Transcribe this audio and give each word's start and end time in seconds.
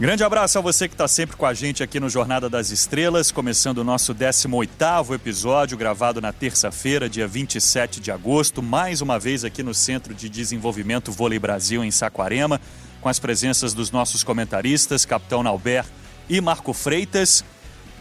Grande 0.00 0.24
abraço 0.24 0.56
a 0.56 0.62
você 0.62 0.88
que 0.88 0.94
está 0.94 1.06
sempre 1.06 1.36
com 1.36 1.44
a 1.44 1.52
gente 1.52 1.82
aqui 1.82 2.00
no 2.00 2.08
Jornada 2.08 2.48
das 2.48 2.70
Estrelas, 2.70 3.30
começando 3.30 3.78
o 3.78 3.84
nosso 3.84 4.14
18º 4.14 5.14
episódio, 5.14 5.76
gravado 5.76 6.22
na 6.22 6.32
terça-feira, 6.32 7.06
dia 7.06 7.28
27 7.28 8.00
de 8.00 8.10
agosto, 8.10 8.62
mais 8.62 9.02
uma 9.02 9.18
vez 9.18 9.44
aqui 9.44 9.62
no 9.62 9.74
Centro 9.74 10.14
de 10.14 10.30
Desenvolvimento 10.30 11.12
Vôlei 11.12 11.38
Brasil, 11.38 11.84
em 11.84 11.90
Saquarema, 11.90 12.58
com 13.02 13.10
as 13.10 13.18
presenças 13.18 13.74
dos 13.74 13.90
nossos 13.90 14.24
comentaristas, 14.24 15.04
Capitão 15.04 15.42
Nauber 15.42 15.84
e 16.30 16.40
Marco 16.40 16.72
Freitas. 16.72 17.44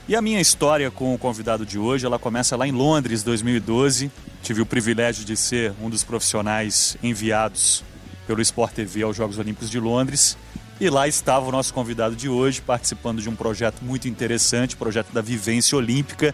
E 0.07 0.15
a 0.15 0.21
minha 0.21 0.39
história 0.39 0.89
com 0.89 1.13
o 1.13 1.17
convidado 1.17 1.65
de 1.65 1.77
hoje, 1.77 2.05
ela 2.05 2.17
começa 2.17 2.55
lá 2.55 2.65
em 2.65 2.71
Londres, 2.71 3.23
2012. 3.23 4.09
Tive 4.41 4.61
o 4.61 4.65
privilégio 4.65 5.25
de 5.25 5.35
ser 5.35 5.73
um 5.81 5.89
dos 5.89 6.05
profissionais 6.05 6.95
enviados 7.03 7.83
pelo 8.25 8.41
Sport 8.41 8.71
TV 8.73 9.01
aos 9.01 9.17
Jogos 9.17 9.37
Olímpicos 9.37 9.69
de 9.69 9.81
Londres. 9.81 10.37
E 10.79 10.89
lá 10.89 11.09
estava 11.09 11.45
o 11.45 11.51
nosso 11.51 11.73
convidado 11.73 12.15
de 12.15 12.29
hoje, 12.29 12.61
participando 12.61 13.21
de 13.21 13.27
um 13.27 13.35
projeto 13.35 13.83
muito 13.83 14.07
interessante, 14.07 14.77
projeto 14.77 15.11
da 15.11 15.21
Vivência 15.21 15.77
Olímpica. 15.77 16.33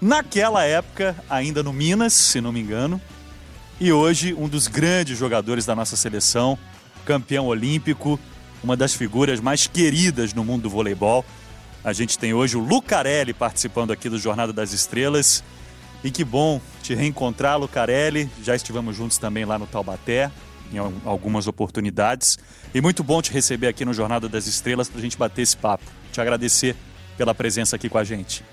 Naquela 0.00 0.62
época, 0.62 1.16
ainda 1.28 1.60
no 1.60 1.72
Minas, 1.72 2.12
se 2.12 2.40
não 2.40 2.52
me 2.52 2.60
engano. 2.60 3.00
E 3.80 3.92
hoje, 3.92 4.32
um 4.34 4.48
dos 4.48 4.68
grandes 4.68 5.18
jogadores 5.18 5.66
da 5.66 5.74
nossa 5.74 5.96
seleção, 5.96 6.56
campeão 7.04 7.46
olímpico, 7.46 8.20
uma 8.62 8.76
das 8.76 8.94
figuras 8.94 9.40
mais 9.40 9.66
queridas 9.66 10.32
no 10.32 10.44
mundo 10.44 10.62
do 10.62 10.70
voleibol. 10.70 11.24
A 11.82 11.92
gente 11.92 12.16
tem 12.16 12.32
hoje 12.32 12.56
o 12.56 12.60
Lucarelli 12.60 13.34
participando 13.34 13.90
aqui 13.90 14.08
do 14.08 14.18
Jornada 14.18 14.52
das 14.52 14.72
Estrelas. 14.72 15.42
E 16.04 16.10
que 16.10 16.22
bom 16.24 16.60
te 16.84 16.94
reencontrar, 16.94 17.58
Lucarelli. 17.58 18.30
Já 18.44 18.54
estivemos 18.54 18.96
juntos 18.96 19.18
também 19.18 19.44
lá 19.44 19.58
no 19.58 19.66
Taubaté, 19.66 20.30
em 20.72 20.78
algumas 21.04 21.46
oportunidades. 21.46 22.38
E 22.74 22.80
muito 22.80 23.04
bom 23.04 23.22
te 23.22 23.32
receber 23.32 23.68
aqui 23.68 23.84
no 23.84 23.92
Jornada 23.92 24.28
das 24.28 24.46
Estrelas 24.46 24.88
para 24.88 24.98
a 24.98 25.02
gente 25.02 25.16
bater 25.16 25.42
esse 25.42 25.56
papo. 25.56 25.84
Te 26.12 26.20
agradecer 26.20 26.74
pela 27.16 27.34
presença 27.34 27.76
aqui 27.76 27.88
com 27.88 27.98
a 27.98 28.04
gente. 28.04 28.44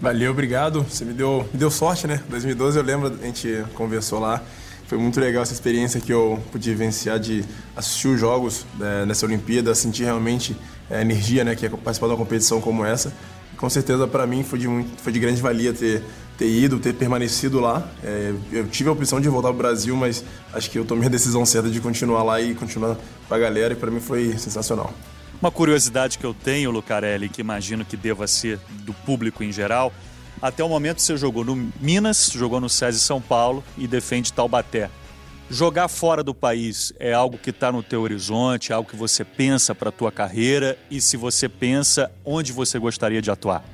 Valeu, 0.00 0.30
obrigado. 0.30 0.82
Você 0.82 1.04
me 1.04 1.12
deu, 1.12 1.48
me 1.52 1.58
deu 1.58 1.70
sorte, 1.70 2.06
né? 2.06 2.22
2012 2.28 2.78
eu 2.78 2.84
lembro, 2.84 3.18
a 3.20 3.26
gente 3.26 3.64
conversou 3.74 4.20
lá. 4.20 4.42
Foi 4.86 4.96
muito 4.96 5.20
legal 5.20 5.42
essa 5.42 5.52
experiência 5.52 6.00
que 6.00 6.12
eu 6.12 6.42
pude 6.50 6.70
vivenciar 6.70 7.18
de 7.18 7.44
assistir 7.76 8.08
os 8.08 8.18
jogos 8.18 8.64
né, 8.78 9.04
nessa 9.04 9.26
Olimpíada, 9.26 9.74
sentir 9.74 10.04
realmente 10.04 10.56
a 10.90 11.00
energia 11.00 11.44
né, 11.44 11.54
que 11.54 11.66
é 11.66 11.68
participar 11.68 12.06
de 12.06 12.12
uma 12.12 12.16
competição 12.16 12.60
como 12.60 12.84
essa. 12.84 13.12
E, 13.52 13.56
com 13.56 13.68
certeza, 13.68 14.06
para 14.06 14.26
mim, 14.26 14.42
foi 14.42 14.58
de, 14.58 14.66
muito, 14.66 15.00
foi 15.02 15.12
de 15.12 15.18
grande 15.18 15.42
valia 15.42 15.74
ter, 15.74 16.02
ter 16.38 16.48
ido, 16.48 16.78
ter 16.78 16.94
permanecido 16.94 17.58
lá. 17.58 17.86
É, 18.02 18.32
eu 18.52 18.68
tive 18.68 18.88
a 18.88 18.92
opção 18.92 19.20
de 19.20 19.28
voltar 19.28 19.48
para 19.48 19.54
o 19.54 19.58
Brasil, 19.58 19.96
mas 19.96 20.24
acho 20.54 20.70
que 20.70 20.78
eu 20.78 20.84
tomei 20.84 21.08
a 21.08 21.10
decisão 21.10 21.44
certa 21.44 21.68
de 21.68 21.80
continuar 21.80 22.22
lá 22.22 22.40
e 22.40 22.54
continuar 22.54 22.96
com 23.28 23.34
a 23.34 23.38
galera, 23.38 23.74
e 23.74 23.76
para 23.76 23.90
mim 23.90 24.00
foi 24.00 24.38
sensacional. 24.38 24.94
Uma 25.42 25.50
curiosidade 25.50 26.16
que 26.16 26.24
eu 26.24 26.32
tenho, 26.32 26.70
Lucarelli, 26.70 27.28
que 27.28 27.40
imagino 27.40 27.84
que 27.84 27.96
deva 27.96 28.26
ser 28.28 28.58
do 28.84 28.94
público 28.94 29.42
em 29.42 29.52
geral, 29.52 29.92
até 30.40 30.62
o 30.62 30.68
momento 30.68 31.02
você 31.02 31.16
jogou 31.16 31.44
no 31.44 31.70
Minas, 31.80 32.30
jogou 32.32 32.60
no 32.60 32.68
SESI 32.68 33.00
São 33.00 33.20
Paulo 33.20 33.62
e 33.76 33.88
defende 33.88 34.32
Taubaté. 34.32 34.88
Jogar 35.50 35.88
fora 35.88 36.22
do 36.22 36.34
país 36.34 36.92
é 37.00 37.12
algo 37.12 37.38
que 37.38 37.50
está 37.50 37.72
no 37.72 37.82
teu 37.82 38.02
horizonte, 38.02 38.70
é 38.70 38.74
algo 38.74 38.88
que 38.88 38.96
você 38.96 39.24
pensa 39.24 39.74
para 39.74 39.88
a 39.88 39.92
tua 39.92 40.12
carreira 40.12 40.78
e 40.90 41.00
se 41.00 41.16
você 41.16 41.48
pensa, 41.48 42.10
onde 42.24 42.52
você 42.52 42.78
gostaria 42.78 43.20
de 43.20 43.30
atuar? 43.30 43.64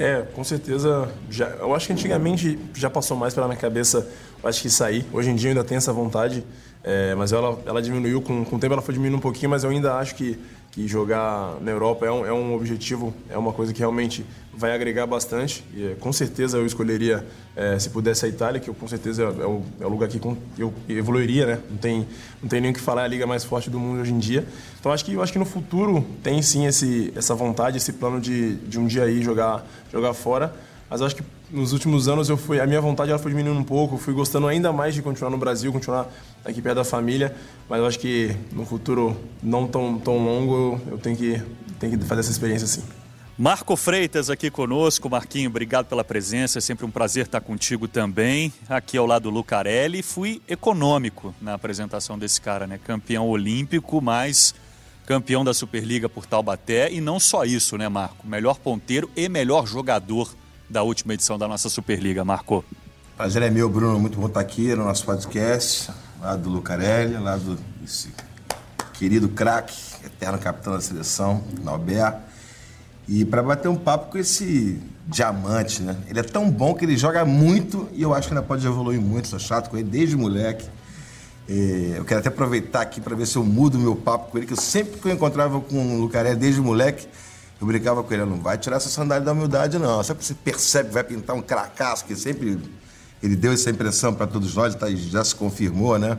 É, 0.00 0.22
com 0.34 0.42
certeza. 0.42 1.12
Já, 1.28 1.48
eu 1.60 1.74
acho 1.74 1.88
que 1.88 1.92
antigamente 1.92 2.58
já 2.72 2.88
passou 2.88 3.14
mais 3.14 3.34
pela 3.34 3.46
minha 3.46 3.58
cabeça, 3.58 4.08
acho 4.42 4.62
que 4.62 4.70
sair. 4.70 5.04
Hoje 5.12 5.28
em 5.28 5.36
dia 5.36 5.48
eu 5.48 5.50
ainda 5.50 5.62
tenho 5.62 5.76
essa 5.76 5.92
vontade, 5.92 6.42
é, 6.82 7.14
mas 7.14 7.32
ela, 7.32 7.58
ela 7.66 7.82
diminuiu, 7.82 8.22
com, 8.22 8.42
com 8.42 8.56
o 8.56 8.58
tempo 8.58 8.72
ela 8.72 8.80
foi 8.80 8.94
diminuindo 8.94 9.18
um 9.18 9.20
pouquinho, 9.20 9.50
mas 9.50 9.62
eu 9.62 9.68
ainda 9.68 9.96
acho 9.96 10.14
que 10.14 10.38
que 10.70 10.86
jogar 10.86 11.56
na 11.60 11.70
Europa 11.70 12.06
é 12.06 12.12
um, 12.12 12.24
é 12.24 12.32
um 12.32 12.54
objetivo, 12.54 13.12
é 13.28 13.36
uma 13.36 13.52
coisa 13.52 13.72
que 13.72 13.80
realmente 13.80 14.24
vai 14.54 14.72
agregar 14.72 15.06
bastante. 15.06 15.64
E, 15.74 15.88
é, 15.88 15.94
com 15.94 16.12
certeza 16.12 16.58
eu 16.58 16.66
escolheria, 16.66 17.26
é, 17.56 17.78
se 17.78 17.90
pudesse, 17.90 18.24
a 18.24 18.28
Itália, 18.28 18.60
que 18.60 18.70
eu, 18.70 18.74
com 18.74 18.86
certeza 18.86 19.24
é 19.24 19.26
o, 19.26 19.62
é 19.80 19.86
o 19.86 19.88
lugar 19.88 20.08
que 20.08 20.20
eu 20.58 20.72
evoluiria, 20.88 21.46
né? 21.46 21.58
Não 21.68 21.76
tem, 21.76 22.06
não 22.40 22.48
tem 22.48 22.60
nem 22.60 22.70
o 22.70 22.74
que 22.74 22.80
falar, 22.80 23.02
é 23.02 23.04
a 23.06 23.08
liga 23.08 23.26
mais 23.26 23.42
forte 23.42 23.68
do 23.68 23.80
mundo 23.80 24.00
hoje 24.00 24.12
em 24.12 24.18
dia. 24.18 24.46
Então 24.78 24.92
acho 24.92 25.04
que, 25.04 25.12
eu 25.12 25.22
acho 25.22 25.32
que 25.32 25.38
no 25.38 25.44
futuro 25.44 26.06
tem 26.22 26.40
sim 26.40 26.66
esse, 26.66 27.12
essa 27.16 27.34
vontade, 27.34 27.76
esse 27.76 27.92
plano 27.92 28.20
de, 28.20 28.54
de 28.56 28.78
um 28.78 28.86
dia 28.86 29.04
aí 29.04 29.22
jogar, 29.22 29.66
jogar 29.92 30.14
fora. 30.14 30.54
Mas 30.88 31.02
acho 31.02 31.16
que 31.16 31.22
nos 31.52 31.72
últimos 31.72 32.08
anos 32.08 32.28
eu 32.28 32.36
fui, 32.36 32.60
a 32.60 32.66
minha 32.66 32.80
vontade 32.80 33.10
ela 33.10 33.18
foi 33.18 33.30
diminuindo 33.30 33.58
um 33.58 33.64
pouco, 33.64 33.96
fui 33.96 34.14
gostando 34.14 34.46
ainda 34.46 34.72
mais 34.72 34.94
de 34.94 35.02
continuar 35.02 35.30
no 35.30 35.38
Brasil, 35.38 35.72
continuar 35.72 36.08
aqui 36.44 36.62
perto 36.62 36.76
da 36.76 36.84
família, 36.84 37.34
mas 37.68 37.80
eu 37.80 37.86
acho 37.86 37.98
que 37.98 38.34
no 38.52 38.64
futuro 38.64 39.16
não 39.42 39.66
tão, 39.66 39.98
tão 39.98 40.24
longo 40.24 40.80
eu 40.90 40.98
tenho 40.98 41.16
que, 41.16 41.42
tenho 41.78 41.98
que 41.98 42.04
fazer 42.04 42.20
essa 42.20 42.30
experiência 42.30 42.66
sim. 42.66 42.82
Marco 43.36 43.74
Freitas 43.74 44.28
aqui 44.28 44.50
conosco. 44.50 45.08
Marquinho, 45.08 45.48
obrigado 45.48 45.86
pela 45.86 46.04
presença. 46.04 46.58
É 46.58 46.60
sempre 46.60 46.84
um 46.84 46.90
prazer 46.90 47.24
estar 47.24 47.40
contigo 47.40 47.88
também. 47.88 48.52
Aqui 48.68 48.98
ao 48.98 49.06
lado 49.06 49.22
do 49.22 49.30
Lucarelli. 49.30 50.02
Fui 50.02 50.42
econômico 50.46 51.34
na 51.40 51.54
apresentação 51.54 52.18
desse 52.18 52.38
cara, 52.38 52.66
né? 52.66 52.78
Campeão 52.84 53.26
olímpico, 53.26 54.02
mas 54.02 54.54
campeão 55.06 55.42
da 55.42 55.54
Superliga 55.54 56.06
por 56.06 56.26
Taubaté. 56.26 56.92
E 56.92 57.00
não 57.00 57.18
só 57.18 57.46
isso, 57.46 57.78
né, 57.78 57.88
Marco? 57.88 58.28
Melhor 58.28 58.58
ponteiro 58.58 59.10
e 59.16 59.26
melhor 59.26 59.66
jogador 59.66 60.36
da 60.70 60.82
última 60.84 61.12
edição 61.12 61.36
da 61.36 61.48
nossa 61.48 61.68
Superliga. 61.68 62.24
Marco. 62.24 62.64
Prazer 63.16 63.42
é 63.42 63.50
meu, 63.50 63.68
Bruno. 63.68 63.98
Muito 63.98 64.18
bom 64.18 64.26
estar 64.26 64.40
aqui 64.40 64.74
no 64.74 64.84
nosso 64.84 65.04
podcast, 65.04 65.90
lá 66.20 66.36
do 66.36 66.48
Lucarelli, 66.48 67.18
lá 67.18 67.36
do 67.36 67.58
esse 67.84 68.08
querido 68.94 69.28
craque, 69.28 69.76
eterno 70.04 70.38
capitão 70.38 70.72
da 70.72 70.80
seleção, 70.80 71.42
Nauber. 71.62 72.14
E 73.08 73.24
para 73.24 73.42
bater 73.42 73.68
um 73.68 73.76
papo 73.76 74.12
com 74.12 74.18
esse 74.18 74.80
diamante, 75.06 75.82
né? 75.82 75.96
Ele 76.08 76.20
é 76.20 76.22
tão 76.22 76.48
bom 76.48 76.74
que 76.74 76.84
ele 76.84 76.96
joga 76.96 77.24
muito 77.24 77.88
e 77.92 78.02
eu 78.02 78.14
acho 78.14 78.28
que 78.28 78.34
ainda 78.34 78.46
pode 78.46 78.64
evoluir 78.64 79.00
muito. 79.00 79.26
Sou 79.26 79.38
chato 79.38 79.68
com 79.68 79.76
ele 79.76 79.88
desde 79.88 80.16
moleque. 80.16 80.68
É, 81.48 81.94
eu 81.96 82.04
quero 82.04 82.20
até 82.20 82.28
aproveitar 82.28 82.82
aqui 82.82 83.00
para 83.00 83.16
ver 83.16 83.26
se 83.26 83.36
eu 83.36 83.42
mudo 83.44 83.76
meu 83.76 83.96
papo 83.96 84.30
com 84.30 84.38
ele, 84.38 84.46
que 84.46 84.52
eu 84.52 84.56
sempre 84.56 85.00
que 85.00 85.08
eu 85.08 85.12
encontrava 85.12 85.60
com 85.60 85.96
o 85.96 86.00
Lucarelli 86.00 86.38
desde 86.38 86.60
moleque, 86.60 87.08
eu 87.60 87.66
brincava 87.66 88.02
com 88.02 88.14
ele, 88.14 88.24
não 88.24 88.40
vai 88.40 88.56
tirar 88.56 88.76
essa 88.76 88.88
sandália 88.88 89.24
da 89.24 89.32
humildade, 89.32 89.78
não. 89.78 90.02
Só 90.02 90.14
que 90.14 90.24
você 90.24 90.32
percebe 90.32 90.88
que 90.88 90.94
vai 90.94 91.04
pintar 91.04 91.36
um 91.36 91.42
cracaço, 91.42 92.06
que 92.06 92.16
sempre 92.16 92.58
ele 93.22 93.36
deu 93.36 93.52
essa 93.52 93.68
impressão 93.68 94.14
para 94.14 94.26
todos 94.26 94.54
nós, 94.54 94.74
tá, 94.74 94.90
já 94.90 95.22
se 95.22 95.34
confirmou, 95.34 95.98
né? 95.98 96.16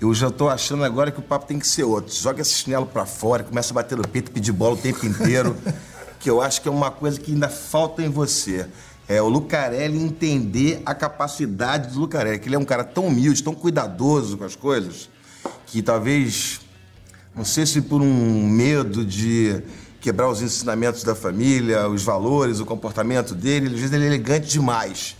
Eu 0.00 0.14
já 0.14 0.28
estou 0.28 0.48
achando 0.48 0.84
agora 0.84 1.10
que 1.10 1.18
o 1.18 1.22
papo 1.22 1.46
tem 1.46 1.58
que 1.58 1.66
ser 1.66 1.82
outro. 1.82 2.14
Joga 2.14 2.42
esse 2.42 2.54
chinelo 2.54 2.86
para 2.86 3.04
fora, 3.04 3.42
começa 3.42 3.72
a 3.72 3.74
bater 3.74 3.98
no 3.98 4.06
peito, 4.06 4.30
pedir 4.30 4.52
bola 4.52 4.74
o 4.74 4.76
tempo 4.76 5.04
inteiro, 5.04 5.56
que 6.20 6.30
eu 6.30 6.40
acho 6.40 6.62
que 6.62 6.68
é 6.68 6.70
uma 6.70 6.92
coisa 6.92 7.18
que 7.20 7.32
ainda 7.32 7.48
falta 7.48 8.00
em 8.00 8.08
você. 8.08 8.68
É 9.08 9.20
o 9.20 9.28
Lucarelli 9.28 9.98
entender 9.98 10.80
a 10.86 10.94
capacidade 10.94 11.92
do 11.92 12.00
Lucarelli, 12.00 12.38
que 12.38 12.48
ele 12.48 12.54
é 12.54 12.58
um 12.58 12.64
cara 12.64 12.84
tão 12.84 13.08
humilde, 13.08 13.42
tão 13.42 13.54
cuidadoso 13.54 14.38
com 14.38 14.44
as 14.44 14.54
coisas, 14.54 15.08
que 15.66 15.82
talvez, 15.82 16.60
não 17.34 17.44
sei 17.44 17.66
se 17.66 17.80
por 17.82 18.00
um 18.00 18.48
medo 18.48 19.04
de 19.04 19.60
quebrar 20.02 20.28
os 20.28 20.42
ensinamentos 20.42 21.04
da 21.04 21.14
família, 21.14 21.88
os 21.88 22.02
valores, 22.02 22.58
o 22.58 22.66
comportamento 22.66 23.36
dele. 23.36 23.68
Às 23.68 23.72
vezes 23.74 23.92
ele 23.92 24.04
é 24.04 24.08
elegante 24.08 24.48
demais. 24.48 25.16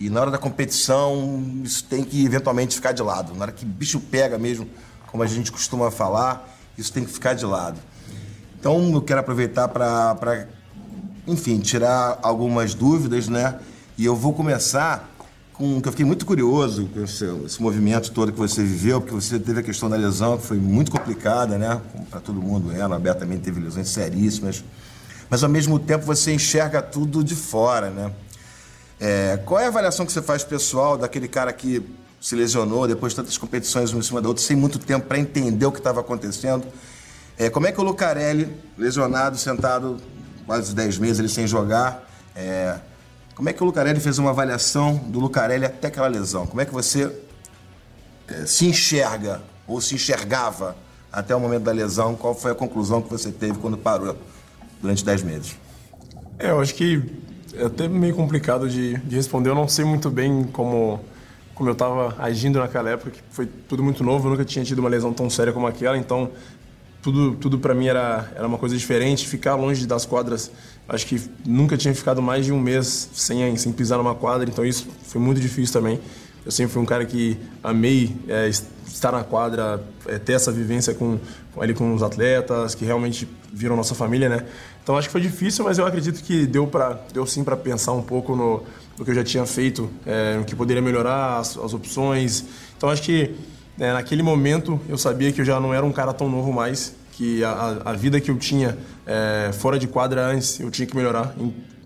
E 0.00 0.10
na 0.10 0.20
hora 0.20 0.30
da 0.32 0.38
competição, 0.38 1.62
isso 1.62 1.84
tem 1.84 2.02
que 2.02 2.26
eventualmente 2.26 2.74
ficar 2.74 2.90
de 2.90 3.00
lado. 3.00 3.32
Na 3.34 3.42
hora 3.42 3.52
que 3.52 3.64
bicho 3.64 4.00
pega 4.00 4.36
mesmo, 4.36 4.68
como 5.06 5.22
a 5.22 5.26
gente 5.26 5.52
costuma 5.52 5.88
falar, 5.88 6.52
isso 6.76 6.92
tem 6.92 7.04
que 7.04 7.12
ficar 7.12 7.34
de 7.34 7.46
lado. 7.46 7.78
Então 8.58 8.92
eu 8.92 9.00
quero 9.00 9.20
aproveitar 9.20 9.68
para, 9.68 10.48
enfim, 11.28 11.60
tirar 11.60 12.18
algumas 12.20 12.74
dúvidas, 12.74 13.28
né? 13.28 13.60
E 13.96 14.04
eu 14.04 14.16
vou 14.16 14.32
começar 14.32 15.13
com 15.54 15.80
que 15.80 15.86
eu 15.86 15.92
fiquei 15.92 16.04
muito 16.04 16.26
curioso 16.26 16.86
com 16.92 17.04
esse, 17.04 17.24
esse, 17.46 17.62
movimento 17.62 18.10
todo 18.10 18.32
que 18.32 18.38
você 18.38 18.62
viveu, 18.62 19.00
porque 19.00 19.14
você 19.14 19.38
teve 19.38 19.60
a 19.60 19.62
questão 19.62 19.88
da 19.88 19.96
lesão, 19.96 20.36
que 20.36 20.44
foi 20.44 20.58
muito 20.58 20.90
complicada, 20.90 21.56
né? 21.56 21.80
Para 22.10 22.20
todo 22.20 22.42
mundo, 22.42 22.72
ela, 22.72 22.96
a 22.96 23.14
também 23.14 23.38
teve 23.38 23.60
lesões 23.60 23.88
seríssimas. 23.88 24.64
Mas 25.30 25.44
ao 25.44 25.48
mesmo 25.48 25.78
tempo 25.78 26.04
você 26.04 26.34
enxerga 26.34 26.82
tudo 26.82 27.22
de 27.22 27.36
fora, 27.36 27.88
né? 27.88 28.10
É, 29.00 29.40
qual 29.44 29.60
é 29.60 29.66
a 29.66 29.68
avaliação 29.68 30.04
que 30.04 30.12
você 30.12 30.20
faz 30.20 30.42
pessoal 30.42 30.98
daquele 30.98 31.28
cara 31.28 31.52
que 31.52 31.82
se 32.20 32.34
lesionou 32.34 32.88
depois 32.88 33.12
de 33.12 33.16
tantas 33.16 33.38
competições 33.38 33.92
uma 33.92 34.00
em 34.00 34.02
cima 34.02 34.20
da 34.20 34.28
outra, 34.28 34.42
sem 34.42 34.56
muito 34.56 34.78
tempo 34.78 35.06
para 35.06 35.18
entender 35.18 35.66
o 35.66 35.70
que 35.72 35.78
estava 35.78 36.00
acontecendo? 36.00 36.66
É, 37.38 37.48
como 37.48 37.66
é 37.66 37.72
que 37.72 37.80
o 37.80 37.84
Lucarelli, 37.84 38.52
lesionado, 38.76 39.38
sentado 39.38 39.98
quase 40.46 40.74
10 40.74 40.98
meses 40.98 41.18
ele 41.20 41.28
sem 41.28 41.46
jogar, 41.46 42.08
é, 42.34 42.76
como 43.34 43.48
é 43.48 43.52
que 43.52 43.62
o 43.62 43.66
Lucarelli 43.66 44.00
fez 44.00 44.18
uma 44.18 44.30
avaliação 44.30 44.96
do 44.96 45.18
Lucarelli 45.18 45.64
até 45.64 45.88
aquela 45.88 46.06
lesão? 46.06 46.46
Como 46.46 46.60
é 46.60 46.64
que 46.64 46.72
você 46.72 47.10
é, 48.28 48.46
se 48.46 48.66
enxerga 48.66 49.42
ou 49.66 49.80
se 49.80 49.94
enxergava 49.94 50.76
até 51.12 51.34
o 51.34 51.40
momento 51.40 51.64
da 51.64 51.72
lesão? 51.72 52.14
Qual 52.14 52.34
foi 52.34 52.52
a 52.52 52.54
conclusão 52.54 53.02
que 53.02 53.10
você 53.10 53.32
teve 53.32 53.58
quando 53.58 53.76
parou 53.76 54.16
durante 54.80 55.04
10 55.04 55.22
meses? 55.24 55.56
É, 56.38 56.50
eu 56.50 56.60
acho 56.60 56.74
que 56.74 57.02
é 57.54 57.64
até 57.64 57.88
meio 57.88 58.14
complicado 58.14 58.68
de, 58.68 58.96
de 58.98 59.16
responder. 59.16 59.50
Eu 59.50 59.54
não 59.54 59.68
sei 59.68 59.84
muito 59.84 60.10
bem 60.10 60.44
como, 60.44 61.00
como 61.54 61.68
eu 61.68 61.72
estava 61.72 62.14
agindo 62.18 62.58
naquela 62.58 62.90
época, 62.90 63.10
que 63.10 63.22
foi 63.30 63.46
tudo 63.46 63.82
muito 63.82 64.04
novo. 64.04 64.26
Eu 64.26 64.32
nunca 64.32 64.44
tinha 64.44 64.64
tido 64.64 64.78
uma 64.78 64.88
lesão 64.88 65.12
tão 65.12 65.28
séria 65.28 65.52
como 65.52 65.66
aquela, 65.66 65.96
então 65.96 66.30
tudo, 67.02 67.36
tudo 67.36 67.58
para 67.58 67.74
mim 67.74 67.86
era, 67.86 68.32
era 68.34 68.46
uma 68.46 68.58
coisa 68.58 68.76
diferente. 68.76 69.28
Ficar 69.28 69.54
longe 69.54 69.86
das 69.86 70.06
quadras, 70.06 70.50
acho 70.88 71.06
que 71.06 71.20
nunca 71.46 71.76
tinha 71.76 71.94
ficado 71.94 72.20
mais 72.20 72.44
de 72.44 72.52
um 72.52 72.60
mês 72.60 73.08
sem, 73.14 73.56
sem 73.56 73.72
pisar 73.72 73.98
numa 73.98 74.14
quadra, 74.14 74.48
então 74.48 74.64
isso 74.64 74.86
foi 75.02 75.20
muito 75.20 75.40
difícil 75.40 75.72
também. 75.72 76.00
Eu 76.44 76.50
sempre 76.50 76.74
fui 76.74 76.82
um 76.82 76.86
cara 76.86 77.06
que 77.06 77.38
amei 77.62 78.14
é, 78.28 78.48
estar 78.48 79.12
na 79.12 79.24
quadra, 79.24 79.82
é, 80.06 80.18
ter 80.18 80.34
essa 80.34 80.52
vivência 80.52 80.92
com, 80.92 81.18
ali 81.58 81.72
com 81.72 81.94
os 81.94 82.02
atletas, 82.02 82.74
que 82.74 82.84
realmente 82.84 83.26
viram 83.50 83.76
nossa 83.76 83.94
família, 83.94 84.28
né? 84.28 84.44
Então 84.82 84.96
acho 84.98 85.08
que 85.08 85.12
foi 85.12 85.22
difícil, 85.22 85.64
mas 85.64 85.78
eu 85.78 85.86
acredito 85.86 86.22
que 86.22 86.46
deu, 86.46 86.66
pra, 86.66 87.00
deu 87.12 87.24
sim 87.24 87.42
para 87.42 87.56
pensar 87.56 87.92
um 87.92 88.02
pouco 88.02 88.36
no, 88.36 88.62
no, 88.98 89.04
que 89.04 89.10
eu 89.10 89.14
já 89.14 89.24
tinha 89.24 89.46
feito, 89.46 89.88
é, 90.04 90.36
no 90.36 90.44
que 90.44 90.54
poderia 90.54 90.82
melhorar, 90.82 91.38
as, 91.38 91.56
as 91.56 91.72
opções. 91.72 92.44
Então 92.76 92.90
acho 92.90 93.00
que 93.00 93.34
é, 93.78 93.94
naquele 93.94 94.22
momento 94.22 94.78
eu 94.86 94.98
sabia 94.98 95.32
que 95.32 95.40
eu 95.40 95.44
já 95.46 95.58
não 95.58 95.72
era 95.72 95.84
um 95.84 95.92
cara 95.92 96.12
tão 96.12 96.28
novo 96.28 96.52
mais, 96.52 96.94
que 97.16 97.42
a, 97.44 97.82
a 97.84 97.92
vida 97.92 98.20
que 98.20 98.30
eu 98.30 98.38
tinha 98.38 98.76
é, 99.06 99.50
fora 99.52 99.78
de 99.78 99.86
quadra 99.86 100.26
antes 100.26 100.60
eu 100.60 100.70
tinha 100.70 100.86
que 100.86 100.96
melhorar. 100.96 101.34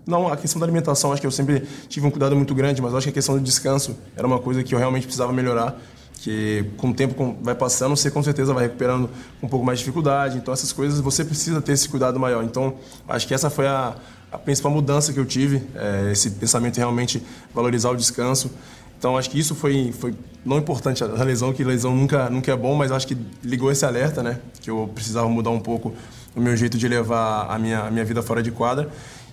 Não, 0.05 0.27
a 0.27 0.35
questão 0.35 0.59
da 0.59 0.65
alimentação 0.65 1.11
acho 1.11 1.21
que 1.21 1.27
eu 1.27 1.31
sempre 1.31 1.63
tive 1.87 2.05
um 2.05 2.11
cuidado 2.11 2.35
muito 2.35 2.55
grande, 2.55 2.81
mas 2.81 2.93
acho 2.95 3.05
que 3.05 3.11
a 3.11 3.13
questão 3.13 3.35
do 3.35 3.41
descanso 3.41 3.95
era 4.15 4.25
uma 4.25 4.39
coisa 4.39 4.63
que 4.63 4.73
eu 4.73 4.79
realmente 4.79 5.03
precisava 5.03 5.31
melhorar 5.31 5.79
que 6.21 6.65
com 6.77 6.89
o 6.89 6.93
tempo 6.93 7.37
vai 7.41 7.55
passando, 7.55 7.95
você 7.95 8.11
com 8.11 8.21
certeza 8.21 8.53
vai 8.53 8.63
recuperando 8.63 9.09
um 9.41 9.47
pouco 9.47 9.65
mais 9.65 9.79
de 9.79 9.85
dificuldade. 9.85 10.37
Então, 10.37 10.53
essas 10.53 10.73
coisas 10.73 10.99
você 10.99 11.23
precisa 11.23 11.61
ter 11.61 11.71
esse 11.71 11.87
cuidado 11.87 12.19
maior. 12.19 12.43
Então, 12.43 12.75
acho 13.07 13.27
que 13.27 13.33
essa 13.33 13.49
foi 13.49 13.67
a, 13.67 13.95
a 14.31 14.37
principal 14.37 14.71
mudança 14.71 15.13
que 15.13 15.19
eu 15.19 15.25
tive, 15.25 15.63
é, 15.75 16.11
esse 16.11 16.31
pensamento 16.31 16.77
realmente 16.77 17.23
valorizar 17.53 17.89
o 17.89 17.95
descanso. 17.95 18.51
Então 18.99 19.17
acho 19.17 19.29
que 19.29 19.39
isso 19.39 19.55
foi, 19.55 19.93
foi 19.97 20.13
não 20.45 20.57
importante 20.57 21.03
a 21.03 21.23
lesão, 21.23 21.53
que 21.53 21.63
lesão 21.63 21.95
nunca, 21.95 22.29
nunca 22.29 22.51
é 22.51 22.55
bom, 22.55 22.75
mas 22.75 22.91
acho 22.91 23.07
que 23.07 23.17
ligou 23.41 23.71
esse 23.71 23.85
alerta, 23.85 24.21
né? 24.21 24.39
Que 24.59 24.69
eu 24.69 24.89
precisava 24.93 25.27
mudar 25.29 25.51
um 25.51 25.59
pouco 25.59 25.93
o 26.35 26.41
meu 26.41 26.55
jeito 26.55 26.77
de 26.77 26.87
levar 26.87 27.47
a 27.49 27.57
minha, 27.57 27.79
a 27.79 27.91
minha 27.91 28.03
vida 28.03 28.21
fora 28.21 28.43
de 28.43 28.51
quadra. 28.51 28.89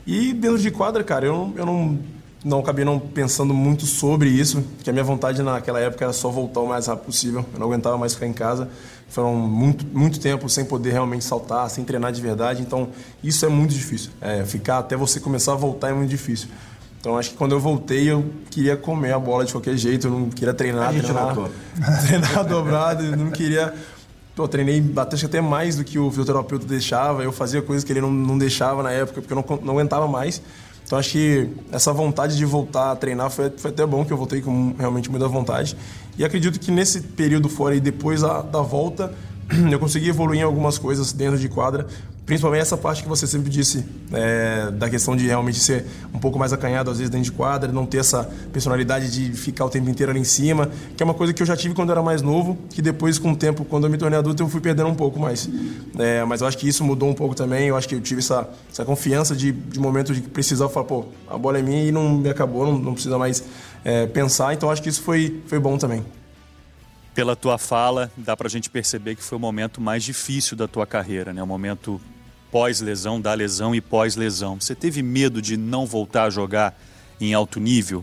E 0.07 0.33
dentro 0.33 0.59
de 0.59 0.71
quadra, 0.71 1.03
cara, 1.03 1.27
eu, 1.27 1.53
eu 1.57 1.67
não, 1.67 1.99
não 2.45 2.61
acabei 2.61 2.85
não 2.85 2.97
pensando 2.97 3.53
muito 3.53 3.87
sobre 3.87 4.29
isso, 4.29 4.65
que 4.85 4.89
a 4.89 4.93
minha 4.93 5.05
vontade 5.05 5.43
naquela 5.43 5.81
época 5.81 6.05
era 6.05 6.13
só 6.13 6.31
voltar 6.31 6.61
o 6.61 6.69
mais 6.69 6.87
rápido 6.87 7.07
possível. 7.07 7.45
Eu 7.53 7.59
não 7.59 7.67
aguentava 7.67 7.99
mais 7.99 8.15
ficar 8.15 8.27
em 8.29 8.33
casa. 8.33 8.69
Foram 9.09 9.35
muito, 9.35 9.85
muito 9.87 10.21
tempo 10.21 10.49
sem 10.49 10.65
poder 10.65 10.93
realmente 10.93 11.25
saltar, 11.25 11.69
sem 11.71 11.85
treinar 11.85 12.13
de 12.13 12.23
verdade. 12.23 12.63
Então 12.63 12.89
isso 13.23 13.45
é 13.45 13.49
muito 13.49 13.75
difícil. 13.75 14.13
É, 14.21 14.45
ficar 14.45 14.79
até 14.79 14.97
você 14.97 15.19
começar 15.19 15.55
a 15.55 15.57
voltar 15.57 15.91
é 15.91 15.93
muito 15.93 16.11
difícil. 16.11 16.49
Então 17.07 17.17
acho 17.17 17.31
que 17.31 17.37
quando 17.37 17.53
eu 17.53 17.61
voltei 17.61 18.11
eu 18.11 18.29
queria 18.51 18.77
comer 18.77 19.13
a 19.13 19.19
bola 19.21 19.45
de 19.45 19.53
qualquer 19.53 19.77
jeito, 19.77 20.09
eu 20.09 20.11
não 20.11 20.29
queria 20.29 20.53
treinar, 20.53 20.93
treinar, 20.93 21.37
treinar 22.05 22.45
dobrado, 22.45 23.05
eu 23.05 23.17
não 23.17 23.31
queria. 23.31 23.73
Pô, 24.35 24.49
treinei 24.49 24.85
acho 25.13 25.25
até 25.25 25.41
mais 25.41 25.77
do 25.77 25.85
que 25.85 26.01
o 26.01 26.11
fisioterapeuta 26.11 26.67
deixava, 26.67 27.23
eu 27.23 27.31
fazia 27.31 27.63
coisas 27.63 27.85
que 27.85 27.93
ele 27.93 28.01
não, 28.01 28.11
não 28.11 28.37
deixava 28.37 28.83
na 28.83 28.91
época, 28.91 29.21
porque 29.23 29.33
eu 29.33 29.37
não, 29.37 29.59
não 29.63 29.75
aguentava 29.75 30.09
mais. 30.09 30.43
Então 30.85 30.99
acho 30.99 31.13
que 31.13 31.49
essa 31.71 31.93
vontade 31.93 32.37
de 32.37 32.45
voltar 32.45 32.91
a 32.91 32.97
treinar 32.97 33.31
foi, 33.31 33.53
foi 33.57 33.71
até 33.71 33.87
bom, 33.87 34.05
que 34.05 34.13
eu 34.13 34.17
voltei 34.17 34.41
com 34.41 34.75
realmente 34.77 35.09
muita 35.09 35.29
vontade. 35.29 35.77
E 36.19 36.25
acredito 36.25 36.59
que 36.59 36.73
nesse 36.73 37.01
período 37.03 37.49
fora 37.49 37.77
e 37.77 37.81
depois 37.81 38.25
a, 38.25 38.43
da 38.43 38.63
volta, 38.63 39.15
eu 39.71 39.79
consegui 39.79 40.09
evoluir 40.09 40.41
em 40.41 40.43
algumas 40.43 40.77
coisas 40.77 41.13
dentro 41.13 41.39
de 41.39 41.49
quadra, 41.49 41.87
principalmente 42.27 42.63
essa 42.63 42.77
parte 42.77 43.05
que 43.05 43.09
você 43.09 43.25
sempre 43.25 43.49
disse, 43.49 43.85
é, 44.13 44.73
da 44.73 44.91
questão 44.91 45.17
de 45.17 45.27
realmente 45.27 45.61
ser 45.61 45.87
um 46.13 46.19
pouco 46.19 46.37
mais 46.37 46.53
acanhado 46.53 46.91
às 46.91 46.99
vezes 46.99 47.09
dentro 47.09 47.25
de 47.25 47.33
quadra, 47.33 47.71
não 47.71 47.87
ter 47.87 47.99
essa 47.99 48.29
personalidade 48.53 49.11
de 49.11 49.33
ficar 49.33 49.65
o 49.65 49.71
tempo 49.71 49.89
inteiro 49.89 50.11
ali 50.11 50.21
em 50.21 50.25
cima, 50.25 50.69
que 50.97 51.03
é 51.03 51.05
uma 51.05 51.15
coisa 51.15 51.33
que 51.33 51.41
eu 51.41 51.47
já 51.47 51.57
tive 51.57 51.73
quando 51.73 51.91
eu 51.91 51.93
era 51.93 52.03
mais 52.03 52.23
novo, 52.23 52.59
que 52.71 52.83
depois 52.83 53.17
com 53.17 53.31
o 53.31 53.37
tempo, 53.37 53.65
quando 53.65 53.85
eu 53.85 53.91
me 53.91 53.97
tornei 53.97 54.19
adulto, 54.19 54.43
eu 54.43 54.49
fui 54.49 54.61
perdendo 54.61 54.89
um 54.89 54.95
pouco 54.95 55.21
mais. 55.21 55.49
É, 55.97 56.25
mas 56.25 56.41
eu 56.41 56.49
acho 56.49 56.59
que 56.59 56.69
isso 56.69 56.83
mudou 56.83 57.09
um 57.09 57.15
pouco 57.15 57.35
também, 57.35 57.69
eu 57.69 57.77
acho 57.77 57.89
que 57.89 57.95
eu 57.95 58.01
tive 58.01 58.19
essa, 58.19 58.49
essa 58.71 58.85
confiança 58.85 59.37
de, 59.37 59.53
de 59.53 59.79
momento 59.79 60.13
de 60.13 60.21
precisar 60.21 60.69
falar, 60.69 60.87
pô, 60.87 61.05
a 61.29 61.39
bola 61.39 61.61
é 61.61 61.63
minha 61.63 61.85
e 61.85 61.93
não 61.93 62.19
me 62.19 62.29
acabou, 62.29 62.67
não, 62.67 62.77
não 62.77 62.93
precisa 62.93 63.17
mais 63.17 63.45
é, 63.85 64.05
pensar, 64.07 64.53
então 64.53 64.69
acho 64.69 64.83
que 64.83 64.89
isso 64.89 65.01
foi, 65.01 65.41
foi 65.47 65.61
bom 65.61 65.79
também. 65.79 66.05
Pela 67.15 67.37
tua 67.37 67.57
fala, 67.57 68.11
dá 68.17 68.37
para 68.37 68.49
a 68.49 68.51
gente 68.51 68.69
perceber 68.69 69.15
que 69.15 69.23
foi 69.23 69.39
o 69.39 69.41
momento 69.41 69.81
mais 69.81 70.03
difícil 70.03 70.57
da 70.57 70.69
tua 70.69 70.87
carreira, 70.87 71.33
né? 71.33 71.43
O 71.43 71.47
momento 71.47 71.99
pós-lesão, 72.57 73.21
da 73.21 73.35
lesão 73.35 73.75
e 73.75 73.83
pós-lesão. 73.83 74.59
Você 74.59 74.75
teve 74.75 75.03
medo 75.03 75.43
de 75.43 75.59
não 75.59 75.85
voltar 75.85 76.23
a 76.23 76.31
jogar 76.31 76.75
em 77.21 77.35
alto 77.35 77.61
nível? 77.61 78.03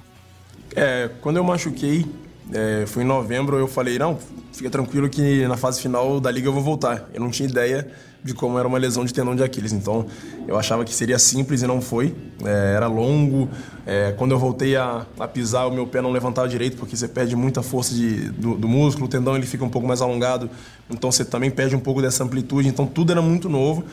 É, 0.76 1.10
quando 1.22 1.38
eu 1.38 1.44
machuquei, 1.44 2.06
é, 2.54 2.86
foi 2.86 3.02
em 3.02 3.06
novembro, 3.08 3.58
eu 3.58 3.68
falei, 3.68 3.98
não, 3.98 4.20
fica 4.52 4.70
tranquilo 4.70 5.10
que 5.10 5.48
na 5.48 5.58
fase 5.58 5.82
final 5.82 6.20
da 6.20 6.30
liga 6.30 6.48
eu 6.50 6.54
vou 6.54 6.62
voltar. 6.62 7.10
Eu 7.16 7.20
não 7.20 7.32
tinha 7.32 7.50
ideia 7.50 7.92
de 8.24 8.36
como 8.36 8.60
era 8.60 8.68
uma 8.68 8.78
lesão 8.78 9.04
de 9.04 9.12
tendão 9.12 9.36
de 9.36 9.42
Aquiles. 9.42 9.74
Então, 9.74 10.06
eu 10.48 10.56
achava 10.56 10.86
que 10.86 10.94
seria 10.94 11.18
simples 11.18 11.64
e 11.64 11.68
não 11.68 11.82
foi. 11.82 12.14
É, 12.46 12.76
era 12.76 12.86
longo. 12.86 13.50
É, 13.88 14.14
quando 14.16 14.34
eu 14.34 14.40
voltei 14.40 14.76
a, 14.76 15.04
a, 15.20 15.28
pisar, 15.28 15.68
o 15.68 15.72
meu 15.72 15.88
pé 15.88 16.00
não 16.00 16.12
levantava 16.12 16.48
direito, 16.48 16.78
porque 16.78 16.96
você 16.96 17.08
perde 17.08 17.36
muita 17.36 17.64
força 17.64 17.92
de, 17.96 18.30
do, 18.30 18.56
do, 18.56 18.68
músculo, 18.68 19.08
o 19.08 19.10
tendão 19.10 19.36
ele 19.36 19.48
fica 19.48 19.66
um 19.66 19.70
pouco 19.70 19.88
mais 19.88 20.00
alongado, 20.00 20.48
então 20.92 21.12
você 21.12 21.26
também 21.26 21.50
perde 21.50 21.76
um 21.76 21.80
pouco 21.80 22.04
dessa 22.04 22.24
amplitude. 22.24 22.68
Então, 22.68 22.86
tudo 22.86 23.12
era 23.12 23.22
muito 23.22 23.50
novo. 23.50 23.84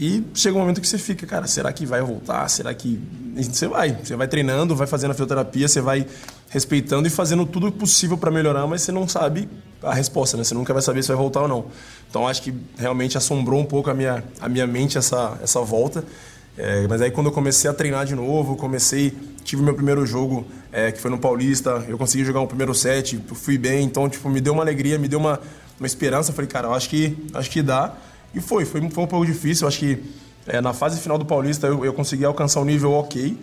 E 0.00 0.24
chega 0.34 0.56
um 0.56 0.60
momento 0.60 0.80
que 0.80 0.88
você 0.88 0.98
fica, 0.98 1.26
cara, 1.26 1.46
será 1.46 1.72
que 1.72 1.86
vai 1.86 2.00
voltar? 2.02 2.48
Será 2.48 2.72
que. 2.74 3.00
Você 3.36 3.68
vai. 3.68 3.96
Você 4.02 4.16
vai 4.16 4.26
treinando, 4.26 4.74
vai 4.74 4.86
fazendo 4.86 5.10
a 5.10 5.14
fisioterapia, 5.14 5.68
você 5.68 5.80
vai 5.80 6.06
respeitando 6.48 7.06
e 7.06 7.10
fazendo 7.10 7.46
tudo 7.46 7.70
possível 7.70 8.18
para 8.18 8.30
melhorar, 8.30 8.66
mas 8.66 8.82
você 8.82 8.92
não 8.92 9.08
sabe 9.08 9.48
a 9.82 9.94
resposta, 9.94 10.36
né? 10.36 10.44
Você 10.44 10.54
nunca 10.54 10.72
vai 10.72 10.82
saber 10.82 11.02
se 11.02 11.08
vai 11.08 11.16
voltar 11.16 11.42
ou 11.42 11.48
não. 11.48 11.66
Então 12.10 12.28
acho 12.28 12.42
que 12.42 12.54
realmente 12.76 13.16
assombrou 13.16 13.60
um 13.60 13.64
pouco 13.64 13.90
a 13.90 13.94
minha, 13.94 14.22
a 14.40 14.48
minha 14.48 14.66
mente 14.66 14.98
essa, 14.98 15.38
essa 15.42 15.60
volta. 15.60 16.04
É, 16.56 16.86
mas 16.86 17.00
aí 17.00 17.10
quando 17.10 17.28
eu 17.28 17.32
comecei 17.32 17.70
a 17.70 17.72
treinar 17.72 18.04
de 18.04 18.14
novo, 18.14 18.56
comecei, 18.56 19.16
tive 19.42 19.62
meu 19.62 19.74
primeiro 19.74 20.04
jogo, 20.04 20.46
é, 20.70 20.92
que 20.92 21.00
foi 21.00 21.10
no 21.10 21.18
Paulista, 21.18 21.82
eu 21.88 21.96
consegui 21.96 22.24
jogar 22.24 22.40
um 22.40 22.46
primeiro 22.46 22.74
set, 22.74 23.18
fui 23.32 23.56
bem, 23.56 23.84
então 23.84 24.06
tipo, 24.08 24.28
me 24.28 24.40
deu 24.40 24.52
uma 24.52 24.62
alegria, 24.62 24.98
me 24.98 25.08
deu 25.08 25.18
uma, 25.18 25.40
uma 25.80 25.86
esperança, 25.86 26.32
falei, 26.32 26.48
cara, 26.48 26.68
eu 26.68 26.74
acho 26.74 26.90
que, 26.90 27.16
acho 27.32 27.50
que 27.50 27.62
dá. 27.62 27.94
E 28.34 28.40
foi, 28.40 28.64
foi, 28.64 28.80
foi 28.88 29.04
um 29.04 29.06
pouco 29.06 29.26
difícil, 29.26 29.64
eu 29.64 29.68
acho 29.68 29.78
que 29.78 30.02
é, 30.46 30.60
na 30.60 30.72
fase 30.72 31.00
final 31.00 31.18
do 31.18 31.24
Paulista 31.24 31.66
eu, 31.66 31.84
eu 31.84 31.92
consegui 31.92 32.24
alcançar 32.24 32.60
um 32.60 32.64
nível 32.64 32.92
ok, 32.92 33.36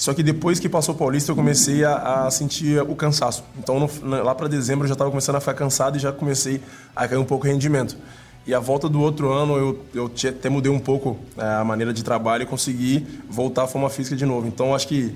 só 0.00 0.14
que 0.14 0.22
depois 0.22 0.58
que 0.58 0.66
passou 0.66 0.94
o 0.94 0.98
Paulista, 0.98 1.30
eu 1.30 1.36
comecei 1.36 1.84
a, 1.84 2.24
a 2.24 2.30
sentir 2.30 2.80
o 2.80 2.96
cansaço. 2.96 3.44
Então, 3.58 3.78
no, 3.78 4.22
lá 4.24 4.34
para 4.34 4.48
dezembro, 4.48 4.84
eu 4.84 4.88
já 4.88 4.94
estava 4.94 5.10
começando 5.10 5.36
a 5.36 5.40
ficar 5.40 5.52
cansado 5.52 5.98
e 5.98 6.00
já 6.00 6.10
comecei 6.10 6.58
a 6.96 7.06
cair 7.06 7.18
um 7.18 7.24
pouco 7.24 7.46
o 7.46 7.50
rendimento. 7.50 7.98
E 8.46 8.54
a 8.54 8.58
volta 8.58 8.88
do 8.88 8.98
outro 8.98 9.30
ano, 9.30 9.58
eu, 9.58 9.84
eu 9.94 10.10
até 10.30 10.48
mudei 10.48 10.72
um 10.72 10.78
pouco 10.78 11.18
é, 11.36 11.44
a 11.44 11.62
maneira 11.62 11.92
de 11.92 12.02
trabalho 12.02 12.44
e 12.44 12.46
consegui 12.46 13.06
voltar 13.28 13.64
à 13.64 13.66
forma 13.66 13.90
física 13.90 14.16
de 14.16 14.24
novo. 14.24 14.46
Então, 14.46 14.74
acho 14.74 14.88
que 14.88 15.14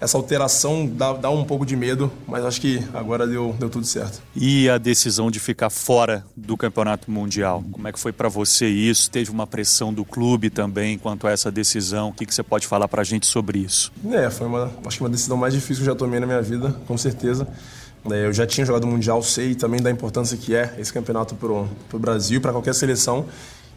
essa 0.00 0.16
alteração 0.16 0.86
dá, 0.86 1.12
dá, 1.14 1.30
um 1.30 1.44
pouco 1.44 1.64
de 1.64 1.74
medo, 1.74 2.12
mas 2.26 2.44
acho 2.44 2.60
que 2.60 2.82
agora 2.92 3.26
deu, 3.26 3.54
deu 3.58 3.70
tudo 3.70 3.86
certo. 3.86 4.20
E 4.34 4.68
a 4.68 4.78
decisão 4.78 5.30
de 5.30 5.40
ficar 5.40 5.70
fora 5.70 6.24
do 6.36 6.56
campeonato 6.56 7.10
mundial? 7.10 7.64
Como 7.72 7.88
é 7.88 7.92
que 7.92 7.98
foi 7.98 8.12
para 8.12 8.28
você 8.28 8.68
isso? 8.68 9.10
Teve 9.10 9.30
uma 9.30 9.46
pressão 9.46 9.92
do 9.92 10.04
clube 10.04 10.50
também 10.50 10.98
quanto 10.98 11.26
a 11.26 11.30
essa 11.30 11.50
decisão? 11.50 12.10
O 12.10 12.12
que, 12.12 12.26
que 12.26 12.34
você 12.34 12.42
pode 12.42 12.66
falar 12.66 12.88
para 12.88 13.00
a 13.00 13.04
gente 13.04 13.26
sobre 13.26 13.58
isso? 13.58 13.92
É, 14.10 14.30
foi 14.30 14.46
uma, 14.46 14.70
acho 14.84 14.98
que 14.98 15.02
uma 15.02 15.10
decisão 15.10 15.36
mais 15.36 15.54
difícil 15.54 15.76
que 15.76 15.88
eu 15.88 15.94
já 15.94 15.98
tomei 15.98 16.20
na 16.20 16.26
minha 16.26 16.42
vida, 16.42 16.74
com 16.86 16.98
certeza. 16.98 17.48
É, 18.10 18.26
eu 18.26 18.32
já 18.32 18.46
tinha 18.46 18.64
jogado 18.64 18.86
Mundial, 18.86 19.22
sei 19.22 19.54
também 19.54 19.80
da 19.80 19.90
importância 19.90 20.36
que 20.36 20.54
é 20.54 20.74
esse 20.78 20.92
campeonato 20.92 21.34
para 21.34 21.50
o 21.50 21.98
Brasil, 21.98 22.40
para 22.40 22.52
qualquer 22.52 22.74
seleção. 22.74 23.26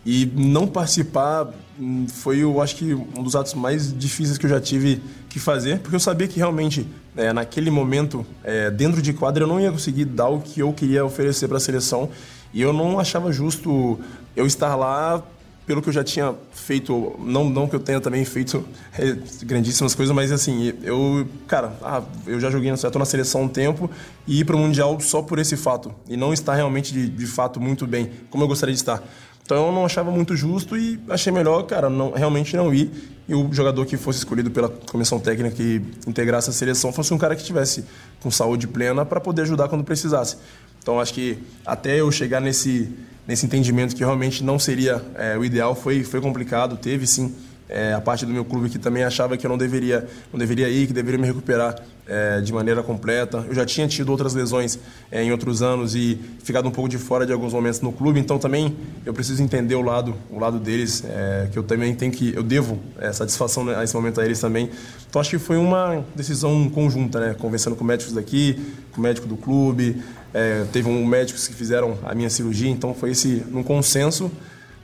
E 0.06 0.26
não 0.36 0.66
participar 0.68 1.50
hum, 1.80 2.08
foi, 2.08 2.40
eu 2.40 2.62
acho 2.62 2.76
que, 2.76 2.94
um 2.94 3.24
dos 3.24 3.36
atos 3.36 3.54
mais 3.54 3.98
difíceis 3.98 4.38
que 4.38 4.46
eu 4.46 4.50
já 4.50 4.60
tive 4.60 5.02
que 5.30 5.40
fazer, 5.40 5.80
porque 5.80 5.96
eu 5.96 6.00
sabia 6.00 6.28
que 6.28 6.38
realmente, 6.38 6.88
é, 7.16 7.34
naquele 7.34 7.70
momento, 7.70 8.26
é, 8.44 8.72
dentro 8.72 9.02
de 9.02 9.14
quadra, 9.14 9.44
eu 9.44 9.48
não 9.48 9.60
ia 9.60 9.72
conseguir 9.72 10.06
dar 10.06 10.30
o 10.30 10.40
que 10.40 10.62
eu 10.62 10.72
queria 10.74 11.06
oferecer 11.06 11.48
para 11.48 11.58
a 11.58 11.60
seleção. 11.60 12.10
E 12.54 12.62
eu 12.62 12.74
não 12.74 13.00
achava 13.00 13.32
justo 13.32 14.00
eu 14.36 14.48
estar 14.48 14.76
lá 14.76 15.24
pelo 15.70 15.84
que 15.84 15.90
eu 15.90 15.94
já 15.94 16.04
tinha 16.04 16.34
feito, 16.52 17.16
não, 17.20 17.48
não 17.48 17.68
que 17.68 17.76
eu 17.76 17.80
tenha 17.80 18.02
também 18.02 18.26
feito 18.26 18.66
é, 18.98 19.16
grandíssimas 19.44 19.94
coisas, 19.94 20.16
mas 20.16 20.32
assim, 20.32 20.74
eu, 20.82 21.28
cara, 21.48 21.78
ah, 21.84 22.02
eu 22.26 22.40
já 22.40 22.50
joguei, 22.50 22.76
já 22.76 22.90
na 22.90 23.06
seleção 23.06 23.44
um 23.44 23.48
tempo 23.48 23.88
e 24.26 24.40
ir 24.40 24.46
para 24.46 24.56
o 24.56 24.60
Mundial 24.60 25.00
só 25.00 25.22
por 25.22 25.38
esse 25.38 25.56
fato, 25.56 25.94
e 26.08 26.18
não 26.18 26.34
estar 26.34 26.56
realmente 26.56 26.92
de, 26.92 27.08
de 27.08 27.28
fato 27.28 27.62
muito 27.62 27.86
bem, 27.86 28.10
como 28.32 28.44
eu 28.44 28.48
gostaria 28.48 28.74
de 28.74 28.82
estar. 28.82 29.04
Então 29.50 29.66
eu 29.66 29.72
não 29.72 29.84
achava 29.84 30.12
muito 30.12 30.36
justo 30.36 30.78
e 30.78 31.00
achei 31.10 31.34
melhor, 31.34 31.64
cara, 31.64 31.90
não, 31.90 32.12
realmente 32.12 32.56
não 32.56 32.72
ir. 32.72 32.92
E 33.28 33.34
o 33.34 33.52
jogador 33.52 33.84
que 33.84 33.98
fosse 33.98 34.20
escolhido 34.20 34.52
pela 34.52 34.70
comissão 34.70 35.20
técnica 35.20 35.60
e 35.60 35.82
integrasse 36.06 36.52
a 36.52 36.54
seleção 36.54 36.94
fosse 36.94 37.12
um 37.16 37.18
cara 37.18 37.36
que 37.36 37.44
tivesse 37.44 37.84
com 38.22 38.30
saúde 38.30 38.68
plena 38.68 39.04
para 39.04 39.20
poder 39.20 39.42
ajudar 39.42 39.68
quando 39.68 39.84
precisasse. 39.84 40.38
Então 40.80 41.00
acho 41.00 41.16
que 41.16 41.40
até 41.66 42.00
eu 42.00 42.12
chegar 42.12 42.40
nesse, 42.40 42.96
nesse 43.28 43.48
entendimento 43.48 43.96
que 43.96 44.04
realmente 44.04 44.44
não 44.44 44.60
seria 44.60 45.04
é, 45.16 45.36
o 45.36 45.44
ideal 45.44 45.74
foi, 45.74 46.04
foi 46.04 46.22
complicado. 46.22 46.78
Teve 46.78 47.08
sim 47.08 47.34
é, 47.68 47.92
a 47.94 48.02
parte 48.02 48.28
do 48.28 48.32
meu 48.32 48.46
clube 48.46 48.70
que 48.70 48.78
também 48.78 49.04
achava 49.04 49.36
que 49.36 49.48
eu 49.48 49.50
não 49.50 49.58
deveria, 49.58 50.08
não 50.32 50.38
deveria 50.38 50.70
ir, 50.70 50.86
que 50.86 50.94
deveria 50.94 51.20
me 51.20 51.26
recuperar 51.26 51.76
é, 52.10 52.42
de 52.42 52.52
maneira 52.52 52.82
completa. 52.82 53.46
Eu 53.48 53.54
já 53.54 53.66
tinha 53.66 53.88
tido 53.88 54.10
outras 54.10 54.34
lesões 54.34 54.80
é, 55.12 55.24
em 55.24 55.32
outros 55.32 55.62
anos 55.62 55.96
e 55.96 56.20
ficado 56.44 56.68
um 56.68 56.72
pouco 56.72 56.90
de 56.90 56.98
fora 56.98 57.26
de 57.26 57.32
alguns 57.32 57.54
momentos 57.54 57.80
no 57.82 57.92
clube, 57.92 58.20
então 58.20 58.40
também 58.40 58.76
eu 59.06 59.14
preciso 59.14 59.42
entender 59.44 59.76
o 59.76 59.82
lado, 59.82 60.16
o 60.30 60.40
lado 60.40 60.60
deles, 60.60 61.04
é, 61.06 61.48
que 61.52 61.58
eu 61.58 61.64
também 61.64 61.94
tenho 61.96 62.12
que, 62.12 62.34
eu 62.36 62.44
devo 62.44 62.80
é, 63.00 63.14
satisfação 63.14 63.64
nesse 63.64 63.96
momento 63.96 64.20
a 64.20 64.26
eles 64.26 64.40
também. 64.40 64.70
Então 65.08 65.22
acho 65.22 65.30
que 65.30 65.40
foi 65.40 65.58
uma 65.58 66.04
decisão 66.16 66.70
conjunta, 66.70 67.20
né? 67.20 67.36
Conversando 67.38 67.76
com 67.76 67.84
médicos 67.84 68.14
daqui, 68.14 68.60
com 68.92 69.02
médico 69.02 69.28
do 69.28 69.38
clube, 69.38 70.02
é, 70.34 70.66
teve 70.72 70.90
um 70.90 71.06
médicos 71.06 71.48
que 71.48 71.54
fizeram 71.54 71.98
a 72.04 72.14
minha 72.14 72.30
cirurgia, 72.30 72.70
então 72.70 72.94
foi 72.94 73.12
esse 73.12 73.44
num 73.50 73.64
consenso. 73.64 74.32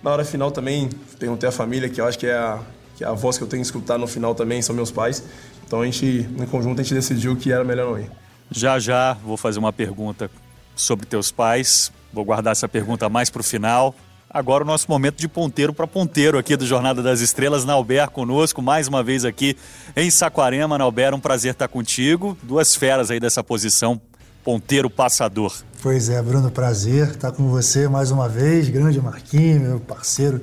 Na 0.04 0.12
hora 0.12 0.24
final 0.24 0.52
também 0.52 0.90
perguntei 1.18 1.50
à 1.50 1.52
família, 1.52 1.90
que 1.90 2.00
eu 2.00 2.06
acho 2.06 2.20
que 2.20 2.28
é 2.28 2.36
a, 2.36 2.60
que 2.96 3.04
é 3.04 3.08
a 3.08 3.14
voz 3.14 3.38
que 3.38 3.44
eu 3.44 3.48
tenho 3.48 3.62
que 3.62 3.66
escutar 3.66 3.98
no 3.98 4.08
final 4.08 4.36
também, 4.36 4.62
são 4.62 4.76
meus 4.76 4.92
pais. 4.92 5.24
Então 5.66 5.82
a 5.82 5.86
gente, 5.86 6.06
em 6.06 6.46
conjunto, 6.46 6.80
a 6.80 6.84
gente 6.84 6.94
decidiu 6.94 7.36
que 7.36 7.52
era 7.52 7.64
melhor 7.64 7.92
não 7.92 8.00
ir. 8.00 8.12
Já 8.52 8.78
já 8.80 9.14
vou 9.14 9.38
fazer 9.38 9.60
uma 9.60 9.74
pergunta 9.74 10.30
sobre 10.76 11.06
teus 11.06 11.32
pais. 11.32 11.92
Vou 12.14 12.24
guardar 12.24 12.52
essa 12.52 12.68
pergunta 12.68 13.10
mais 13.10 13.30
para 13.30 13.42
o 13.42 13.44
final. 13.44 13.96
Agora 14.30 14.64
o 14.64 14.68
nosso 14.68 14.90
momento 14.90 15.18
de 15.18 15.28
ponteiro 15.28 15.74
para 15.74 15.88
ponteiro 15.88 16.38
aqui 16.38 16.58
do 16.58 16.66
Jornada 16.66 17.02
das 17.02 17.22
Estrelas. 17.22 17.64
Nauber 17.64 18.10
conosco, 18.10 18.62
mais 18.62 18.88
uma 18.88 19.02
vez 19.02 19.24
aqui 19.24 19.56
em 19.96 20.12
Saquarema. 20.12 20.78
Nauber, 20.78 21.14
um 21.14 21.20
prazer 21.20 21.54
estar 21.54 21.68
contigo. 21.68 22.38
Duas 22.44 22.76
feras 22.76 23.10
aí 23.10 23.20
dessa 23.20 23.44
posição, 23.44 24.00
ponteiro 24.44 24.90
passador. 24.90 25.54
Pois 25.82 26.10
é, 26.10 26.22
Bruno, 26.22 26.52
prazer 26.52 27.12
estar 27.12 27.32
com 27.32 27.50
você 27.50 27.88
mais 27.88 28.12
uma 28.12 28.28
vez. 28.28 28.68
Grande 28.68 29.02
Marquinhos, 29.02 29.62
meu 29.62 29.80
parceiro 29.80 30.42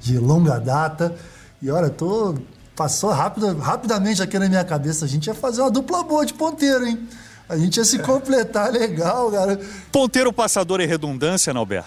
de 0.00 0.18
longa 0.18 0.58
data. 0.58 1.14
E 1.60 1.70
olha, 1.70 1.90
tô 1.90 2.34
passou 2.80 3.10
rápido, 3.10 3.58
rapidamente 3.58 4.22
aqui 4.22 4.38
na 4.38 4.48
minha 4.48 4.64
cabeça. 4.64 5.04
A 5.04 5.08
gente 5.08 5.26
ia 5.26 5.34
fazer 5.34 5.60
uma 5.60 5.70
dupla 5.70 6.02
boa 6.02 6.24
de 6.24 6.32
ponteiro, 6.32 6.86
hein? 6.86 6.98
A 7.46 7.54
gente 7.58 7.76
ia 7.76 7.84
se 7.84 7.98
completar 7.98 8.72
legal, 8.72 9.30
cara. 9.30 9.60
Ponteiro 9.92 10.32
passador 10.32 10.80
é 10.80 10.86
redundância, 10.86 11.52
Nauber? 11.52 11.84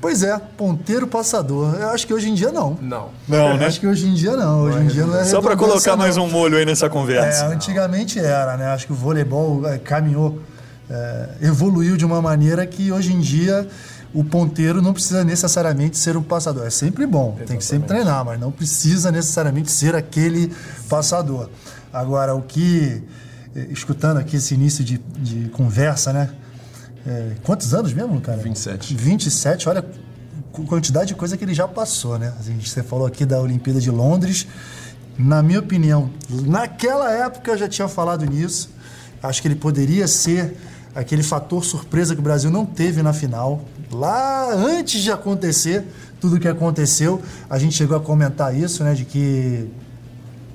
Pois 0.00 0.22
é, 0.22 0.40
ponteiro 0.56 1.06
passador. 1.06 1.74
Eu 1.78 1.90
acho 1.90 2.06
que 2.06 2.14
hoje 2.14 2.30
em 2.30 2.34
dia 2.34 2.50
não. 2.50 2.78
Não. 2.80 3.10
Não, 3.28 3.58
né? 3.58 3.66
Acho 3.66 3.80
que 3.80 3.86
hoje 3.86 4.06
em 4.08 4.14
dia 4.14 4.34
não. 4.34 4.62
Hoje 4.62 4.78
em 4.78 4.86
dia 4.86 5.04
não 5.04 5.14
é 5.14 5.24
Só 5.24 5.42
para 5.42 5.58
colocar 5.58 5.90
não. 5.90 5.98
mais 5.98 6.16
um 6.16 6.26
molho 6.26 6.56
aí 6.56 6.64
nessa 6.64 6.88
conversa. 6.88 7.44
É, 7.44 7.48
antigamente 7.48 8.18
era, 8.18 8.56
né? 8.56 8.68
Acho 8.68 8.86
que 8.86 8.92
o 8.94 8.96
voleibol 8.96 9.68
é, 9.68 9.76
caminhou, 9.76 10.40
é, 10.90 11.28
evoluiu 11.42 11.96
de 11.96 12.04
uma 12.04 12.20
maneira 12.20 12.66
que 12.66 12.92
hoje 12.92 13.12
em 13.12 13.20
dia 13.20 13.68
o 14.14 14.22
ponteiro 14.22 14.82
não 14.82 14.92
precisa 14.92 15.24
necessariamente 15.24 15.96
ser 15.96 16.16
um 16.16 16.22
passador. 16.22 16.66
É 16.66 16.70
sempre 16.70 17.06
bom, 17.06 17.28
Exatamente. 17.28 17.48
tem 17.48 17.58
que 17.58 17.64
sempre 17.64 17.88
treinar, 17.88 18.24
mas 18.24 18.38
não 18.38 18.50
precisa 18.50 19.10
necessariamente 19.10 19.70
ser 19.70 19.94
aquele 19.94 20.52
passador. 20.88 21.48
Agora, 21.92 22.34
o 22.34 22.42
que, 22.42 23.02
eh, 23.56 23.68
escutando 23.70 24.18
aqui 24.18 24.36
esse 24.36 24.54
início 24.54 24.84
de, 24.84 24.98
de 25.18 25.48
conversa, 25.50 26.12
né? 26.12 26.30
É, 27.06 27.32
quantos 27.42 27.74
anos 27.74 27.92
mesmo, 27.92 28.20
cara? 28.20 28.40
27. 28.40 28.94
27, 28.94 29.68
olha 29.68 29.80
a 29.80 30.66
quantidade 30.66 31.08
de 31.08 31.14
coisa 31.14 31.36
que 31.36 31.44
ele 31.44 31.54
já 31.54 31.66
passou, 31.66 32.18
né? 32.18 32.32
A 32.38 32.42
gente, 32.42 32.68
você 32.68 32.82
falou 32.82 33.06
aqui 33.06 33.24
da 33.24 33.40
Olimpíada 33.40 33.80
de 33.80 33.90
Londres. 33.90 34.46
Na 35.18 35.42
minha 35.42 35.58
opinião, 35.58 36.10
naquela 36.30 37.10
época 37.12 37.52
eu 37.52 37.58
já 37.58 37.68
tinha 37.68 37.88
falado 37.88 38.24
nisso. 38.24 38.70
Acho 39.22 39.42
que 39.42 39.48
ele 39.48 39.54
poderia 39.54 40.06
ser 40.06 40.56
aquele 40.94 41.22
fator 41.22 41.64
surpresa 41.64 42.14
que 42.14 42.20
o 42.20 42.24
Brasil 42.24 42.50
não 42.50 42.66
teve 42.66 43.02
na 43.02 43.12
final. 43.12 43.64
Lá 43.90 44.52
antes 44.54 45.02
de 45.02 45.10
acontecer 45.10 45.84
tudo 46.20 46.36
o 46.36 46.40
que 46.40 46.48
aconteceu, 46.48 47.20
a 47.50 47.58
gente 47.58 47.74
chegou 47.74 47.96
a 47.96 48.00
comentar 48.00 48.54
isso, 48.54 48.84
né, 48.84 48.94
de 48.94 49.04
que 49.04 49.68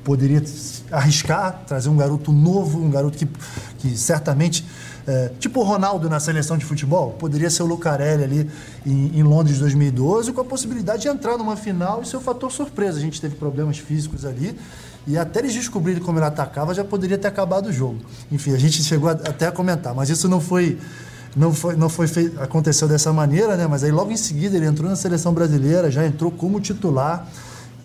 poderia 0.03 0.41
arriscar, 0.89 1.63
trazer 1.67 1.89
um 1.89 1.98
garoto 1.98 2.32
novo, 2.32 2.79
um 2.79 2.89
garoto 2.89 3.17
que, 3.17 3.27
que 3.77 3.98
certamente, 3.98 4.65
é, 5.06 5.32
tipo 5.38 5.60
o 5.60 5.63
Ronaldo 5.63 6.10
na 6.10 6.17
seleção 6.22 6.58
de 6.58 6.63
futebol, 6.63 7.12
poderia 7.20 7.50
ser 7.50 7.63
o 7.63 7.65
Lucarelli 7.65 8.24
ali 8.24 8.50
em, 8.86 9.20
em, 9.20 9.24
Londres 9.24 9.60
2012, 9.60 10.32
com 10.32 10.39
a 10.39 10.46
possibilidade 10.46 11.01
de 11.01 11.10
entrar 11.10 11.38
numa 11.38 11.58
final 11.58 12.01
e 12.01 12.06
ser 12.06 12.15
o 12.15 12.22
fator 12.22 12.50
surpresa. 12.50 12.98
A 12.98 13.01
gente 13.01 13.20
teve 13.20 13.36
problemas 13.36 13.79
físicos 13.79 14.24
ali 14.24 14.58
e 15.08 15.18
até 15.18 15.40
eles 15.40 15.54
descobrirem 15.54 16.04
como 16.04 16.20
ele 16.20 16.26
atacava, 16.26 16.74
já 16.74 16.84
poderia 16.84 17.18
ter 17.18 17.30
acabado 17.30 17.68
o 17.68 17.74
jogo. 17.74 18.00
Enfim, 18.30 18.54
a 18.54 18.58
gente 18.58 18.84
chegou 18.84 19.10
a, 19.10 19.14
até 19.14 19.48
a 19.48 19.52
comentar, 19.52 19.96
mas 19.96 20.10
isso 20.10 20.28
não 20.28 20.42
foi. 20.42 20.78
Não 21.36 21.54
foi, 21.54 21.76
não 21.76 21.88
foi 21.88 22.08
aconteceu 22.40 22.88
dessa 22.88 23.14
maneira, 23.14 23.56
né? 23.56 23.68
Mas 23.68 23.84
aí 23.84 23.92
logo 23.92 24.12
em 24.12 24.18
seguida 24.18 24.58
ele 24.58 24.66
entrou 24.66 24.90
na 24.90 24.96
seleção 24.96 25.34
brasileira, 25.34 25.90
já 25.90 26.06
entrou 26.06 26.32
como 26.32 26.60
titular. 26.60 27.28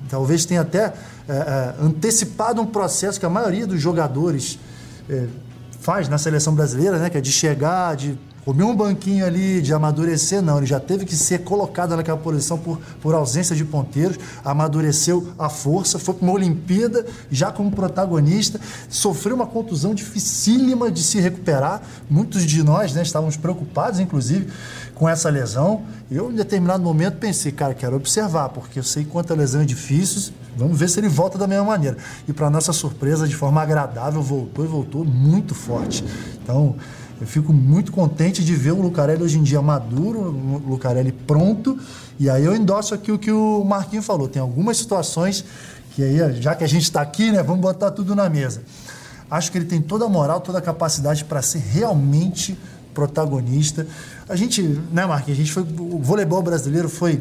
Talvez 0.09 0.45
tenha 0.45 0.63
até 0.63 0.95
é, 1.29 1.33
é, 1.33 1.75
antecipado 1.81 2.61
um 2.61 2.67
processo 2.67 3.21
que 3.21 3.27
a 3.27 3.31
maioria 3.31 3.67
dos 3.67 3.81
jogadores 3.81 4.59
é, 5.09 5.27
faz 5.81 6.09
na 6.09 6.19
seleção 6.19 6.55
brasileira, 6.55 6.99
né? 6.99 7.11
Que 7.11 7.19
é 7.19 7.21
de 7.21 7.31
chegar, 7.31 7.95
de 7.95 8.19
comer 8.45 8.65
um 8.65 8.75
banquinho 8.75 9.25
ali 9.25 9.63
de 9.63 9.73
amadurecer, 9.73 10.43
não. 10.43 10.59
Ele 10.59 10.67
já 10.67 10.81
teve 10.81 11.05
que 11.05 11.15
ser 11.15 11.41
colocado 11.41 11.97
naquela 11.97 12.19
posição 12.19 12.59
por, 12.59 12.81
por 13.01 13.15
ausência 13.15 13.55
de 13.55 13.65
ponteiros, 13.65 14.19
amadureceu 14.45 15.33
a 15.39 15.49
força, 15.49 15.99
foi 15.99 16.15
para 16.15 16.25
uma 16.25 16.33
Olimpíada 16.33 17.07
já 17.31 17.53
como 17.53 17.71
protagonista, 17.71 18.61
sofreu 18.89 19.37
uma 19.37 19.47
contusão 19.47 19.95
dificílima 19.95 20.91
de 20.91 21.03
se 21.03 21.21
recuperar. 21.21 21.83
Muitos 22.11 22.45
de 22.45 22.63
nós 22.63 22.93
né, 22.93 23.03
estávamos 23.03 23.37
preocupados, 23.37 24.01
inclusive, 24.01 24.49
com 24.95 25.09
essa 25.09 25.31
lesão. 25.31 25.83
Eu, 26.11 26.31
em 26.31 26.35
determinado 26.35 26.83
momento, 26.83 27.19
pensei, 27.19 27.53
cara, 27.53 27.75
quero 27.75 27.97
observar, 27.97 28.49
porque 28.49 28.79
eu 28.79 28.85
sei 28.85 29.05
quanta 29.05 29.35
lesão 29.35 29.63
é 29.63 29.65
difícil, 29.65 30.33
vamos 30.57 30.79
ver 30.79 30.89
se 30.89 30.99
ele 30.99 31.09
volta 31.09 31.39
da 31.39 31.47
mesma 31.47 31.65
maneira. 31.65 31.97
E, 32.27 32.33
para 32.33 32.51
nossa 32.51 32.73
surpresa, 32.73 33.29
de 33.29 33.37
forma 33.37 33.63
agradável, 33.63 34.21
voltou 34.21 34.65
e 34.65 34.69
voltou 34.69 35.05
muito 35.05 35.55
forte. 35.55 36.05
Então. 36.43 36.75
Eu 37.21 37.27
fico 37.27 37.53
muito 37.53 37.93
contente 37.93 38.45
de 38.45 38.55
ver 38.55 38.73
o 38.73 38.81
Lucarelli 38.81 39.23
hoje 39.23 39.39
em 39.39 39.43
dia 39.43 39.63
maduro, 39.63 40.21
o 40.21 40.71
Lucarelli 40.71 41.13
pronto. 41.13 41.79
E 42.19 42.29
aí 42.29 42.45
eu 42.45 42.55
endosso 42.55 42.95
aqui 42.95 43.13
o 43.13 43.19
que 43.19 43.31
o 43.31 43.65
Marquinho 43.65 44.03
falou. 44.03 44.29
Tem 44.29 44.43
algumas 44.43 44.77
situações 44.77 45.45
que 45.95 46.03
aí, 46.03 46.41
já 46.41 46.55
que 46.55 46.65
a 46.65 46.67
gente 46.67 46.85
está 46.85 47.01
aqui, 47.01 47.31
né, 47.31 47.43
vamos 47.43 47.61
botar 47.61 47.91
tudo 47.91 48.15
na 48.15 48.29
mesa. 48.29 48.63
Acho 49.31 49.53
que 49.53 49.59
ele 49.59 49.65
tem 49.65 49.81
toda 49.81 50.05
a 50.05 50.09
moral, 50.09 50.41
toda 50.41 50.59
a 50.59 50.63
capacidade 50.63 51.25
para 51.25 51.41
ser 51.43 51.59
realmente 51.59 52.59
protagonista. 52.93 53.87
A 54.29 54.37
gente, 54.37 54.63
né, 54.91 55.07
Marquinhos, 55.07 55.39
a 55.39 55.43
gente 55.43 55.53
foi, 55.53 55.63
o 55.63 55.99
voleibol 55.99 56.43
brasileiro 56.43 56.89
foi 56.89 57.21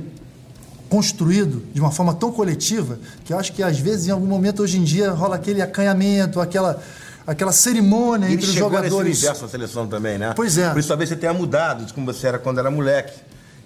construído 0.90 1.64
de 1.74 1.80
uma 1.80 1.90
forma 1.90 2.14
tão 2.14 2.34
coletiva 2.34 3.00
que 3.24 3.32
eu 3.32 3.40
acho 3.40 3.54
que 3.54 3.64
às 3.64 3.80
vezes 3.80 4.08
em 4.08 4.12
algum 4.12 4.28
momento 4.28 4.62
hoje 4.62 4.78
em 4.78 4.84
dia 4.84 5.12
rola 5.12 5.38
aquele 5.38 5.62
acanhamento, 5.62 6.42
aquela 6.42 6.82
aquela 7.26 7.52
cerimônia 7.52 8.28
e 8.28 8.34
entre 8.34 8.46
os 8.46 8.54
jogadores. 8.54 8.92
Ele 8.92 9.02
universo 9.02 9.44
na 9.44 9.50
seleção 9.50 9.88
também, 9.88 10.18
né? 10.18 10.34
Pois 10.36 10.58
é. 10.58 10.70
Por 10.70 10.80
isso 10.80 10.88
talvez 10.88 11.10
você 11.10 11.16
tenha 11.16 11.34
mudado 11.34 11.86
de 11.86 11.94
como 11.94 12.06
você 12.06 12.28
era 12.28 12.40
quando 12.40 12.60
era 12.60 12.72
moleque. 12.72 13.14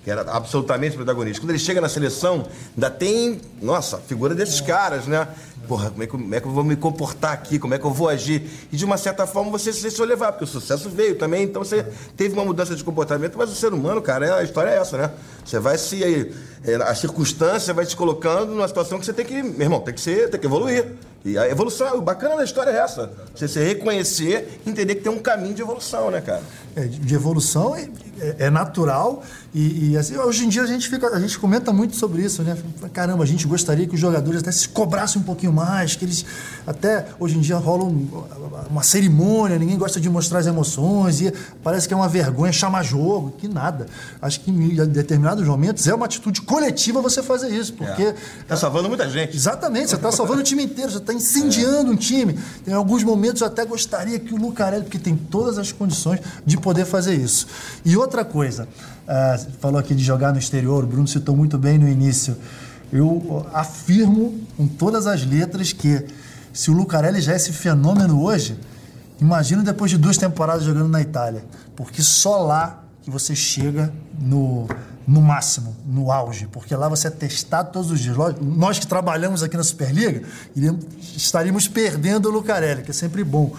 Que 0.03 0.12
era 0.12 0.21
absolutamente 0.21 0.95
protagonista. 0.95 1.41
Quando 1.41 1.50
ele 1.50 1.57
chega 1.57 1.81
na 1.81 1.89
seleção, 1.89 2.45
ainda 2.75 2.91
tem, 2.91 3.41
nossa, 3.59 3.95
a 3.97 4.00
figura 4.00 4.35
desses 4.35 4.62
caras, 4.62 5.07
né? 5.07 5.27
Porra, 5.67 5.89
como 5.89 6.03
é, 6.03 6.05
que, 6.05 6.12
como 6.12 6.35
é 6.35 6.39
que 6.39 6.47
eu 6.47 6.51
vou 6.51 6.63
me 6.63 6.75
comportar 6.75 7.33
aqui? 7.33 7.57
Como 7.57 7.74
é 7.74 7.79
que 7.79 7.85
eu 7.85 7.91
vou 7.91 8.07
agir? 8.07 8.47
E 8.71 8.77
de 8.77 8.85
uma 8.85 8.97
certa 8.97 9.25
forma 9.25 9.50
você 9.50 9.74
se 9.74 9.81
deixou 9.81 10.05
levar, 10.05 10.31
porque 10.31 10.43
o 10.43 10.47
sucesso 10.47 10.91
veio 10.91 11.15
também, 11.15 11.43
então 11.43 11.63
você 11.63 11.83
teve 12.15 12.35
uma 12.35 12.45
mudança 12.45 12.75
de 12.75 12.83
comportamento, 12.83 13.35
mas 13.35 13.50
o 13.51 13.55
ser 13.55 13.74
humano, 13.74 14.00
cara, 14.00 14.27
é, 14.27 14.31
a 14.33 14.43
história 14.43 14.69
é 14.69 14.77
essa, 14.77 14.95
né? 14.95 15.12
Você 15.43 15.59
vai 15.59 15.75
se. 15.77 16.03
É, 16.63 16.75
a 16.75 16.93
circunstância 16.93 17.74
vai 17.74 17.85
te 17.88 17.95
colocando 17.95 18.51
numa 18.51 18.67
situação 18.67 19.00
que 19.00 19.05
você 19.05 19.13
tem 19.13 19.25
que. 19.25 19.41
Meu 19.41 19.62
irmão, 19.62 19.79
tem 19.79 19.93
que 19.93 20.01
ser, 20.01 20.29
tem 20.29 20.39
que 20.39 20.45
evoluir. 20.45 20.85
E 21.25 21.39
a 21.39 21.50
evolução, 21.50 21.98
o 21.98 22.01
bacana 22.01 22.38
da 22.38 22.44
história 22.44 22.70
é 22.70 22.77
essa. 22.77 23.12
Você 23.34 23.48
se 23.48 23.60
reconhecer 23.60 24.62
entender 24.65 24.94
que 24.94 25.01
tem 25.01 25.12
um 25.12 25.17
caminho 25.17 25.55
de 25.55 25.62
evolução, 25.63 26.12
né, 26.12 26.22
cara? 26.22 26.44
É, 26.75 26.86
de 26.86 27.15
evolução 27.15 27.75
é, 27.75 27.89
é 28.38 28.50
natural 28.51 29.24
e, 29.58 29.91
e, 29.91 29.98
assim, 29.98 30.17
hoje 30.17 30.44
em 30.44 30.50
dia 30.50 30.63
a 30.63 30.65
gente 30.65 30.89
fica, 30.89 31.08
a 31.08 31.17
gente 31.17 31.39
comenta 31.39 31.72
muito 31.72 31.96
sobre 31.96 32.22
isso, 32.22 32.44
né? 32.44 32.58
Caramba, 32.91 33.24
a 33.24 33.25
gente 33.25 33.48
gostaria 33.48 33.88
que 33.88 33.96
os 33.96 34.01
jogadores 34.01 34.41
até 34.41 34.51
se 34.51 34.67
cobrassem 34.67 35.22
um 35.22 35.24
pouquinho 35.24 35.53
mais, 35.53 35.96
que 35.96 36.03
eles 36.03 36.25
até 36.67 37.05
hoje 37.17 37.38
em 37.38 37.39
dia 37.39 37.55
rola 37.55 37.89
uma 38.70 38.84
cerimônia, 38.84 39.58
ninguém 39.58 39.77
gosta 39.77 39.98
de 39.98 40.10
mostrar 40.10 40.39
as 40.39 40.48
emoções 40.48 41.22
e 41.22 41.34
parece 41.63 41.88
que 41.88 41.94
é 41.94 41.98
uma 41.98 42.10
vergonha 42.10 42.51
chamar 42.51 42.84
jogo, 42.84 43.34
que 43.38 43.48
nada. 43.48 43.86
Acho 44.22 44.41
que 44.41 44.51
em 44.51 44.75
determinados 44.88 45.48
momentos 45.48 45.88
é 45.88 45.96
uma 45.96 46.05
atitude 46.05 46.41
coletiva 46.41 47.01
você 47.01 47.24
fazer 47.24 47.48
isso, 47.48 47.72
porque 47.75 48.03
é. 48.03 48.15
tá 48.46 48.58
salvando 48.58 48.89
muita 48.89 49.10
gente. 49.10 49.38
Exatamente, 49.38 49.91
você 49.91 49.96
está 49.96 50.12
salvando 50.12 50.41
o 50.41 50.44
time 50.44 50.65
inteiro, 50.65 50.91
você 50.91 50.98
está 50.98 51.13
incendiando 51.15 51.91
é. 51.91 51.93
um 51.93 51.95
time. 51.95 52.38
Em 52.65 52.74
alguns 52.74 53.03
momentos 53.03 53.41
eu 53.41 53.48
até 53.48 53.65
gostaria 53.65 54.19
que 54.19 54.34
o 54.34 54.38
Lucarelli, 54.38 54.84
porque 54.84 55.00
tem 55.00 55.15
todas 55.15 55.57
as 55.57 55.72
condições 55.72 56.19
de 56.45 56.57
poder 56.57 56.86
fazer 56.86 57.15
isso. 57.15 57.48
E 57.84 57.95
outra 57.98 58.24
coisa, 58.24 58.67
uh, 59.07 59.51
falou 59.60 59.79
aqui 59.79 59.93
de 59.95 60.03
jogar 60.03 60.31
no 60.31 60.39
exterior, 60.39 60.84
o 60.84 60.88
Bruno 60.88 61.07
citou 61.07 61.36
muito 61.36 61.57
bem 61.57 61.77
no 61.77 61.88
início. 61.88 62.36
Eu 62.91 63.45
afirmo 63.53 64.39
com 64.55 64.67
todas 64.67 65.07
as 65.07 65.25
letras 65.25 65.74
que 65.74 66.05
se 66.53 66.72
o 66.72 66.74
Lucarelli 66.74 67.19
já 67.19 67.34
é 67.34 67.36
esse 67.36 67.51
fenômeno 67.51 68.22
hoje, 68.22 68.57
imagina 69.19 69.62
depois 69.62 69.91
de 69.91 69.98
duas 69.98 70.17
temporadas 70.17 70.63
jogando 70.63 70.88
na 70.88 71.01
Itália. 71.01 71.43
Porque 71.75 72.01
só 72.01 72.41
lá 72.41 72.84
que 73.03 73.12
você 73.12 73.36
chega 73.36 73.93
no, 74.19 74.67
no 75.07 75.21
máximo, 75.21 75.75
no 75.85 76.12
auge, 76.12 76.47
porque 76.47 76.75
lá 76.75 76.89
você 76.89 77.07
é 77.07 77.12
testado 77.12 77.71
todos 77.71 77.91
os 77.91 78.00
dias. 78.00 78.15
Nós 78.41 78.79
que 78.79 78.88
trabalhamos 78.88 79.43
aqui 79.43 79.55
na 79.55 79.63
Superliga, 79.63 80.24
estaríamos 81.15 81.67
perdendo 81.67 82.27
o 82.27 82.31
Lucarelli, 82.31 82.81
que 82.81 82.91
é 82.91 82.93
sempre 82.93 83.24
bom 83.24 83.53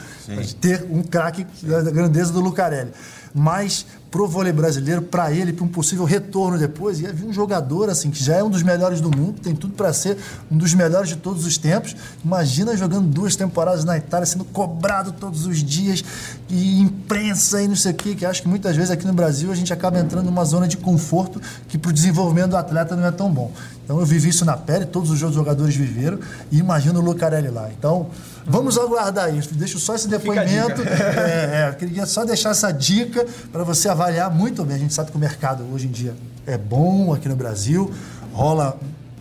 ter 0.60 0.84
um 0.90 1.02
craque 1.02 1.46
da 1.62 1.90
grandeza 1.90 2.32
do 2.32 2.40
Lucarelli. 2.40 2.90
Mas 3.32 3.86
pro 4.16 4.26
vôlei 4.26 4.50
brasileiro, 4.50 5.02
para 5.02 5.30
ele, 5.30 5.52
para 5.52 5.62
um 5.62 5.68
possível 5.68 6.06
retorno 6.06 6.56
depois, 6.56 7.00
ia 7.00 7.12
vir 7.12 7.26
um 7.26 7.32
jogador 7.34 7.90
assim 7.90 8.10
que 8.10 8.24
já 8.24 8.36
é 8.36 8.42
um 8.42 8.48
dos 8.48 8.62
melhores 8.62 8.98
do 8.98 9.14
mundo, 9.14 9.42
tem 9.42 9.54
tudo 9.54 9.74
para 9.74 9.92
ser 9.92 10.16
um 10.50 10.56
dos 10.56 10.72
melhores 10.72 11.10
de 11.10 11.16
todos 11.16 11.44
os 11.44 11.58
tempos. 11.58 11.94
Imagina 12.24 12.74
jogando 12.74 13.06
duas 13.08 13.36
temporadas 13.36 13.84
na 13.84 13.98
Itália, 13.98 14.24
sendo 14.24 14.46
cobrado 14.46 15.12
todos 15.12 15.44
os 15.44 15.62
dias 15.62 16.02
e 16.48 16.80
imprensa 16.80 17.60
e 17.60 17.68
não 17.68 17.76
sei 17.76 17.92
o 17.92 17.94
quê, 17.94 18.14
que 18.14 18.24
acho 18.24 18.40
que 18.40 18.48
muitas 18.48 18.74
vezes 18.74 18.90
aqui 18.90 19.06
no 19.06 19.12
Brasil 19.12 19.52
a 19.52 19.54
gente 19.54 19.70
acaba 19.70 19.98
entrando 19.98 20.24
numa 20.24 20.46
zona 20.46 20.66
de 20.66 20.78
conforto 20.78 21.38
que 21.68 21.76
para 21.76 21.90
o 21.90 21.92
desenvolvimento 21.92 22.52
do 22.52 22.56
atleta 22.56 22.96
não 22.96 23.04
é 23.04 23.10
tão 23.10 23.30
bom. 23.30 23.52
Então 23.86 23.98
eu 24.00 24.04
vivi 24.04 24.28
isso 24.28 24.44
na 24.44 24.56
pele, 24.56 24.84
todos 24.84 25.10
os 25.10 25.18
jogadores 25.18 25.74
viveram 25.74 26.18
e 26.50 26.58
imagino 26.58 27.00
o 27.00 27.02
Lucarelli 27.02 27.48
lá. 27.48 27.70
Então 27.70 28.10
Vamos 28.48 28.78
aguardar 28.78 29.34
isso. 29.34 29.52
Deixo 29.54 29.78
só 29.78 29.94
esse 29.94 30.06
depoimento. 30.08 30.82
É, 31.16 31.68
é, 31.68 31.72
queria 31.72 32.06
só 32.06 32.24
deixar 32.24 32.50
essa 32.50 32.70
dica 32.70 33.26
para 33.50 33.64
você 33.64 33.88
avaliar 33.88 34.30
muito 34.30 34.64
bem. 34.64 34.76
A 34.76 34.78
gente 34.78 34.94
sabe 34.94 35.10
que 35.10 35.16
o 35.16 35.20
mercado 35.20 35.64
hoje 35.72 35.86
em 35.86 35.90
dia 35.90 36.14
é 36.46 36.56
bom 36.56 37.12
aqui 37.12 37.28
no 37.28 37.34
Brasil, 37.34 37.92
rola 38.32 38.78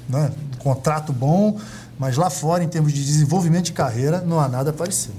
né, 0.08 0.32
um 0.54 0.58
contrato 0.58 1.12
bom, 1.12 1.58
mas 1.98 2.18
lá 2.18 2.30
fora, 2.30 2.64
em 2.64 2.68
termos 2.68 2.94
de 2.94 3.04
desenvolvimento 3.04 3.66
de 3.66 3.74
carreira, 3.74 4.22
não 4.22 4.40
há 4.40 4.48
nada 4.48 4.72
parecido. 4.72 5.16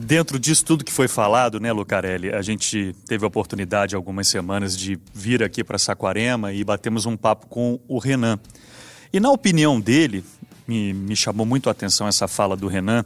Dentro 0.00 0.38
disso 0.38 0.64
tudo 0.64 0.84
que 0.84 0.92
foi 0.92 1.08
falado, 1.08 1.58
né, 1.58 1.72
Lucarelli, 1.72 2.30
a 2.32 2.40
gente 2.40 2.94
teve 3.04 3.24
a 3.24 3.26
oportunidade 3.28 3.96
algumas 3.96 4.28
semanas 4.28 4.76
de 4.76 4.96
vir 5.12 5.42
aqui 5.42 5.64
para 5.64 5.76
Saquarema 5.76 6.52
e 6.52 6.62
batemos 6.62 7.04
um 7.04 7.16
papo 7.16 7.48
com 7.48 7.80
o 7.88 7.98
Renan. 7.98 8.38
E 9.12 9.18
na 9.18 9.28
opinião 9.28 9.80
dele, 9.80 10.24
me, 10.68 10.92
me 10.92 11.16
chamou 11.16 11.44
muito 11.44 11.68
a 11.68 11.72
atenção 11.72 12.06
essa 12.06 12.28
fala 12.28 12.56
do 12.56 12.68
Renan. 12.68 13.04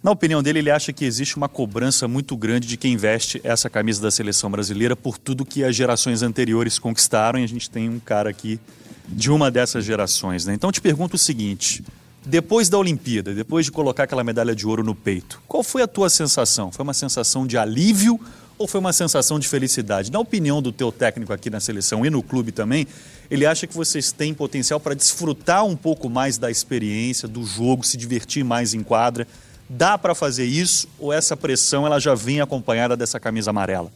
Na 0.00 0.12
opinião 0.12 0.40
dele, 0.40 0.60
ele 0.60 0.70
acha 0.70 0.92
que 0.92 1.04
existe 1.04 1.36
uma 1.36 1.48
cobrança 1.48 2.06
muito 2.06 2.36
grande 2.36 2.68
de 2.68 2.76
quem 2.76 2.96
veste 2.96 3.40
essa 3.42 3.68
camisa 3.68 4.00
da 4.00 4.10
seleção 4.10 4.48
brasileira 4.48 4.94
por 4.94 5.18
tudo 5.18 5.44
que 5.44 5.64
as 5.64 5.74
gerações 5.74 6.22
anteriores 6.22 6.78
conquistaram, 6.78 7.40
e 7.40 7.44
a 7.44 7.48
gente 7.48 7.68
tem 7.68 7.88
um 7.88 7.98
cara 7.98 8.30
aqui 8.30 8.60
de 9.08 9.32
uma 9.32 9.50
dessas 9.50 9.84
gerações. 9.84 10.46
Né? 10.46 10.54
Então, 10.54 10.70
te 10.70 10.80
pergunto 10.80 11.16
o 11.16 11.18
seguinte: 11.18 11.82
depois 12.26 12.68
da 12.68 12.78
Olimpíada, 12.78 13.34
depois 13.34 13.66
de 13.66 13.72
colocar 13.72 14.04
aquela 14.04 14.24
medalha 14.24 14.54
de 14.54 14.66
ouro 14.66 14.82
no 14.82 14.94
peito, 14.94 15.42
qual 15.46 15.62
foi 15.62 15.82
a 15.82 15.86
tua 15.86 16.08
sensação? 16.08 16.72
Foi 16.72 16.82
uma 16.82 16.94
sensação 16.94 17.46
de 17.46 17.58
alívio 17.58 18.18
ou 18.56 18.66
foi 18.66 18.80
uma 18.80 18.92
sensação 18.92 19.38
de 19.38 19.46
felicidade? 19.46 20.10
Na 20.10 20.18
opinião 20.18 20.62
do 20.62 20.72
teu 20.72 20.90
técnico 20.90 21.32
aqui 21.32 21.50
na 21.50 21.60
seleção 21.60 22.04
e 22.06 22.10
no 22.10 22.22
clube 22.22 22.50
também, 22.50 22.86
ele 23.30 23.44
acha 23.44 23.66
que 23.66 23.74
vocês 23.74 24.10
têm 24.10 24.32
potencial 24.32 24.80
para 24.80 24.94
desfrutar 24.94 25.66
um 25.66 25.76
pouco 25.76 26.08
mais 26.08 26.38
da 26.38 26.50
experiência, 26.50 27.28
do 27.28 27.44
jogo, 27.44 27.84
se 27.84 27.96
divertir 27.96 28.42
mais 28.42 28.72
em 28.72 28.82
quadra. 28.82 29.26
Dá 29.68 29.98
para 29.98 30.14
fazer 30.14 30.44
isso 30.44 30.88
ou 30.98 31.12
essa 31.12 31.36
pressão 31.36 31.86
ela 31.86 31.98
já 31.98 32.14
vem 32.14 32.40
acompanhada 32.40 32.96
dessa 32.96 33.20
camisa 33.20 33.50
amarela? 33.50 33.90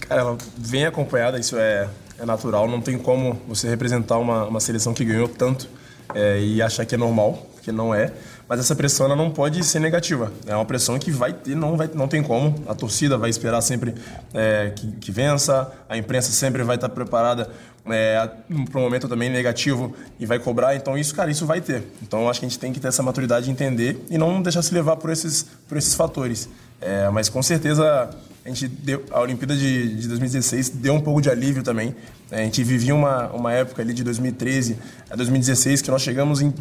Cara, 0.00 0.20
ela 0.20 0.38
vem 0.56 0.84
acompanhada, 0.84 1.38
isso 1.38 1.56
é, 1.56 1.88
é 2.18 2.24
natural. 2.24 2.68
Não 2.68 2.80
tem 2.80 2.96
como 2.96 3.40
você 3.48 3.68
representar 3.68 4.18
uma, 4.18 4.44
uma 4.44 4.60
seleção 4.60 4.94
que 4.94 5.04
ganhou 5.04 5.26
tanto 5.26 5.68
é, 6.14 6.40
e 6.40 6.62
achar 6.62 6.84
que 6.84 6.94
é 6.94 6.98
normal, 6.98 7.46
que 7.66 7.72
não 7.72 7.92
é. 7.92 8.12
Mas 8.48 8.60
essa 8.60 8.76
pressão 8.76 9.08
não 9.16 9.28
pode 9.28 9.64
ser 9.64 9.80
negativa. 9.80 10.32
É 10.46 10.54
uma 10.54 10.64
pressão 10.64 10.96
que 11.00 11.10
vai 11.10 11.32
ter, 11.32 11.56
não, 11.56 11.76
vai, 11.76 11.90
não 11.92 12.06
tem 12.06 12.22
como. 12.22 12.54
A 12.68 12.74
torcida 12.74 13.18
vai 13.18 13.28
esperar 13.28 13.60
sempre 13.60 13.92
é, 14.32 14.72
que, 14.74 14.86
que, 14.92 15.10
vença, 15.10 15.72
a 15.88 15.98
imprensa 15.98 16.30
sempre 16.30 16.62
vai 16.62 16.76
estar 16.76 16.88
preparada 16.88 17.50
é, 17.86 18.30
para 18.70 18.80
um 18.80 18.84
momento 18.84 19.08
também 19.08 19.28
negativo 19.28 19.94
e 20.20 20.24
vai 20.24 20.38
cobrar. 20.38 20.76
Então, 20.76 20.96
isso, 20.96 21.12
cara, 21.12 21.28
isso 21.28 21.44
vai 21.44 21.60
ter. 21.60 21.82
Então, 22.00 22.28
acho 22.30 22.38
que 22.38 22.46
a 22.46 22.48
gente 22.48 22.58
tem 22.58 22.72
que 22.72 22.78
ter 22.78 22.86
essa 22.86 23.02
maturidade 23.02 23.46
de 23.46 23.50
entender 23.50 24.00
e 24.08 24.16
não 24.16 24.40
deixar 24.40 24.62
se 24.62 24.72
levar 24.72 24.96
por 24.96 25.10
esses, 25.10 25.44
por 25.68 25.76
esses 25.76 25.94
fatores. 25.94 26.48
É, 26.80 27.10
mas 27.10 27.28
com 27.28 27.42
certeza 27.42 28.10
a 28.44 28.48
gente 28.48 28.68
deu, 28.68 29.04
a 29.10 29.20
Olimpíada 29.20 29.56
de, 29.56 29.96
de 29.96 30.06
2016 30.06 30.68
deu 30.68 30.94
um 30.94 31.00
pouco 31.00 31.20
de 31.20 31.28
alívio 31.28 31.64
também. 31.64 31.96
É, 32.30 32.42
a 32.42 32.44
gente 32.44 32.62
vivia 32.62 32.94
uma, 32.94 33.26
uma 33.32 33.52
época 33.52 33.82
ali 33.82 33.92
de 33.92 34.04
2013 34.04 34.76
a 35.10 35.16
2016 35.16 35.82
que 35.82 35.90
nós 35.90 36.02
chegamos 36.02 36.40
em 36.40 36.54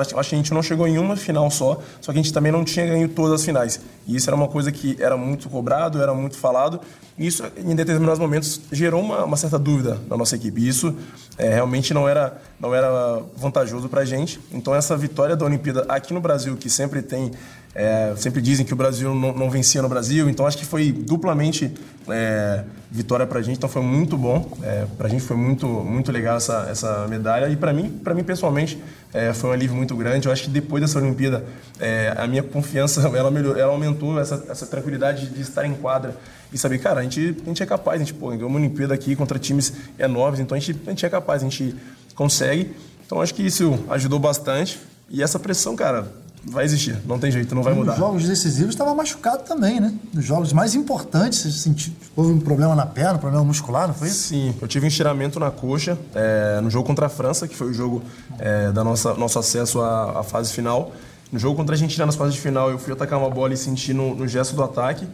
acho 0.00 0.28
que 0.28 0.34
a 0.34 0.38
gente 0.38 0.52
não 0.52 0.62
chegou 0.62 0.86
em 0.86 0.98
uma 0.98 1.16
final 1.16 1.50
só, 1.50 1.80
só 2.00 2.12
que 2.12 2.18
a 2.18 2.22
gente 2.22 2.32
também 2.32 2.50
não 2.50 2.64
tinha 2.64 2.86
ganho 2.86 3.08
todas 3.08 3.40
as 3.40 3.44
finais. 3.44 3.80
E 4.06 4.16
isso 4.16 4.28
era 4.28 4.36
uma 4.36 4.48
coisa 4.48 4.72
que 4.72 4.96
era 5.00 5.16
muito 5.16 5.48
cobrado, 5.48 6.00
era 6.00 6.14
muito 6.14 6.36
falado, 6.36 6.80
e 7.18 7.26
isso, 7.26 7.44
em 7.56 7.74
determinados 7.76 8.18
momentos, 8.18 8.60
gerou 8.70 9.00
uma, 9.00 9.24
uma 9.24 9.36
certa 9.36 9.58
dúvida 9.58 10.00
na 10.08 10.16
nossa 10.16 10.34
equipe. 10.36 10.60
E 10.60 10.68
isso 10.68 10.96
é, 11.36 11.54
realmente 11.54 11.92
não 11.92 12.08
era, 12.08 12.40
não 12.58 12.74
era 12.74 13.22
vantajoso 13.36 13.88
para 13.88 14.00
a 14.00 14.04
gente. 14.04 14.40
Então, 14.50 14.74
essa 14.74 14.96
vitória 14.96 15.36
da 15.36 15.44
Olimpíada 15.44 15.84
aqui 15.88 16.14
no 16.14 16.20
Brasil, 16.20 16.56
que 16.56 16.70
sempre 16.70 17.02
tem 17.02 17.32
é, 17.74 18.12
sempre 18.16 18.42
dizem 18.42 18.66
que 18.66 18.72
o 18.72 18.76
Brasil 18.76 19.14
não, 19.14 19.32
não, 19.32 19.50
vencia 19.50 19.80
no 19.80 19.88
Brasil, 19.88 20.28
então 20.28 20.46
acho 20.46 20.58
que 20.58 20.64
foi 20.64 20.92
duplamente 20.92 21.72
é, 22.06 22.64
vitória 22.90 23.26
para 23.26 23.38
a 23.38 23.42
gente, 23.42 23.56
então 23.56 23.68
foi 23.68 23.80
muito 23.80 24.16
bom. 24.16 24.46
É, 24.62 24.84
para 24.98 25.06
a 25.06 25.10
gente 25.10 25.22
foi 25.22 25.36
muito, 25.36 25.66
muito 25.66 26.12
legal 26.12 26.36
essa, 26.36 26.68
essa 26.70 27.06
medalha 27.08 27.48
e 27.48 27.56
para 27.56 27.72
mim, 27.72 27.88
para 27.88 28.12
mim 28.14 28.22
pessoalmente, 28.22 28.78
é, 29.14 29.32
foi 29.32 29.50
um 29.50 29.52
alívio 29.54 29.74
muito 29.74 29.96
grande. 29.96 30.26
Eu 30.26 30.32
acho 30.32 30.44
que 30.44 30.50
depois 30.50 30.82
dessa 30.82 30.98
Olimpíada, 30.98 31.44
é, 31.80 32.14
a 32.16 32.26
minha 32.26 32.42
confiança 32.42 33.00
ela, 33.16 33.30
melhorou, 33.30 33.58
ela 33.58 33.72
aumentou, 33.72 34.20
essa, 34.20 34.44
essa 34.50 34.66
tranquilidade 34.66 35.28
de 35.28 35.40
estar 35.40 35.64
em 35.64 35.72
quadra 35.72 36.14
e 36.52 36.58
saber, 36.58 36.78
cara, 36.78 37.00
a 37.00 37.02
gente, 37.02 37.36
a 37.42 37.48
gente 37.48 37.62
é 37.62 37.66
capaz, 37.66 38.02
a 38.02 38.04
gente 38.04 38.12
pô, 38.12 38.28
ganhou 38.28 38.48
uma 38.48 38.58
Olimpíada 38.58 38.92
aqui 38.92 39.16
contra 39.16 39.38
times 39.38 39.72
enormes, 39.98 40.40
então 40.40 40.54
a 40.54 40.60
gente, 40.60 40.78
a 40.86 40.90
gente 40.90 41.06
é 41.06 41.08
capaz, 41.08 41.42
a 41.42 41.48
gente 41.48 41.74
consegue. 42.14 42.76
Então 43.06 43.22
acho 43.22 43.34
que 43.34 43.42
isso 43.42 43.78
ajudou 43.88 44.18
bastante. 44.18 44.78
E 45.08 45.22
essa 45.22 45.38
pressão, 45.38 45.76
cara, 45.76 46.06
vai 46.44 46.64
existir, 46.64 46.96
não 47.06 47.18
tem 47.18 47.30
jeito, 47.30 47.54
não 47.54 47.62
vai 47.62 47.72
mudar. 47.72 47.92
Nos 47.92 48.00
jogos 48.00 48.28
decisivos 48.28 48.74
estava 48.74 48.94
machucado 48.94 49.44
também, 49.44 49.80
né? 49.80 49.94
Nos 50.12 50.24
jogos 50.24 50.52
mais 50.52 50.74
importantes, 50.74 51.38
você 51.40 51.50
sentiu, 51.52 51.92
houve 52.16 52.32
um 52.32 52.40
problema 52.40 52.74
na 52.74 52.84
perna, 52.84 53.14
um 53.14 53.18
problema 53.18 53.44
muscular, 53.44 53.86
não 53.86 53.94
foi 53.94 54.08
isso? 54.08 54.28
Sim, 54.28 54.54
eu 54.60 54.66
tive 54.66 54.84
um 54.84 54.88
estiramento 54.88 55.38
na 55.38 55.50
coxa 55.50 55.96
é, 56.14 56.60
no 56.60 56.68
jogo 56.68 56.86
contra 56.86 57.06
a 57.06 57.08
França, 57.08 57.46
que 57.46 57.54
foi 57.54 57.68
o 57.68 57.74
jogo 57.74 58.02
é, 58.38 58.72
da 58.72 58.82
nossa 58.82 59.14
nosso 59.14 59.38
acesso 59.38 59.80
à, 59.80 60.20
à, 60.20 60.22
fase 60.22 60.52
final. 60.52 60.92
No 61.30 61.38
jogo 61.38 61.56
contra 61.56 61.74
a 61.74 61.76
Argentina, 61.76 62.04
nas 62.04 62.16
fases 62.16 62.34
de 62.34 62.40
final, 62.40 62.70
eu 62.70 62.78
fui 62.78 62.92
atacar 62.92 63.18
uma 63.18 63.30
bola 63.30 63.54
e 63.54 63.56
senti 63.56 63.94
no, 63.94 64.14
no 64.14 64.26
gesto 64.26 64.54
do 64.54 64.62
ataque. 64.62 65.06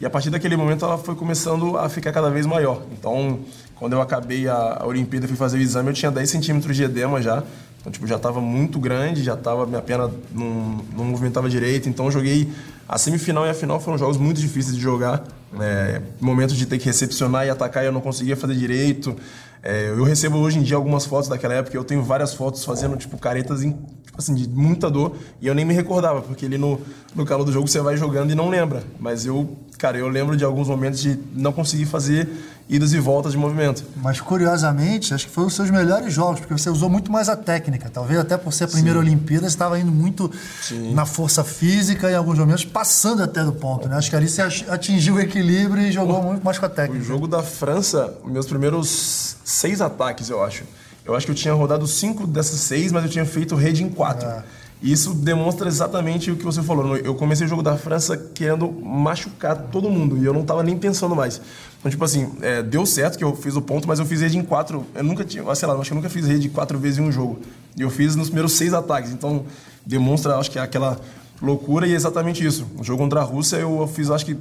E 0.00 0.04
a 0.04 0.10
partir 0.10 0.28
daquele 0.28 0.56
momento 0.56 0.84
ela 0.84 0.98
foi 0.98 1.14
começando 1.14 1.78
a 1.78 1.88
ficar 1.88 2.12
cada 2.12 2.28
vez 2.28 2.46
maior. 2.46 2.82
Então, 2.92 3.40
quando 3.76 3.92
eu 3.94 4.00
acabei 4.00 4.48
a, 4.48 4.78
a 4.80 4.86
Olimpíada 4.86 5.26
e 5.26 5.28
fui 5.28 5.36
fazer 5.36 5.56
o 5.56 5.60
exame, 5.60 5.88
eu 5.88 5.94
tinha 5.94 6.10
10 6.10 6.28
centímetros 6.28 6.76
de 6.76 6.84
edema 6.84 7.22
já. 7.22 7.42
Então, 7.84 7.92
tipo, 7.92 8.06
já 8.06 8.16
estava 8.16 8.40
muito 8.40 8.78
grande, 8.78 9.22
já 9.22 9.34
estava 9.34 9.66
minha 9.66 9.82
perna 9.82 10.10
não, 10.32 10.80
não 10.96 11.04
movimentava 11.04 11.50
direito. 11.50 11.86
Então, 11.86 12.06
eu 12.06 12.10
joguei 12.10 12.50
a 12.88 12.96
semifinal 12.96 13.44
e 13.46 13.50
a 13.50 13.54
final 13.54 13.78
foram 13.78 13.98
jogos 13.98 14.16
muito 14.16 14.40
difíceis 14.40 14.74
de 14.74 14.80
jogar. 14.80 15.22
É, 15.60 16.00
momentos 16.18 16.56
de 16.56 16.64
ter 16.64 16.78
que 16.78 16.86
recepcionar 16.86 17.46
e 17.46 17.50
atacar 17.50 17.84
e 17.84 17.86
eu 17.86 17.92
não 17.92 18.00
conseguia 18.00 18.38
fazer 18.38 18.54
direito. 18.54 19.14
É, 19.62 19.90
eu 19.90 20.02
recebo 20.02 20.38
hoje 20.38 20.58
em 20.58 20.62
dia 20.62 20.76
algumas 20.76 21.04
fotos 21.04 21.28
daquela 21.28 21.52
época. 21.52 21.76
Eu 21.76 21.84
tenho 21.84 22.02
várias 22.02 22.32
fotos 22.32 22.64
fazendo 22.64 22.96
tipo 22.96 23.18
caretas 23.18 23.62
em, 23.62 23.72
tipo 23.72 24.18
assim, 24.18 24.34
de 24.34 24.48
muita 24.48 24.90
dor 24.90 25.16
e 25.40 25.46
eu 25.46 25.54
nem 25.54 25.64
me 25.64 25.74
recordava 25.74 26.22
porque 26.22 26.46
ali 26.46 26.56
no, 26.56 26.80
no 27.14 27.24
calor 27.26 27.44
do 27.44 27.52
jogo 27.52 27.68
você 27.68 27.80
vai 27.80 27.98
jogando 27.98 28.30
e 28.30 28.34
não 28.34 28.48
lembra. 28.48 28.82
Mas 28.98 29.26
eu, 29.26 29.56
cara, 29.78 29.98
eu 29.98 30.08
lembro 30.08 30.36
de 30.36 30.44
alguns 30.44 30.68
momentos 30.68 31.00
de 31.00 31.18
não 31.34 31.52
conseguir 31.52 31.84
fazer 31.84 32.28
idas 32.68 32.92
e 32.92 32.98
voltas 32.98 33.32
de 33.32 33.38
movimento. 33.38 33.84
Mas 33.96 34.20
curiosamente, 34.20 35.12
acho 35.12 35.26
que 35.26 35.32
foi 35.32 35.44
um 35.44 35.46
dos 35.46 35.56
seus 35.56 35.70
melhores 35.70 36.12
jogos, 36.12 36.40
porque 36.40 36.54
você 36.54 36.70
usou 36.70 36.88
muito 36.88 37.12
mais 37.12 37.28
a 37.28 37.36
técnica. 37.36 37.90
Talvez 37.92 38.18
até 38.18 38.36
por 38.36 38.52
ser 38.52 38.64
a 38.64 38.68
primeira 38.68 38.98
Sim. 38.98 39.06
Olimpíada, 39.06 39.42
você 39.42 39.54
estava 39.54 39.78
indo 39.78 39.92
muito 39.92 40.30
Sim. 40.62 40.94
na 40.94 41.04
força 41.04 41.44
física 41.44 42.10
em 42.10 42.14
alguns 42.14 42.38
momentos, 42.38 42.64
passando 42.64 43.22
até 43.22 43.44
do 43.44 43.52
ponto. 43.52 43.88
Né? 43.88 43.96
Acho 43.96 44.10
que 44.10 44.16
ali 44.16 44.28
você 44.28 44.42
atingiu 44.42 45.16
o 45.16 45.20
equilíbrio 45.20 45.82
e 45.82 45.92
jogou 45.92 46.20
o, 46.20 46.22
muito 46.22 46.44
mais 46.44 46.58
com 46.58 46.66
a 46.66 46.70
técnica. 46.70 47.02
O 47.02 47.06
jogo 47.06 47.28
da 47.28 47.42
França, 47.42 48.14
meus 48.24 48.46
primeiros 48.46 49.36
seis 49.44 49.80
ataques, 49.80 50.30
eu 50.30 50.42
acho. 50.42 50.64
Eu 51.04 51.14
acho 51.14 51.26
que 51.26 51.32
eu 51.32 51.36
tinha 51.36 51.52
rodado 51.52 51.86
cinco 51.86 52.26
dessas 52.26 52.60
seis, 52.60 52.90
mas 52.90 53.04
eu 53.04 53.10
tinha 53.10 53.26
feito 53.26 53.54
rede 53.54 53.84
em 53.84 53.90
quatro. 53.90 54.26
É. 54.26 54.42
E 54.84 54.92
isso 54.92 55.14
demonstra 55.14 55.66
exatamente 55.66 56.30
o 56.30 56.36
que 56.36 56.44
você 56.44 56.62
falou. 56.62 56.96
Eu 56.96 57.14
comecei 57.14 57.46
o 57.46 57.48
jogo 57.48 57.62
da 57.62 57.74
França 57.74 58.18
querendo 58.34 58.70
machucar 58.70 59.56
todo 59.72 59.88
mundo 59.90 60.18
e 60.18 60.24
eu 60.26 60.34
não 60.34 60.42
estava 60.42 60.62
nem 60.62 60.76
pensando 60.76 61.16
mais. 61.16 61.40
Então, 61.84 61.90
tipo 61.90 62.02
assim, 62.02 62.32
é, 62.40 62.62
deu 62.62 62.86
certo 62.86 63.18
que 63.18 63.22
eu 63.22 63.36
fiz 63.36 63.54
o 63.56 63.60
ponto, 63.60 63.86
mas 63.86 63.98
eu 63.98 64.06
fiz 64.06 64.22
rede 64.22 64.38
em 64.38 64.42
quatro. 64.42 64.86
Eu 64.94 65.04
nunca 65.04 65.22
tinha, 65.22 65.54
sei 65.54 65.68
lá, 65.68 65.74
acho 65.74 65.84
que 65.84 65.92
eu 65.92 65.96
nunca 65.96 66.08
fiz 66.08 66.26
rede 66.26 66.48
quatro 66.48 66.78
vezes 66.78 66.98
em 66.98 67.02
um 67.02 67.12
jogo. 67.12 67.40
E 67.76 67.82
eu 67.82 67.90
fiz 67.90 68.16
nos 68.16 68.28
primeiros 68.28 68.52
seis 68.52 68.72
ataques. 68.72 69.10
Então, 69.12 69.44
demonstra, 69.84 70.38
acho 70.38 70.50
que, 70.50 70.58
aquela 70.58 70.98
loucura 71.42 71.86
e 71.86 71.92
é 71.92 71.94
exatamente 71.94 72.42
isso. 72.42 72.66
No 72.74 72.82
jogo 72.82 73.02
contra 73.02 73.20
a 73.20 73.22
Rússia, 73.22 73.56
eu 73.56 73.86
fiz, 73.86 74.08
acho 74.08 74.24
que, 74.24 74.34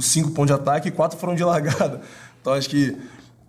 cinco 0.00 0.30
pontos 0.30 0.54
de 0.54 0.62
ataque 0.62 0.86
e 0.86 0.92
quatro 0.92 1.18
foram 1.18 1.34
de 1.34 1.42
largada. 1.42 2.00
Então, 2.40 2.52
acho 2.52 2.70
que 2.70 2.96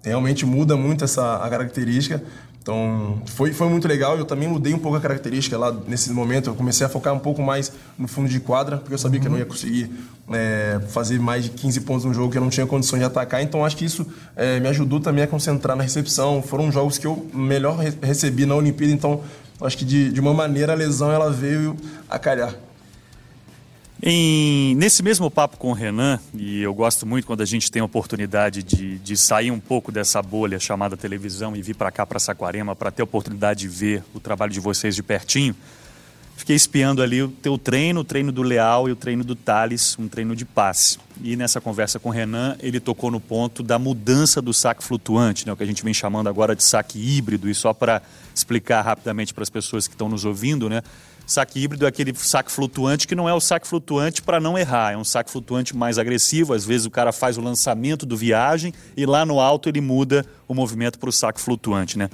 realmente 0.04 0.44
muda 0.44 0.76
muito 0.76 1.04
essa 1.04 1.36
a 1.36 1.48
característica. 1.48 2.24
Então, 2.66 3.22
foi, 3.28 3.54
foi 3.54 3.70
muito 3.70 3.88
legal. 3.88 4.18
Eu 4.18 4.26
também 4.26 4.48
mudei 4.48 4.74
um 4.74 4.80
pouco 4.80 4.98
a 4.98 5.00
característica 5.00 5.56
lá 5.56 5.72
nesse 5.88 6.10
momento. 6.10 6.50
Eu 6.50 6.56
comecei 6.56 6.84
a 6.84 6.90
focar 6.90 7.14
um 7.14 7.20
pouco 7.20 7.40
mais 7.40 7.72
no 7.96 8.08
fundo 8.08 8.28
de 8.28 8.40
quadra, 8.40 8.78
porque 8.78 8.92
eu 8.92 8.98
sabia 8.98 9.20
uhum. 9.20 9.22
que 9.22 9.28
eu 9.28 9.32
não 9.34 9.38
ia 9.38 9.46
conseguir 9.46 9.92
é, 10.34 10.82
fazer 10.88 11.20
mais 11.20 11.44
de 11.44 11.52
15 11.52 11.82
pontos 11.82 12.06
no 12.06 12.12
jogo, 12.12 12.32
que 12.32 12.40
eu 12.40 12.42
não 12.42 12.50
tinha 12.50 12.66
condições 12.66 13.02
de 13.02 13.06
atacar. 13.06 13.44
Então, 13.44 13.64
acho 13.64 13.78
que 13.78 13.86
isso 13.86 14.04
é, 14.36 14.60
me 14.60 14.68
ajudou 14.70 15.00
também 15.00 15.24
a 15.24 15.28
concentrar 15.28 15.78
na 15.78 15.84
recepção. 15.84 16.42
Foram 16.42 16.72
jogos 16.72 16.98
que 16.98 17.06
eu 17.06 17.28
melhor 17.32 17.78
recebi 18.02 18.48
na 18.48 18.56
Olimpíada. 18.56 18.92
Então, 18.92 19.22
acho 19.62 19.78
que 19.78 19.86
de, 19.86 20.12
de 20.12 20.20
uma 20.20 20.34
maneira 20.34 20.74
a 20.74 20.76
lesão 20.76 21.12
ela 21.12 21.30
veio 21.30 21.78
a 22.10 22.18
calhar. 22.18 22.56
Em, 24.04 24.76
nesse 24.76 25.02
mesmo 25.02 25.32
papo 25.32 25.58
com 25.58 25.70
o 25.72 25.74
Renan, 25.74 26.20
e 26.34 26.62
eu 26.62 26.74
gosto 26.74 27.06
muito 27.06 27.26
quando 27.26 27.42
a 27.42 27.46
gente 27.46 27.72
tem 27.72 27.82
a 27.82 27.86
oportunidade 27.86 28.62
de, 28.62 29.00
de 29.00 29.16
sair 29.16 29.52
um 29.52 29.60
pouco 29.60 29.92
dessa 29.92 30.22
bolha 30.22 30.60
chamada 30.60 30.98
televisão 30.98 31.56
e 31.56 31.62
vir 31.62 31.76
para 31.76 31.92
cá, 31.92 32.06
para 32.06 32.20
Saquarema, 32.20 32.76
para 32.76 32.92
ter 32.92 33.02
a 33.02 33.06
oportunidade 33.06 33.62
de 33.62 33.68
ver 33.70 34.04
o 34.14 34.20
trabalho 34.20 34.52
de 34.52 34.60
vocês 34.60 34.96
de 34.96 35.02
pertinho, 35.02 35.56
fiquei 36.36 36.58
espiando 36.58 37.02
ali 37.02 37.24
o 37.24 37.30
teu 37.30 37.58
treino, 37.58 38.02
o 38.02 38.04
treino 38.04 38.34
do 38.34 38.44
Leal 38.44 38.90
e 38.90 38.92
o 38.92 38.98
treino 38.98 39.24
do 39.24 39.34
Thales, 39.34 39.98
um 39.98 40.10
treino 40.10 40.36
de 40.36 40.44
passe. 40.44 41.00
E 41.24 41.38
nessa 41.38 41.62
conversa 41.62 41.98
com 41.98 42.10
o 42.10 42.12
Renan, 42.12 42.58
ele 42.60 42.82
tocou 42.82 43.10
no 43.10 43.22
ponto 43.22 43.64
da 43.64 43.80
mudança 43.80 44.42
do 44.42 44.54
saque 44.54 44.84
flutuante, 44.84 45.48
né, 45.48 45.54
o 45.54 45.58
que 45.58 45.64
a 45.64 45.68
gente 45.68 45.82
vem 45.82 45.94
chamando 45.94 46.28
agora 46.28 46.54
de 46.54 46.66
saque 46.66 47.00
híbrido, 47.00 47.50
e 47.50 47.56
só 47.56 47.74
para 47.74 48.02
explicar 48.36 48.82
rapidamente 48.82 49.34
para 49.34 49.44
as 49.44 49.50
pessoas 49.50 49.88
que 49.88 49.94
estão 49.94 50.10
nos 50.10 50.26
ouvindo, 50.26 50.68
né? 50.70 50.84
Saque 51.26 51.60
híbrido 51.60 51.86
é 51.86 51.88
aquele 51.88 52.14
saque 52.16 52.52
flutuante 52.52 53.08
que 53.08 53.16
não 53.16 53.28
é 53.28 53.34
o 53.34 53.40
saque 53.40 53.68
flutuante 53.68 54.22
para 54.22 54.40
não 54.40 54.58
errar, 54.58 54.94
é 54.94 54.98
um 54.98 55.04
saque 55.04 55.32
flutuante 55.32 55.76
mais 55.76 55.98
agressivo. 55.98 56.54
Às 56.54 56.64
vezes 56.64 56.86
o 56.86 56.92
cara 56.92 57.12
faz 57.12 57.38
o 57.38 57.42
lançamento 57.42 58.06
do 58.06 58.16
viagem 58.16 58.74
e 58.96 59.06
lá 59.06 59.26
no 59.26 59.40
alto 59.40 59.68
ele 59.68 59.82
muda 59.82 60.26
o 60.48 60.54
movimento 60.54 61.00
para 61.00 61.10
o 61.10 61.12
saque 61.12 61.42
flutuante, 61.42 61.98
né? 61.98 62.10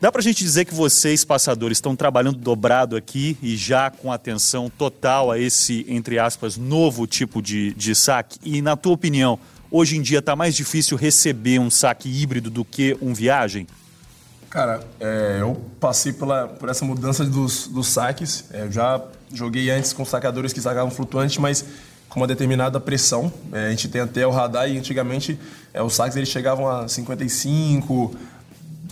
Dá 0.00 0.10
para 0.10 0.20
a 0.20 0.22
gente 0.22 0.42
dizer 0.42 0.64
que 0.64 0.74
vocês, 0.74 1.26
passadores, 1.26 1.76
estão 1.76 1.94
trabalhando 1.94 2.38
dobrado 2.38 2.96
aqui 2.96 3.36
e 3.42 3.54
já 3.54 3.90
com 3.90 4.10
atenção 4.10 4.70
total 4.70 5.30
a 5.30 5.38
esse, 5.38 5.84
entre 5.88 6.18
aspas, 6.18 6.56
novo 6.56 7.06
tipo 7.06 7.42
de, 7.42 7.74
de 7.74 7.94
saque? 7.94 8.38
E, 8.42 8.62
na 8.62 8.76
tua 8.76 8.92
opinião, 8.92 9.38
hoje 9.70 9.98
em 9.98 10.02
dia 10.02 10.20
está 10.20 10.34
mais 10.34 10.54
difícil 10.54 10.96
receber 10.96 11.58
um 11.58 11.68
saque 11.68 12.08
híbrido 12.08 12.48
do 12.48 12.64
que 12.64 12.96
um 13.02 13.12
viagem? 13.12 13.66
Cara, 14.50 14.80
é, 14.98 15.38
eu 15.40 15.56
passei 15.78 16.12
pela, 16.12 16.48
por 16.48 16.68
essa 16.68 16.84
mudança 16.84 17.24
dos, 17.24 17.68
dos 17.68 17.86
saques. 17.86 18.44
É, 18.52 18.62
eu 18.62 18.72
já 18.72 19.00
joguei 19.32 19.70
antes 19.70 19.92
com 19.92 20.04
sacadores 20.04 20.52
que 20.52 20.60
sacavam 20.60 20.90
flutuante, 20.90 21.40
mas 21.40 21.64
com 22.08 22.18
uma 22.18 22.26
determinada 22.26 22.80
pressão. 22.80 23.32
É, 23.52 23.68
a 23.68 23.70
gente 23.70 23.88
tem 23.88 24.00
até 24.00 24.26
o 24.26 24.30
radar 24.30 24.68
e 24.68 24.76
antigamente 24.76 25.38
é, 25.72 25.80
os 25.80 25.94
saques 25.94 26.16
eles 26.16 26.28
chegavam 26.28 26.68
a 26.68 26.88
55, 26.88 28.16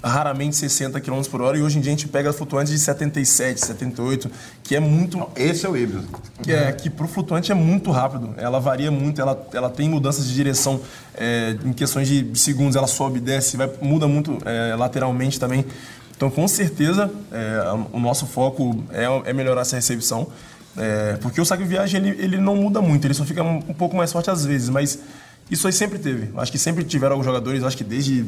raramente 0.03 0.57
60 0.57 1.01
km 1.01 1.23
por 1.31 1.43
hora 1.43 1.59
e 1.59 1.63
hoje 1.63 1.79
em 1.79 1.81
dia 1.81 1.91
a 1.93 1.97
gente 1.97 2.09
pega 2.09 2.33
flutuantes 2.33 2.73
de 2.73 2.79
77, 2.79 3.65
78, 3.67 4.31
que 4.63 4.77
é 4.77 4.81
muito. 4.81 5.29
Esse 5.35 5.67
é 5.67 5.69
o 5.69 5.77
híbrido. 5.77 6.07
Que, 6.43 6.53
é, 6.53 6.73
que 6.73 6.89
para 6.89 7.05
o 7.05 7.09
flutuante 7.09 7.51
é 7.51 7.55
muito 7.55 7.91
rápido. 7.91 8.35
Ela 8.37 8.61
varia 8.61 8.91
muito, 8.91 9.21
ela, 9.21 9.47
ela 9.53 9.71
tem 9.71 9.89
mudanças 9.89 10.27
de 10.27 10.35
direção 10.35 10.81
é, 11.15 11.57
em 11.65 11.73
questões 11.73 12.09
de 12.09 12.39
segundos, 12.39 12.77
ela 12.77 12.87
sobe, 12.87 13.21
desce, 13.21 13.57
vai, 13.57 13.71
muda 13.81 14.07
muito 14.07 14.39
é, 14.45 14.75
lateralmente 14.77 15.39
também. 15.39 15.65
Então, 16.17 16.31
com 16.31 16.49
certeza, 16.49 17.11
é, 17.31 17.63
o 17.93 18.01
nosso 18.01 18.27
foco 18.27 18.85
é, 18.91 19.31
é 19.31 19.33
melhorar 19.33 19.63
essa 19.63 19.77
recepção. 19.77 20.29
É, 20.77 21.17
porque 21.21 21.41
o 21.41 21.45
saque 21.45 21.65
de 21.65 21.69
viagem 21.69 22.01
ele, 22.01 22.23
ele 22.23 22.37
não 22.37 22.55
muda 22.55 22.81
muito, 22.81 23.05
ele 23.05 23.15
só 23.15 23.25
fica 23.25 23.43
um, 23.43 23.57
um 23.57 23.75
pouco 23.75 23.97
mais 23.97 24.13
forte 24.13 24.31
às 24.31 24.45
vezes, 24.45 24.69
mas 24.69 24.99
isso 25.51 25.67
aí 25.67 25.73
sempre 25.73 25.99
teve. 25.99 26.31
Acho 26.37 26.53
que 26.53 26.59
sempre 26.59 26.85
tiveram 26.85 27.15
alguns 27.15 27.27
jogadores, 27.27 27.63
acho 27.63 27.77
que 27.77 27.85
desde 27.85 28.25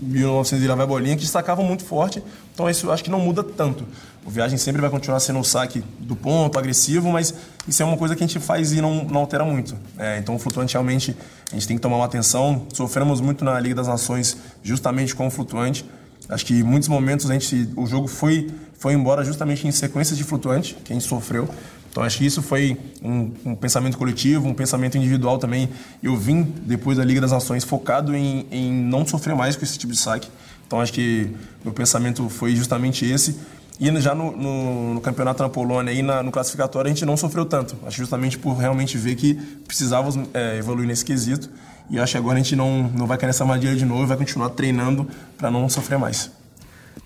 1900 0.00 0.64
e 0.64 0.68
lá 0.68 0.74
vai 0.74 0.86
bolinha, 0.86 1.16
que 1.16 1.22
destacavam 1.22 1.64
muito 1.64 1.84
forte. 1.84 2.22
Então 2.52 2.68
isso 2.68 2.90
acho 2.90 3.02
que 3.02 3.10
não 3.10 3.20
muda 3.20 3.42
tanto. 3.42 3.84
O 4.24 4.30
Viagem 4.30 4.58
sempre 4.58 4.80
vai 4.80 4.90
continuar 4.90 5.20
sendo 5.20 5.38
o 5.38 5.44
saque 5.44 5.84
do 6.00 6.16
ponto, 6.16 6.58
agressivo, 6.58 7.10
mas 7.10 7.34
isso 7.68 7.82
é 7.82 7.86
uma 7.86 7.96
coisa 7.96 8.16
que 8.16 8.24
a 8.24 8.26
gente 8.26 8.40
faz 8.40 8.72
e 8.72 8.80
não, 8.80 9.04
não 9.04 9.20
altera 9.20 9.44
muito. 9.44 9.76
É, 9.98 10.18
então 10.18 10.34
o 10.34 10.38
flutuante 10.38 10.74
realmente 10.74 11.16
a 11.50 11.54
gente 11.54 11.68
tem 11.68 11.76
que 11.76 11.82
tomar 11.82 11.96
uma 11.96 12.06
atenção. 12.06 12.66
Sofremos 12.72 13.20
muito 13.20 13.44
na 13.44 13.58
Liga 13.60 13.74
das 13.74 13.86
Nações 13.86 14.36
justamente 14.62 15.14
com 15.14 15.26
o 15.26 15.30
flutuante. 15.30 15.84
Acho 16.28 16.46
que 16.46 16.54
em 16.54 16.62
muitos 16.62 16.88
momentos 16.88 17.30
a 17.30 17.34
gente, 17.34 17.68
o 17.76 17.86
jogo 17.86 18.08
foi, 18.08 18.50
foi 18.78 18.94
embora 18.94 19.22
justamente 19.22 19.68
em 19.68 19.70
sequências 19.70 20.16
de 20.16 20.24
flutuante 20.24 20.74
que 20.82 20.92
a 20.92 20.94
gente 20.94 21.06
sofreu. 21.06 21.48
Então 21.94 22.02
acho 22.02 22.18
que 22.18 22.26
isso 22.26 22.42
foi 22.42 22.76
um, 23.00 23.30
um, 23.46 23.54
pensamento 23.54 23.96
coletivo, 23.96 24.48
um 24.48 24.52
pensamento 24.52 24.98
individual 24.98 25.38
também. 25.38 25.68
Eu 26.02 26.16
vim 26.16 26.42
depois 26.42 26.98
da 26.98 27.04
Liga 27.04 27.20
das 27.20 27.30
Nações 27.30 27.62
focado 27.62 28.16
em, 28.16 28.48
em 28.50 28.72
não 28.72 29.06
sofrer 29.06 29.36
mais 29.36 29.54
com 29.54 29.64
esse 29.64 29.78
tipo 29.78 29.92
de 29.92 29.98
saque. 30.00 30.28
Então 30.66 30.80
acho 30.80 30.92
que 30.92 31.30
meu 31.62 31.72
pensamento 31.72 32.28
foi 32.28 32.56
justamente 32.56 33.06
esse. 33.06 33.38
E 33.78 33.88
já 34.00 34.12
no, 34.12 34.36
no, 34.36 34.94
no 34.94 35.00
campeonato 35.00 35.40
na 35.40 35.48
Polônia 35.48 35.92
e 35.92 36.02
na, 36.02 36.20
no 36.20 36.32
classificatório 36.32 36.90
a 36.90 36.92
gente 36.92 37.06
não 37.06 37.16
sofreu 37.16 37.46
tanto. 37.46 37.76
Acho 37.86 37.98
justamente 37.98 38.38
por 38.38 38.54
realmente 38.54 38.98
ver 38.98 39.14
que 39.14 39.34
precisávamos 39.64 40.18
é, 40.34 40.58
evoluir 40.58 40.88
nesse 40.88 41.04
quesito. 41.04 41.48
E 41.88 42.00
acho 42.00 42.10
que 42.10 42.18
agora 42.18 42.34
a 42.34 42.42
gente 42.42 42.56
não, 42.56 42.88
não 42.88 43.06
vai 43.06 43.16
cair 43.16 43.28
nessa 43.28 43.44
armadilha 43.44 43.76
de 43.76 43.84
novo, 43.84 44.04
vai 44.04 44.16
continuar 44.16 44.48
treinando 44.50 45.08
para 45.38 45.48
não 45.48 45.68
sofrer 45.68 45.96
mais. 45.96 46.28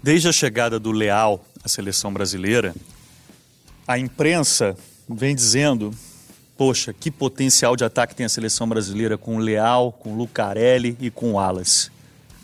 Desde 0.03 0.29
a 0.29 0.33
chegada 0.33 0.81
do 0.81 0.93
Leal 0.93 1.45
à 1.63 1.69
seleção 1.69 2.11
brasileira, 2.11 2.75
a 3.89 3.99
imprensa 3.99 4.77
vem 5.09 5.35
dizendo: 5.35 5.95
poxa, 6.59 6.93
que 6.93 7.11
potencial 7.11 7.75
de 7.75 7.85
ataque 7.85 8.15
tem 8.15 8.27
a 8.27 8.29
seleção 8.29 8.69
brasileira 8.69 9.17
com 9.17 9.37
o 9.37 9.39
Leal, 9.39 9.91
com 9.91 10.13
o 10.13 10.17
Lucarelli 10.17 10.95
e 11.01 11.11
com 11.11 11.31
o 11.31 11.33
Wallace. 11.33 11.91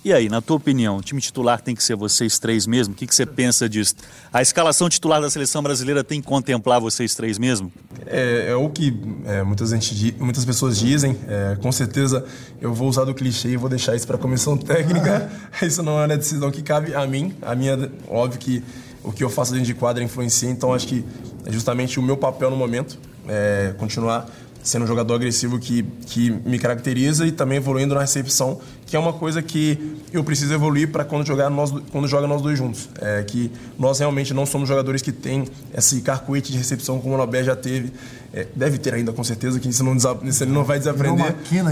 E 0.02 0.12
aí, 0.12 0.28
na 0.28 0.42
tua 0.42 0.56
opinião, 0.56 0.98
o 0.98 1.00
time 1.00 1.18
titular 1.18 1.62
tem 1.62 1.74
que 1.74 1.82
ser 1.82 1.96
vocês 1.96 2.38
três 2.38 2.66
mesmo? 2.66 2.92
O 2.92 2.96
que, 2.96 3.06
que 3.06 3.14
você 3.14 3.24
pensa 3.24 3.66
disso? 3.66 3.94
A 4.30 4.42
escalação 4.42 4.86
titular 4.86 5.18
da 5.18 5.30
seleção 5.30 5.62
brasileira 5.62 6.04
tem 6.04 6.20
que 6.20 6.26
contemplar 6.26 6.78
vocês 6.78 7.14
três 7.14 7.38
mesmo? 7.38 7.72
É, 8.04 8.48
é 8.50 8.54
o 8.54 8.68
que 8.68 8.94
é, 9.24 9.42
muitas, 9.42 9.70
gente, 9.70 10.14
muitas 10.18 10.44
pessoas 10.44 10.78
dizem. 10.78 11.16
É, 11.26 11.56
com 11.56 11.72
certeza 11.72 12.22
eu 12.60 12.74
vou 12.74 12.86
usar 12.86 13.04
do 13.04 13.14
clichê 13.14 13.48
e 13.48 13.56
vou 13.56 13.70
deixar 13.70 13.96
isso 13.96 14.06
para 14.06 14.16
a 14.16 14.18
comissão 14.18 14.58
técnica. 14.58 15.30
isso 15.62 15.82
não 15.82 15.98
é 15.98 16.06
uma 16.06 16.18
decisão 16.18 16.50
que 16.50 16.60
cabe 16.62 16.94
a 16.94 17.06
mim. 17.06 17.34
A 17.40 17.54
minha, 17.54 17.90
óbvio 18.06 18.38
que 18.38 18.62
o 19.04 19.12
que 19.12 19.22
eu 19.22 19.28
faço 19.30 19.52
dentro 19.52 19.66
de 19.66 19.74
quadra 19.74 20.02
influencia, 20.02 20.50
então 20.50 20.72
acho 20.72 20.86
que 20.86 21.04
é 21.44 21.52
justamente 21.52 21.98
o 21.98 22.02
meu 22.02 22.16
papel 22.16 22.50
no 22.50 22.56
momento, 22.56 22.98
é 23.28 23.74
continuar 23.78 24.28
sendo 24.64 24.84
um 24.84 24.86
jogador 24.86 25.14
agressivo 25.14 25.58
que, 25.58 25.82
que 26.06 26.30
me 26.30 26.58
caracteriza 26.58 27.26
e 27.26 27.30
também 27.30 27.58
evoluindo 27.58 27.94
na 27.94 28.00
recepção, 28.00 28.58
que 28.86 28.96
é 28.96 28.98
uma 28.98 29.12
coisa 29.12 29.42
que 29.42 30.00
eu 30.10 30.24
preciso 30.24 30.54
evoluir 30.54 30.90
para 30.90 31.04
quando 31.04 31.26
jogar 31.26 31.50
nós 31.50 31.70
quando 31.92 32.08
joga 32.08 32.26
nós 32.26 32.40
dois 32.40 32.56
juntos. 32.56 32.88
É 32.98 33.22
que 33.22 33.52
nós 33.78 33.98
realmente 33.98 34.32
não 34.32 34.46
somos 34.46 34.66
jogadores 34.66 35.02
que 35.02 35.12
têm 35.12 35.44
esse 35.76 36.00
carcoete 36.00 36.50
de 36.50 36.56
recepção 36.56 36.98
como 36.98 37.14
o 37.14 37.18
Nobé 37.18 37.44
já 37.44 37.54
teve. 37.54 37.92
É, 38.32 38.46
deve 38.56 38.78
ter 38.78 38.94
ainda 38.94 39.12
com 39.12 39.22
certeza, 39.22 39.60
que 39.60 39.68
isso, 39.68 39.84
não, 39.84 39.96
isso 40.24 40.42
ele 40.42 40.50
não 40.50 40.64
vai 40.64 40.78
desaprender. 40.78 41.24
Uma 41.24 41.28
aqui, 41.28 41.62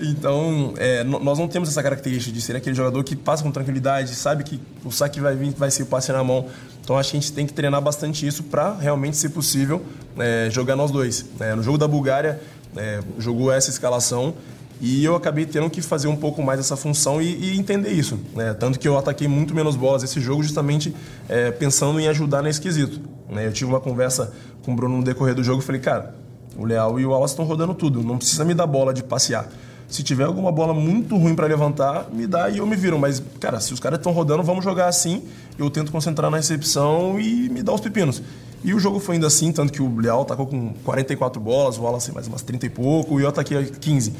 então, 0.00 0.74
é, 0.76 1.04
nós 1.04 1.38
não 1.38 1.46
temos 1.46 1.68
essa 1.68 1.80
característica 1.82 2.32
de 2.34 2.40
ser 2.40 2.56
aquele 2.56 2.74
jogador 2.74 3.04
que 3.04 3.14
passa 3.14 3.44
com 3.44 3.52
tranquilidade, 3.52 4.12
sabe 4.16 4.42
que 4.42 4.60
o 4.84 4.90
saque 4.90 5.20
vai 5.20 5.36
vir, 5.36 5.54
vai 5.56 5.70
ser 5.70 5.84
o 5.84 5.86
passe 5.86 6.10
na 6.10 6.24
mão. 6.24 6.48
Então 6.90 6.98
acho 6.98 7.12
que 7.12 7.18
a 7.18 7.20
gente 7.20 7.32
tem 7.32 7.46
que 7.46 7.52
treinar 7.52 7.80
bastante 7.80 8.26
isso 8.26 8.42
para 8.42 8.74
realmente, 8.74 9.16
se 9.16 9.28
possível, 9.28 9.80
é, 10.18 10.48
jogar 10.50 10.74
nós 10.74 10.90
dois. 10.90 11.24
É, 11.38 11.54
no 11.54 11.62
jogo 11.62 11.78
da 11.78 11.86
Bulgária, 11.86 12.40
é, 12.76 12.98
jogou 13.16 13.52
essa 13.52 13.70
escalação 13.70 14.34
e 14.80 15.04
eu 15.04 15.14
acabei 15.14 15.46
tendo 15.46 15.70
que 15.70 15.80
fazer 15.82 16.08
um 16.08 16.16
pouco 16.16 16.42
mais 16.42 16.58
essa 16.58 16.76
função 16.76 17.22
e, 17.22 17.52
e 17.52 17.56
entender 17.56 17.90
isso. 17.90 18.18
Né? 18.34 18.54
Tanto 18.54 18.76
que 18.76 18.88
eu 18.88 18.98
ataquei 18.98 19.28
muito 19.28 19.54
menos 19.54 19.76
bolas 19.76 20.02
esse 20.02 20.20
jogo, 20.20 20.42
justamente 20.42 20.92
é, 21.28 21.52
pensando 21.52 22.00
em 22.00 22.08
ajudar 22.08 22.42
nesse 22.42 22.60
quesito. 22.60 23.00
Né? 23.28 23.46
Eu 23.46 23.52
tive 23.52 23.70
uma 23.70 23.80
conversa 23.80 24.32
com 24.64 24.72
o 24.72 24.74
Bruno 24.74 24.96
no 24.96 25.04
decorrer 25.04 25.36
do 25.36 25.44
jogo 25.44 25.62
e 25.62 25.64
falei, 25.64 25.80
cara, 25.80 26.12
o 26.56 26.64
Leal 26.64 26.98
e 26.98 27.06
o 27.06 27.10
Wallace 27.10 27.34
estão 27.34 27.44
rodando 27.44 27.72
tudo, 27.72 28.02
não 28.02 28.18
precisa 28.18 28.44
me 28.44 28.52
dar 28.52 28.66
bola 28.66 28.92
de 28.92 29.04
passear. 29.04 29.48
Se 29.90 30.04
tiver 30.04 30.24
alguma 30.24 30.52
bola 30.52 30.72
muito 30.72 31.16
ruim 31.16 31.34
para 31.34 31.46
levantar, 31.46 32.08
me 32.12 32.26
dá 32.26 32.48
e 32.48 32.58
eu 32.58 32.66
me 32.66 32.76
viro. 32.76 32.98
Mas, 32.98 33.20
cara, 33.40 33.58
se 33.58 33.74
os 33.74 33.80
caras 33.80 33.98
estão 33.98 34.12
rodando, 34.12 34.42
vamos 34.42 34.64
jogar 34.64 34.86
assim. 34.86 35.24
Eu 35.58 35.68
tento 35.68 35.90
concentrar 35.90 36.30
na 36.30 36.36
recepção 36.36 37.18
e 37.18 37.48
me 37.48 37.62
dar 37.62 37.74
os 37.74 37.80
pepinos. 37.80 38.22
E 38.62 38.72
o 38.72 38.78
jogo 38.78 39.00
foi 39.00 39.16
indo 39.16 39.26
assim, 39.26 39.50
tanto 39.50 39.72
que 39.72 39.82
o 39.82 39.98
Leal 39.98 40.24
tacou 40.24 40.46
com 40.46 40.74
44 40.84 41.40
bolas, 41.40 41.78
o 41.78 41.82
Wallace 41.82 42.12
mais 42.12 42.28
umas 42.28 42.42
30 42.42 42.66
e 42.66 42.70
pouco, 42.70 43.18
e 43.18 43.22
eu 43.22 43.28
ataquei 43.28 43.64
15. 43.64 44.12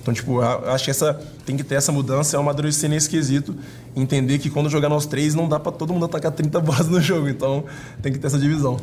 Então, 0.00 0.14
tipo, 0.14 0.40
acho 0.40 0.84
que 0.84 0.90
essa 0.90 1.20
tem 1.44 1.56
que 1.56 1.64
ter 1.64 1.74
essa 1.74 1.92
mudança, 1.92 2.36
é 2.36 2.38
uma 2.38 2.50
amadurecer 2.50 2.88
nesse 2.88 3.10
quesito, 3.10 3.54
entender 3.94 4.38
que 4.38 4.48
quando 4.48 4.70
jogar 4.70 4.88
nós 4.88 5.04
três 5.04 5.34
não 5.34 5.48
dá 5.48 5.60
para 5.60 5.72
todo 5.72 5.92
mundo 5.92 6.06
atacar 6.06 6.32
30 6.32 6.60
bolas 6.62 6.88
no 6.88 7.00
jogo, 7.00 7.28
então 7.28 7.64
tem 8.00 8.12
que 8.12 8.18
ter 8.18 8.28
essa 8.28 8.38
divisão. 8.38 8.78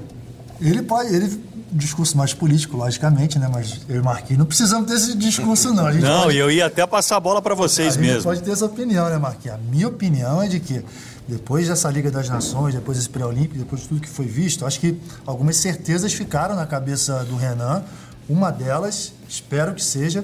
Ele 0.62 0.84
pode, 0.84 1.16
ele 1.16 1.40
discurso 1.72 2.18
mais 2.18 2.34
político, 2.34 2.78
logicamente, 2.78 3.40
né? 3.40 3.50
Mas 3.52 3.82
eu 3.90 3.98
e 3.98 4.02
Marquinhos 4.02 4.40
não 4.40 4.46
precisamos 4.46 4.88
ter 4.88 4.96
esse 4.96 5.16
discurso, 5.16 5.74
não. 5.74 5.92
não, 5.94 6.24
pode... 6.24 6.38
eu 6.38 6.50
ia 6.52 6.68
até 6.68 6.86
passar 6.86 7.18
a 7.18 7.20
bola 7.20 7.42
para 7.42 7.56
vocês 7.56 7.98
a 7.98 8.00
mesmo. 8.00 8.24
Pode 8.24 8.42
ter 8.42 8.52
essa 8.52 8.66
opinião, 8.66 9.10
né, 9.10 9.18
Marquinhos? 9.18 9.58
A 9.58 9.60
minha 9.60 9.88
opinião 9.88 10.42
é 10.42 10.48
de 10.48 10.60
que 10.60 10.84
depois 11.28 11.68
dessa 11.68 11.90
Liga 11.90 12.12
das 12.12 12.30
Nações, 12.30 12.76
depois 12.76 12.98
desse 12.98 13.10
pré-olímpico, 13.10 13.58
depois 13.58 13.82
de 13.82 13.88
tudo 13.88 14.02
que 14.02 14.10
foi 14.10 14.26
visto, 14.26 14.66
acho 14.66 14.80
que 14.80 15.00
algumas 15.26 15.58
certezas 15.58 16.14
ficaram 16.14 16.56
na 16.56 16.66
cabeça 16.66 17.24
do 17.26 17.36
Renan. 17.36 17.84
Uma 18.30 18.52
delas, 18.52 19.14
espero 19.28 19.74
que 19.74 19.84
seja 19.84 20.24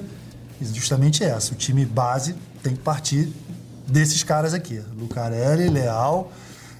justamente 0.72 1.24
essa. 1.24 1.52
O 1.52 1.56
time 1.56 1.84
base 1.84 2.34
tem 2.62 2.74
que 2.74 2.82
partir 2.82 3.32
desses 3.86 4.22
caras 4.22 4.54
aqui, 4.54 4.80
Lucarelli, 4.96 5.68
Leal 5.68 6.32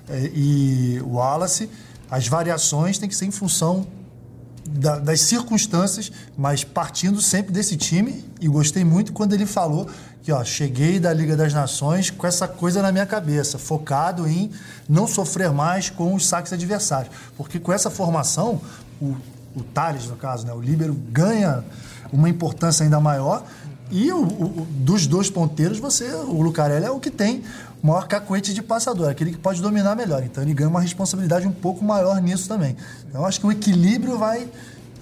eh, 0.08 0.30
e 0.32 1.00
Wallace. 1.04 1.68
As 2.08 2.28
variações 2.28 2.98
têm 2.98 3.08
que 3.08 3.16
ser 3.16 3.26
em 3.26 3.30
função 3.30 3.86
da, 4.64 4.98
das 4.98 5.20
circunstâncias, 5.20 6.10
mas 6.36 6.64
partindo 6.64 7.20
sempre 7.20 7.52
desse 7.52 7.76
time. 7.76 8.24
E 8.40 8.48
gostei 8.48 8.84
muito 8.84 9.12
quando 9.12 9.32
ele 9.32 9.46
falou 9.46 9.88
que 10.22 10.30
ó, 10.30 10.44
cheguei 10.44 11.00
da 11.00 11.12
Liga 11.12 11.36
das 11.36 11.52
Nações 11.52 12.10
com 12.10 12.26
essa 12.26 12.46
coisa 12.46 12.80
na 12.80 12.92
minha 12.92 13.06
cabeça, 13.06 13.58
focado 13.58 14.26
em 14.26 14.50
não 14.88 15.06
sofrer 15.06 15.50
mais 15.50 15.90
com 15.90 16.14
os 16.14 16.26
saques 16.26 16.52
adversários. 16.52 17.12
Porque 17.36 17.58
com 17.58 17.72
essa 17.72 17.90
formação, 17.90 18.60
o, 19.00 19.16
o 19.54 19.62
Thales, 19.74 20.06
no 20.06 20.16
caso, 20.16 20.46
né, 20.46 20.52
o 20.52 20.60
Líbero 20.60 20.94
ganha 20.94 21.64
uma 22.12 22.28
importância 22.28 22.84
ainda 22.84 23.00
maior. 23.00 23.44
E 23.90 24.12
o, 24.12 24.22
o, 24.22 24.66
dos 24.70 25.06
dois 25.06 25.28
ponteiros, 25.28 25.78
você, 25.78 26.04
o 26.14 26.40
Lucarelli 26.40 26.86
é 26.86 26.90
o 26.90 27.00
que 27.00 27.10
tem 27.10 27.42
maior 27.82 28.06
cacuete 28.06 28.54
de 28.54 28.62
passador, 28.62 29.10
aquele 29.10 29.32
que 29.32 29.38
pode 29.38 29.60
dominar 29.60 29.96
melhor. 29.96 30.22
Então 30.22 30.42
ele 30.42 30.54
ganha 30.54 30.70
uma 30.70 30.80
responsabilidade 30.80 31.46
um 31.46 31.52
pouco 31.52 31.84
maior 31.84 32.20
nisso 32.22 32.48
também. 32.48 32.76
Então 33.08 33.26
acho 33.26 33.40
que 33.40 33.46
o 33.46 33.52
equilíbrio 33.52 34.16
vai 34.18 34.48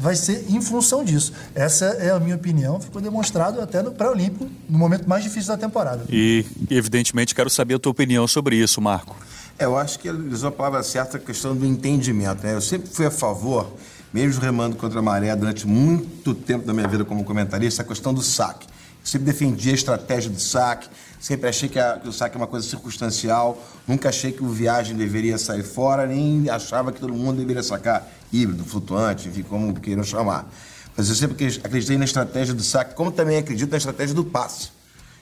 vai 0.00 0.16
ser 0.16 0.46
em 0.48 0.62
função 0.62 1.04
disso. 1.04 1.30
Essa 1.54 1.84
é 1.84 2.10
a 2.10 2.18
minha 2.18 2.34
opinião, 2.34 2.80
ficou 2.80 3.02
demonstrado 3.02 3.60
até 3.60 3.82
no 3.82 3.92
pré-olímpico, 3.92 4.48
no 4.66 4.78
momento 4.78 5.06
mais 5.06 5.22
difícil 5.22 5.48
da 5.48 5.58
temporada. 5.58 6.04
E, 6.08 6.42
evidentemente, 6.70 7.34
quero 7.34 7.50
saber 7.50 7.74
a 7.74 7.78
tua 7.78 7.92
opinião 7.92 8.26
sobre 8.26 8.56
isso, 8.56 8.80
Marco. 8.80 9.14
É, 9.58 9.66
eu 9.66 9.76
acho 9.76 9.98
que 9.98 10.08
ele 10.08 10.32
usou 10.32 10.48
a 10.48 10.52
palavra 10.52 10.82
certa, 10.82 11.18
a 11.18 11.20
questão 11.20 11.54
do 11.54 11.66
entendimento. 11.66 12.42
Né? 12.42 12.54
Eu 12.54 12.62
sempre 12.62 12.88
fui 12.88 13.04
a 13.04 13.10
favor, 13.10 13.70
mesmo 14.10 14.40
remando 14.40 14.74
contra 14.74 15.00
a 15.00 15.02
maré 15.02 15.36
durante 15.36 15.66
muito 15.66 16.34
tempo 16.34 16.66
da 16.66 16.72
minha 16.72 16.88
vida 16.88 17.04
como 17.04 17.22
comentarista, 17.22 17.82
a 17.82 17.84
questão 17.84 18.14
do 18.14 18.22
saque. 18.22 18.66
Eu 18.66 19.06
sempre 19.06 19.26
defendi 19.26 19.68
a 19.70 19.74
estratégia 19.74 20.30
do 20.30 20.40
saque, 20.40 20.88
sempre 21.20 21.48
achei 21.48 21.68
que, 21.68 21.78
a, 21.78 21.98
que, 21.98 22.08
o 22.08 22.12
saque 22.12 22.34
é 22.34 22.38
uma 22.38 22.46
coisa 22.46 22.66
circunstancial, 22.66 23.62
nunca 23.86 24.08
achei 24.08 24.32
que 24.32 24.42
o 24.42 24.48
viagem 24.48 24.96
deveria 24.96 25.36
sair 25.36 25.62
fora, 25.62 26.06
nem 26.06 26.48
achava 26.48 26.90
que 26.90 26.98
todo 26.98 27.12
mundo 27.12 27.36
deveria 27.36 27.62
sacar 27.62 28.08
híbrido, 28.32 28.64
flutuante, 28.64 29.28
enfim, 29.28 29.42
como 29.42 29.78
queiram 29.78 30.02
chamar. 30.02 30.50
Mas 30.96 31.08
eu 31.08 31.14
sempre 31.14 31.46
acreditei 31.62 31.98
na 31.98 32.04
estratégia 32.04 32.54
do 32.54 32.62
saque, 32.62 32.94
como 32.94 33.12
também 33.12 33.36
acredito 33.36 33.70
na 33.70 33.76
estratégia 33.76 34.14
do 34.14 34.24
passe. 34.24 34.70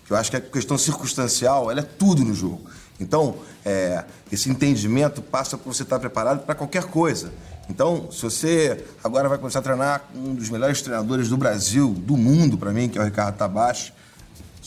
Eu 0.09 0.17
acho 0.17 0.31
que 0.31 0.37
a 0.37 0.41
questão 0.41 0.79
circunstancial 0.79 1.71
ela 1.71 1.81
é 1.81 1.83
tudo 1.83 2.25
no 2.25 2.35
jogo. 2.35 2.63
Então, 2.99 3.37
é, 3.65 4.05
esse 4.33 4.49
entendimento 4.49 5.21
passa 5.21 5.59
por 5.59 5.75
você 5.75 5.83
estar 5.83 5.99
preparado 5.99 6.45
para 6.45 6.55
qualquer 6.55 6.85
coisa. 6.85 7.33
Então, 7.69 8.11
se 8.11 8.23
você 8.23 8.85
agora 9.05 9.29
vai 9.29 9.37
começar 9.37 9.59
a 9.59 9.63
treinar 9.63 10.05
com 10.13 10.19
um 10.19 10.35
dos 10.35 10.49
melhores 10.49 10.81
treinadores 10.81 11.29
do 11.29 11.37
Brasil, 11.37 11.91
do 11.91 12.17
mundo, 12.17 12.57
para 12.57 12.73
mim, 12.73 12.89
que 12.89 12.99
é 12.99 13.01
o 13.01 13.05
Ricardo 13.05 13.37
Tabachi, 13.37 13.93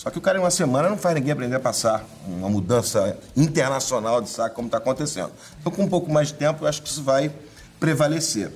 só 0.02 0.10
que 0.10 0.18
o 0.18 0.22
cara 0.22 0.40
em 0.40 0.42
uma 0.42 0.50
semana 0.50 0.90
não 0.90 0.98
faz 0.98 1.14
ninguém 1.14 1.32
aprender 1.32 1.58
a 1.58 1.60
passar 1.60 2.04
uma 2.28 2.50
mudança 2.50 3.16
internacional 3.38 4.20
de 4.20 4.30
saque 4.32 4.56
como 4.56 4.68
está 4.68 4.80
acontecendo. 4.80 5.30
Então, 5.60 5.72
com 5.72 5.84
um 5.84 5.88
pouco 5.88 6.12
mais 6.12 6.30
de 6.30 6.34
tempo, 6.34 6.64
eu 6.64 6.68
acho 6.68 6.82
que 6.82 6.90
isso 6.90 7.04
vai 7.04 7.32
prevalecer. 7.80 8.52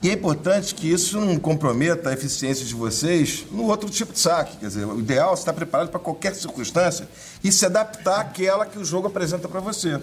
E 0.00 0.08
é 0.08 0.12
importante 0.12 0.76
que 0.76 0.88
isso 0.88 1.20
não 1.20 1.36
comprometa 1.36 2.10
a 2.10 2.12
eficiência 2.12 2.64
de 2.64 2.76
vocês 2.76 3.44
no 3.50 3.64
outro 3.64 3.90
tipo 3.90 4.12
de 4.12 4.20
saque. 4.20 4.56
Quer 4.56 4.68
dizer, 4.68 4.84
o 4.84 5.00
ideal 5.00 5.32
é 5.32 5.34
estar 5.34 5.52
preparado 5.52 5.88
para 5.88 5.98
qualquer 5.98 6.32
circunstância 6.36 7.08
e 7.42 7.50
se 7.50 7.66
adaptar 7.66 8.20
àquela 8.20 8.64
que 8.64 8.78
o 8.78 8.84
jogo 8.84 9.08
apresenta 9.08 9.48
para 9.48 9.58
você. 9.58 10.00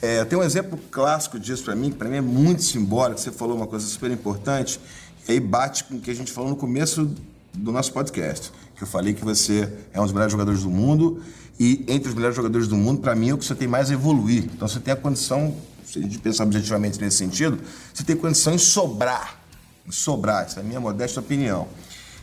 É, 0.00 0.24
tem 0.24 0.38
um 0.38 0.42
exemplo 0.42 0.78
clássico 0.90 1.38
disso 1.38 1.64
para 1.64 1.76
mim, 1.76 1.90
que 1.90 1.96
para 1.98 2.08
mim 2.08 2.16
é 2.16 2.22
muito 2.22 2.62
simbólico. 2.62 3.20
Você 3.20 3.30
falou 3.30 3.54
uma 3.54 3.66
coisa 3.66 3.86
super 3.86 4.10
importante, 4.10 4.80
e 5.28 5.32
aí 5.32 5.40
bate 5.40 5.84
com 5.84 5.96
o 5.96 6.00
que 6.00 6.10
a 6.10 6.14
gente 6.14 6.32
falou 6.32 6.48
no 6.48 6.56
começo 6.56 7.14
do 7.54 7.72
nosso 7.72 7.92
podcast. 7.92 8.52
Que 8.76 8.82
eu 8.82 8.86
falei 8.86 9.14
que 9.14 9.24
você 9.24 9.72
é 9.92 10.00
um 10.00 10.04
dos 10.04 10.12
melhores 10.12 10.32
jogadores 10.32 10.62
do 10.62 10.70
mundo 10.70 11.22
e 11.58 11.84
entre 11.88 12.08
os 12.08 12.14
melhores 12.14 12.36
jogadores 12.36 12.68
do 12.68 12.76
mundo, 12.76 13.00
para 13.00 13.14
mim, 13.14 13.30
é 13.30 13.34
o 13.34 13.38
que 13.38 13.44
você 13.44 13.54
tem 13.54 13.66
mais 13.66 13.90
a 13.90 13.94
evoluir. 13.94 14.44
Então 14.44 14.68
você 14.68 14.78
tem 14.78 14.92
a 14.92 14.96
condição 14.96 15.54
se 15.88 15.98
a 15.98 16.02
gente 16.02 16.18
pensar 16.18 16.44
objetivamente 16.44 17.00
nesse 17.00 17.16
sentido, 17.16 17.58
você 17.94 18.04
tem 18.04 18.14
condição 18.14 18.54
em 18.54 18.58
sobrar. 18.58 19.40
Em 19.86 19.90
sobrar, 19.90 20.44
essa 20.44 20.60
é 20.60 20.62
a 20.62 20.64
minha 20.64 20.78
modesta 20.78 21.20
opinião. 21.20 21.66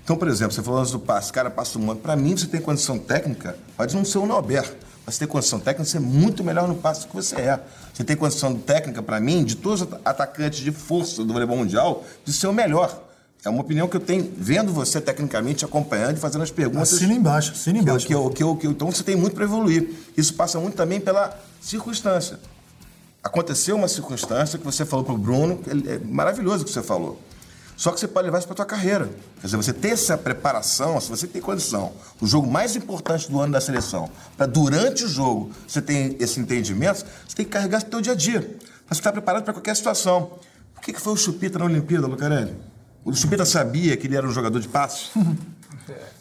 Então, 0.04 0.16
por 0.16 0.28
exemplo, 0.28 0.54
você 0.54 0.62
falou 0.62 0.80
antes 0.80 0.92
do 0.92 1.00
passe, 1.00 1.34
cara 1.34 1.50
passa 1.50 1.80
um 1.80 1.90
ano. 1.90 2.00
Para 2.00 2.16
mim, 2.16 2.38
você 2.38 2.46
tem 2.46 2.62
condição 2.62 3.00
técnica, 3.00 3.58
pode 3.76 3.96
não 3.96 4.06
ser 4.06 4.20
o 4.20 4.26
Nauber, 4.28 4.72
mas 5.04 5.16
você 5.16 5.20
tem 5.20 5.28
condição 5.28 5.60
técnica 5.60 5.84
de 5.84 5.90
ser 5.90 6.00
muito 6.00 6.44
melhor 6.44 6.68
no 6.68 6.76
passe 6.76 7.02
do 7.02 7.08
que 7.08 7.16
você 7.16 7.38
é. 7.38 7.60
Você 7.92 8.04
tem 8.04 8.16
condição 8.16 8.54
técnica, 8.56 9.02
para 9.02 9.20
mim, 9.20 9.44
de 9.44 9.56
todos 9.56 9.82
os 9.82 9.88
atacantes 10.06 10.60
de 10.60 10.72
força 10.72 11.24
do 11.24 11.34
voleibol 11.34 11.58
mundial, 11.58 12.06
de 12.24 12.32
ser 12.32 12.46
o 12.46 12.54
melhor. 12.54 13.04
É 13.46 13.50
uma 13.50 13.62
opinião 13.62 13.88
que 13.88 13.96
eu 13.96 14.02
tenho 14.02 14.34
vendo 14.36 14.74
você 14.74 15.00
tecnicamente 15.00 15.64
acompanhando 15.64 16.18
e 16.18 16.20
fazendo 16.20 16.42
as 16.42 16.52
perguntas. 16.52 16.94
Assina 16.94 17.14
embaixo, 17.14 17.52
assina 17.52 17.78
embaixo. 17.78 18.08
Que 18.08 18.14
eu, 18.14 18.30
que 18.30 18.44
eu, 18.44 18.56
que 18.56 18.68
eu, 18.68 18.72
então 18.72 18.92
você 18.92 19.04
tem 19.04 19.16
muito 19.16 19.36
para 19.36 19.44
evoluir. 19.44 19.92
Isso 20.18 20.34
passa 20.34 20.60
muito 20.60 20.76
também 20.76 21.00
pela 21.00 21.38
circunstância 21.62 22.40
aconteceu 23.26 23.76
uma 23.76 23.88
circunstância 23.88 24.60
que 24.60 24.64
você 24.64 24.86
falou 24.86 25.04
para 25.04 25.16
o 25.16 25.18
Bruno, 25.18 25.60
é 25.88 25.98
maravilhoso 25.98 26.62
o 26.62 26.66
que 26.66 26.72
você 26.72 26.84
falou. 26.84 27.20
Só 27.76 27.92
que 27.92 28.00
você 28.00 28.08
pode 28.08 28.26
levar 28.26 28.38
isso 28.38 28.48
para 28.48 28.54
a 28.54 28.58
tua 28.58 28.66
carreira. 28.66 29.10
Quer 29.42 29.48
dizer, 29.48 29.58
você 29.58 29.74
ter 29.74 29.90
essa 29.90 30.16
preparação, 30.16 31.02
se 31.02 31.10
você 31.10 31.26
tem 31.26 31.42
condição, 31.42 31.92
o 32.22 32.28
jogo 32.28 32.50
mais 32.50 32.76
importante 32.76 33.30
do 33.30 33.42
ano 33.42 33.52
da 33.52 33.60
seleção, 33.60 34.12
para 34.38 34.46
durante 34.46 35.04
o 35.04 35.08
jogo 35.08 35.52
você 35.68 35.82
tem 35.82 36.16
esse 36.20 36.40
entendimento, 36.40 37.04
você 37.28 37.36
tem 37.36 37.46
que 37.46 37.52
carregar 37.52 37.80
isso 37.80 37.88
no 37.88 37.92
teu 37.94 38.02
dia 38.02 38.14
a 38.14 38.16
dia. 38.16 38.42
Para 38.42 38.94
você 38.96 39.00
estar 39.00 39.12
preparado 39.12 39.44
para 39.44 39.54
qualquer 39.54 39.76
situação. 39.76 40.34
O 40.78 40.82
que, 40.82 40.94
que 40.94 41.02
foi 41.02 41.14
o 41.14 41.18
Chupita 41.18 41.58
na 41.58 41.66
Olimpíada, 41.66 42.06
Lucarelli? 42.06 42.56
O 43.06 43.14
Chupita 43.14 43.46
sabia 43.46 43.96
que 43.96 44.08
ele 44.08 44.18
era 44.18 44.28
um 44.28 44.32
jogador 44.32 44.60
de 44.60 44.68
passe? 44.68 45.10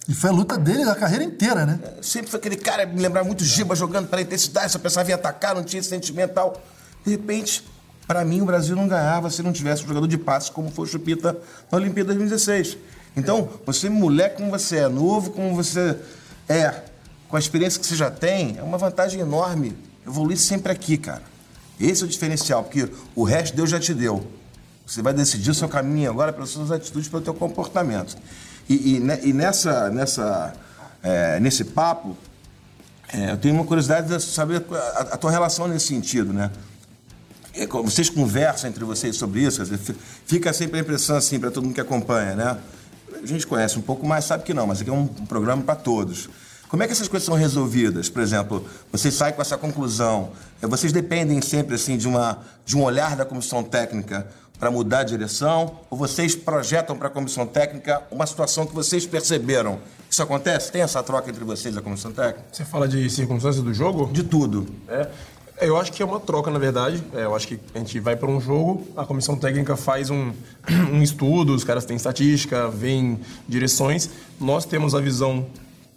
E 0.06 0.12
foi 0.12 0.28
a 0.28 0.32
luta 0.34 0.58
dele 0.58 0.84
da 0.84 0.94
carreira 0.94 1.24
inteira, 1.24 1.64
né? 1.64 1.80
É, 1.82 2.02
sempre 2.02 2.30
foi 2.30 2.38
aquele 2.38 2.56
cara, 2.56 2.84
me 2.84 3.00
lembrar 3.00 3.24
muito 3.24 3.42
Giba 3.42 3.74
jogando 3.74 4.06
para 4.06 4.20
intensidade, 4.20 4.70
só 4.70 4.78
pensava 4.78 5.10
em 5.10 5.14
atacar, 5.14 5.54
não 5.54 5.64
tinha 5.64 5.80
esse 5.80 5.88
sentimento 5.88 6.32
e 6.32 6.34
tal. 6.34 6.62
De 7.02 7.12
repente, 7.12 7.64
para 8.06 8.22
mim, 8.22 8.42
o 8.42 8.44
Brasil 8.44 8.76
não 8.76 8.86
ganhava 8.86 9.30
se 9.30 9.42
não 9.42 9.50
tivesse 9.50 9.82
um 9.82 9.88
jogador 9.88 10.06
de 10.06 10.18
passe 10.18 10.52
como 10.52 10.70
foi 10.70 10.84
o 10.84 10.86
Chupita 10.86 11.34
na 11.72 11.78
Olimpíada 11.78 12.08
2016. 12.08 12.76
Então, 13.16 13.48
você, 13.64 13.88
moleque 13.88 14.36
como 14.36 14.50
você 14.50 14.76
é, 14.76 14.88
novo 14.88 15.30
como 15.30 15.54
você 15.54 15.98
é, 16.46 16.82
com 17.26 17.36
a 17.36 17.38
experiência 17.38 17.80
que 17.80 17.86
você 17.86 17.96
já 17.96 18.10
tem, 18.10 18.58
é 18.58 18.62
uma 18.62 18.76
vantagem 18.76 19.20
enorme 19.20 19.74
evoluir 20.06 20.36
sempre 20.36 20.70
aqui, 20.70 20.98
cara. 20.98 21.22
Esse 21.80 22.02
é 22.02 22.06
o 22.06 22.08
diferencial, 22.08 22.62
porque 22.62 22.90
o 23.14 23.24
resto 23.24 23.56
Deus 23.56 23.70
já 23.70 23.80
te 23.80 23.94
deu. 23.94 24.26
Você 24.86 25.00
vai 25.00 25.14
decidir 25.14 25.50
o 25.50 25.54
seu 25.54 25.68
caminho 25.68 26.10
agora 26.10 26.32
pelas 26.32 26.50
suas 26.50 26.70
atitudes, 26.70 27.08
pelo 27.08 27.22
teu 27.22 27.34
comportamento. 27.34 28.16
E, 28.68 28.74
e, 28.74 29.28
e 29.28 29.32
nessa, 29.32 29.90
nessa, 29.90 30.52
é, 31.02 31.40
nesse 31.40 31.64
papo, 31.64 32.16
é, 33.12 33.32
eu 33.32 33.36
tenho 33.36 33.54
uma 33.54 33.64
curiosidade 33.64 34.08
de 34.08 34.22
saber 34.22 34.64
a, 34.70 35.00
a 35.00 35.16
tua 35.16 35.30
relação 35.30 35.68
nesse 35.68 35.86
sentido, 35.86 36.32
né? 36.32 36.50
É, 37.54 37.66
vocês 37.66 38.10
conversam 38.10 38.68
entre 38.68 38.84
vocês 38.84 39.16
sobre 39.16 39.42
isso? 39.42 39.62
Fica 40.26 40.52
sempre 40.52 40.78
a 40.78 40.82
impressão 40.82 41.16
assim 41.16 41.38
para 41.38 41.50
todo 41.50 41.62
mundo 41.64 41.74
que 41.74 41.80
acompanha, 41.80 42.34
né? 42.34 42.58
A 43.22 43.26
gente 43.26 43.46
conhece 43.46 43.78
um 43.78 43.82
pouco 43.82 44.06
mais, 44.06 44.24
sabe 44.24 44.42
que 44.42 44.52
não, 44.52 44.66
mas 44.66 44.80
aqui 44.80 44.90
é 44.90 44.92
um 44.92 45.06
programa 45.06 45.62
para 45.62 45.76
todos. 45.76 46.28
Como 46.68 46.82
é 46.82 46.86
que 46.86 46.92
essas 46.92 47.06
coisas 47.06 47.24
são 47.24 47.36
resolvidas? 47.36 48.08
Por 48.08 48.20
exemplo, 48.20 48.66
vocês 48.90 49.14
saem 49.14 49.32
com 49.32 49.40
essa 49.40 49.56
conclusão, 49.56 50.32
é, 50.60 50.66
vocês 50.66 50.92
dependem 50.92 51.40
sempre 51.40 51.76
assim 51.76 51.96
de, 51.96 52.08
uma, 52.08 52.38
de 52.66 52.76
um 52.76 52.82
olhar 52.82 53.14
da 53.14 53.24
comissão 53.24 53.62
técnica 53.62 54.26
para 54.64 54.70
mudar 54.70 55.00
a 55.00 55.04
direção, 55.04 55.76
ou 55.90 55.98
vocês 55.98 56.34
projetam 56.34 56.96
para 56.96 57.08
a 57.08 57.10
comissão 57.10 57.46
técnica 57.46 58.02
uma 58.10 58.26
situação 58.26 58.64
que 58.64 58.74
vocês 58.74 59.04
perceberam? 59.04 59.78
Isso 60.08 60.22
acontece? 60.22 60.72
Tem 60.72 60.80
essa 60.80 61.02
troca 61.02 61.28
entre 61.28 61.44
vocês 61.44 61.74
e 61.74 61.78
a 61.78 61.82
comissão 61.82 62.10
técnica? 62.10 62.46
Você 62.50 62.64
fala 62.64 62.88
de 62.88 63.10
circunstâncias 63.10 63.62
do 63.62 63.74
jogo? 63.74 64.10
De 64.10 64.22
tudo. 64.22 64.66
É. 64.88 65.06
Eu 65.60 65.76
acho 65.76 65.92
que 65.92 66.02
é 66.02 66.06
uma 66.06 66.18
troca, 66.18 66.50
na 66.50 66.58
verdade. 66.58 67.04
É, 67.12 67.24
eu 67.24 67.36
acho 67.36 67.46
que 67.46 67.60
a 67.74 67.78
gente 67.78 68.00
vai 68.00 68.16
para 68.16 68.30
um 68.30 68.40
jogo, 68.40 68.86
a 68.96 69.04
comissão 69.04 69.36
técnica 69.36 69.76
faz 69.76 70.08
um, 70.08 70.32
um 70.90 71.02
estudo, 71.02 71.54
os 71.54 71.62
caras 71.62 71.84
têm 71.84 71.98
estatística, 71.98 72.66
veem 72.70 73.20
direções. 73.46 74.08
Nós 74.40 74.64
temos 74.64 74.94
a 74.94 75.00
visão 75.00 75.44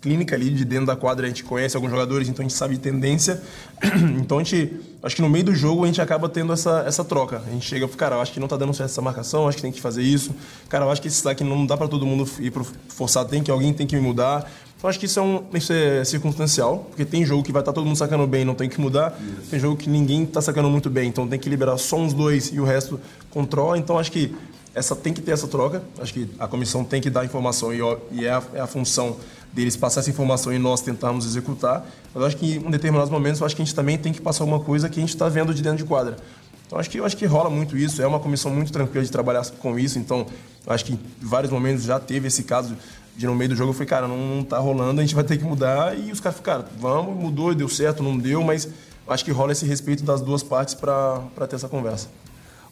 clínica 0.01 0.35
ali 0.35 0.49
de 0.49 0.63
dentro 0.63 0.85
da 0.85 0.95
quadra, 0.95 1.25
a 1.25 1.29
gente 1.29 1.43
conhece 1.43 1.75
alguns 1.75 1.89
jogadores, 1.89 2.29
então 2.29 2.45
a 2.45 2.47
gente 2.47 2.57
sabe 2.57 2.75
de 2.75 2.81
tendência. 2.81 3.41
Então 4.19 4.39
a 4.39 4.43
gente, 4.43 4.79
acho 5.01 5.15
que 5.15 5.21
no 5.21 5.29
meio 5.29 5.45
do 5.45 5.55
jogo 5.55 5.83
a 5.83 5.87
gente 5.87 6.01
acaba 6.01 6.27
tendo 6.27 6.51
essa, 6.51 6.83
essa 6.85 7.03
troca. 7.03 7.41
A 7.45 7.49
gente 7.49 7.65
chega, 7.65 7.87
cara, 7.89 8.15
eu 8.15 8.21
acho 8.21 8.33
que 8.33 8.39
não 8.39 8.47
tá 8.47 8.57
dando 8.57 8.73
certo 8.73 8.89
essa 8.89 9.01
marcação, 9.01 9.47
acho 9.47 9.57
que 9.57 9.61
tem 9.61 9.71
que 9.71 9.79
fazer 9.79 10.01
isso. 10.01 10.35
Cara, 10.69 10.85
eu 10.85 10.91
acho 10.91 11.01
que 11.01 11.07
esse 11.07 11.23
daqui 11.23 11.43
não 11.43 11.65
dá 11.65 11.77
para 11.77 11.87
todo 11.87 12.05
mundo 12.05 12.29
ir 12.39 12.51
pro 12.51 12.65
forçado, 12.89 13.29
tem 13.29 13.41
que 13.41 13.49
alguém 13.49 13.73
tem 13.73 13.87
que 13.87 13.95
me 13.95 14.01
mudar. 14.01 14.49
Então 14.77 14.89
acho 14.89 14.99
que 14.99 15.05
isso 15.07 15.19
é, 15.19 15.23
um, 15.23 15.43
isso 15.53 15.73
é 15.73 16.03
circunstancial, 16.03 16.85
porque 16.89 17.03
tem 17.03 17.25
jogo 17.25 17.41
que 17.41 17.51
vai 17.51 17.61
estar 17.61 17.71
tá 17.71 17.75
todo 17.75 17.85
mundo 17.85 17.97
sacando 17.97 18.27
bem, 18.27 18.45
não 18.45 18.53
tem 18.53 18.69
que 18.69 18.79
mudar. 18.79 19.17
Isso. 19.39 19.49
Tem 19.49 19.59
jogo 19.59 19.75
que 19.75 19.89
ninguém 19.89 20.23
está 20.23 20.41
sacando 20.41 20.69
muito 20.69 20.89
bem, 20.89 21.09
então 21.09 21.27
tem 21.27 21.39
que 21.39 21.49
liberar 21.49 21.77
só 21.77 21.97
uns 21.97 22.13
dois 22.13 22.51
e 22.53 22.59
o 22.59 22.63
resto 22.63 22.99
controla. 23.31 23.77
Então 23.77 23.97
acho 23.97 24.11
que 24.11 24.35
essa 24.77 24.95
tem 24.95 25.11
que 25.11 25.21
ter 25.21 25.31
essa 25.31 25.47
troca. 25.47 25.81
Acho 25.99 26.13
que 26.13 26.29
a 26.37 26.47
comissão 26.47 26.83
tem 26.83 27.01
que 27.01 27.09
dar 27.09 27.25
informação 27.25 27.73
e, 27.73 27.79
e 28.11 28.25
é, 28.25 28.29
a, 28.29 28.43
é, 28.53 28.59
a, 28.59 28.67
função 28.67 29.17
deles 29.53 29.75
passar 29.75 30.01
essa 30.01 30.09
informação 30.09 30.53
e 30.53 30.59
nós 30.59 30.81
tentarmos 30.81 31.25
executar. 31.25 31.85
Mas 32.13 32.23
acho 32.23 32.37
que 32.37 32.57
em 32.57 32.71
determinados 32.71 33.09
momentos, 33.09 33.41
acho 33.41 33.55
que 33.55 33.61
a 33.61 33.65
gente 33.65 33.75
também 33.75 33.97
tem 33.97 34.13
que 34.13 34.21
passar 34.21 34.43
alguma 34.43 34.59
coisa 34.59 34.89
que 34.89 34.99
a 34.99 35.01
gente 35.01 35.09
está 35.09 35.27
vendo 35.29 35.53
de 35.53 35.61
dentro 35.61 35.79
de 35.79 35.85
quadra. 35.85 36.17
Então 36.65 36.77
acho 36.77 36.89
que 36.89 36.99
eu 36.99 37.05
acho 37.05 37.15
que 37.15 37.25
rola 37.25 37.49
muito 37.49 37.77
isso. 37.77 38.01
É 38.01 38.07
uma 38.07 38.19
comissão 38.19 38.51
muito 38.51 38.71
tranquila 38.71 39.03
de 39.03 39.11
trabalhar 39.11 39.45
com 39.59 39.79
isso. 39.79 39.97
Então 39.97 40.25
acho 40.67 40.85
que 40.85 40.93
em 40.93 40.99
vários 41.21 41.51
momentos 41.51 41.83
já 41.83 41.99
teve 41.99 42.27
esse 42.27 42.43
caso 42.43 42.75
de 43.15 43.25
no 43.25 43.33
meio 43.33 43.49
do 43.49 43.55
jogo 43.55 43.71
eu 43.71 43.73
falei, 43.73 43.87
cara, 43.87 44.07
não, 44.07 44.17
não 44.17 44.43
tá 44.43 44.59
rolando, 44.59 45.01
a 45.01 45.03
gente 45.03 45.15
vai 45.15 45.23
ter 45.23 45.37
que 45.37 45.43
mudar. 45.43 45.97
E 45.97 46.11
os 46.11 46.19
caras 46.19 46.37
ficaram, 46.37 46.65
vamos, 46.77 47.15
mudou, 47.15 47.55
deu 47.55 47.67
certo, 47.67 48.03
não 48.03 48.17
deu, 48.17 48.43
mas 48.43 48.69
acho 49.07 49.25
que 49.25 49.31
rola 49.31 49.53
esse 49.53 49.65
respeito 49.65 50.03
das 50.03 50.21
duas 50.21 50.43
partes 50.43 50.75
para 50.75 51.47
ter 51.49 51.55
essa 51.55 51.67
conversa. 51.67 52.09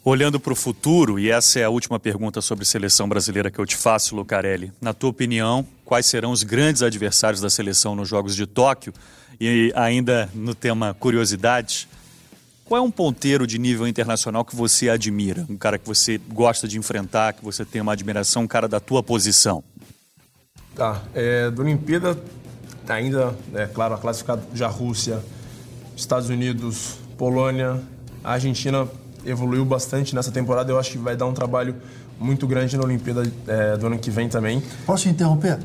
Olhando 0.08 0.38
para 0.38 0.52
o 0.52 0.56
futuro, 0.56 1.18
e 1.18 1.32
essa 1.32 1.58
é 1.58 1.64
a 1.64 1.68
última 1.68 1.98
pergunta 1.98 2.40
sobre 2.40 2.64
seleção 2.64 3.08
brasileira 3.08 3.50
que 3.50 3.58
eu 3.58 3.66
te 3.66 3.76
faço, 3.76 4.14
Lucarelli. 4.14 4.72
Na 4.80 4.94
tua 4.94 5.10
opinião, 5.10 5.66
quais 5.84 6.06
serão 6.06 6.30
os 6.30 6.44
grandes 6.44 6.80
adversários 6.80 7.40
da 7.40 7.50
seleção 7.50 7.96
nos 7.96 8.08
Jogos 8.08 8.36
de 8.36 8.46
Tóquio? 8.46 8.94
E 9.40 9.72
ainda 9.74 10.30
no 10.32 10.54
tema 10.54 10.94
curiosidades, 10.94 11.88
qual 12.64 12.80
é 12.80 12.86
um 12.86 12.90
ponteiro 12.92 13.48
de 13.48 13.58
nível 13.58 13.84
internacional 13.84 14.44
que 14.44 14.54
você 14.54 14.88
admira? 14.88 15.44
Um 15.50 15.56
cara 15.56 15.76
que 15.76 15.88
você 15.88 16.18
gosta 16.18 16.68
de 16.68 16.78
enfrentar, 16.78 17.32
que 17.32 17.44
você 17.44 17.64
tem 17.64 17.82
uma 17.82 17.92
admiração, 17.92 18.44
um 18.44 18.46
cara 18.46 18.68
da 18.68 18.78
tua 18.78 19.02
posição? 19.02 19.64
Tá, 20.76 21.02
é, 21.14 21.50
do 21.50 21.62
Olimpíada, 21.62 22.16
ainda, 22.88 23.36
é 23.52 23.66
claro, 23.66 23.94
a 23.94 23.98
classificada 23.98 24.46
já 24.54 24.68
Rússia, 24.68 25.20
Estados 25.96 26.28
Unidos, 26.28 26.96
Polônia, 27.18 27.82
Argentina 28.22 28.88
evoluiu 29.26 29.64
bastante 29.64 30.14
nessa 30.14 30.30
temporada. 30.30 30.70
Eu 30.70 30.78
acho 30.78 30.92
que 30.92 30.98
vai 30.98 31.16
dar 31.16 31.26
um 31.26 31.34
trabalho 31.34 31.74
muito 32.18 32.46
grande 32.46 32.76
na 32.76 32.84
Olimpíada 32.84 33.30
é, 33.46 33.76
do 33.76 33.86
ano 33.86 33.98
que 33.98 34.10
vem 34.10 34.28
também. 34.28 34.62
Posso 34.86 35.02
te 35.02 35.08
interromper? 35.10 35.58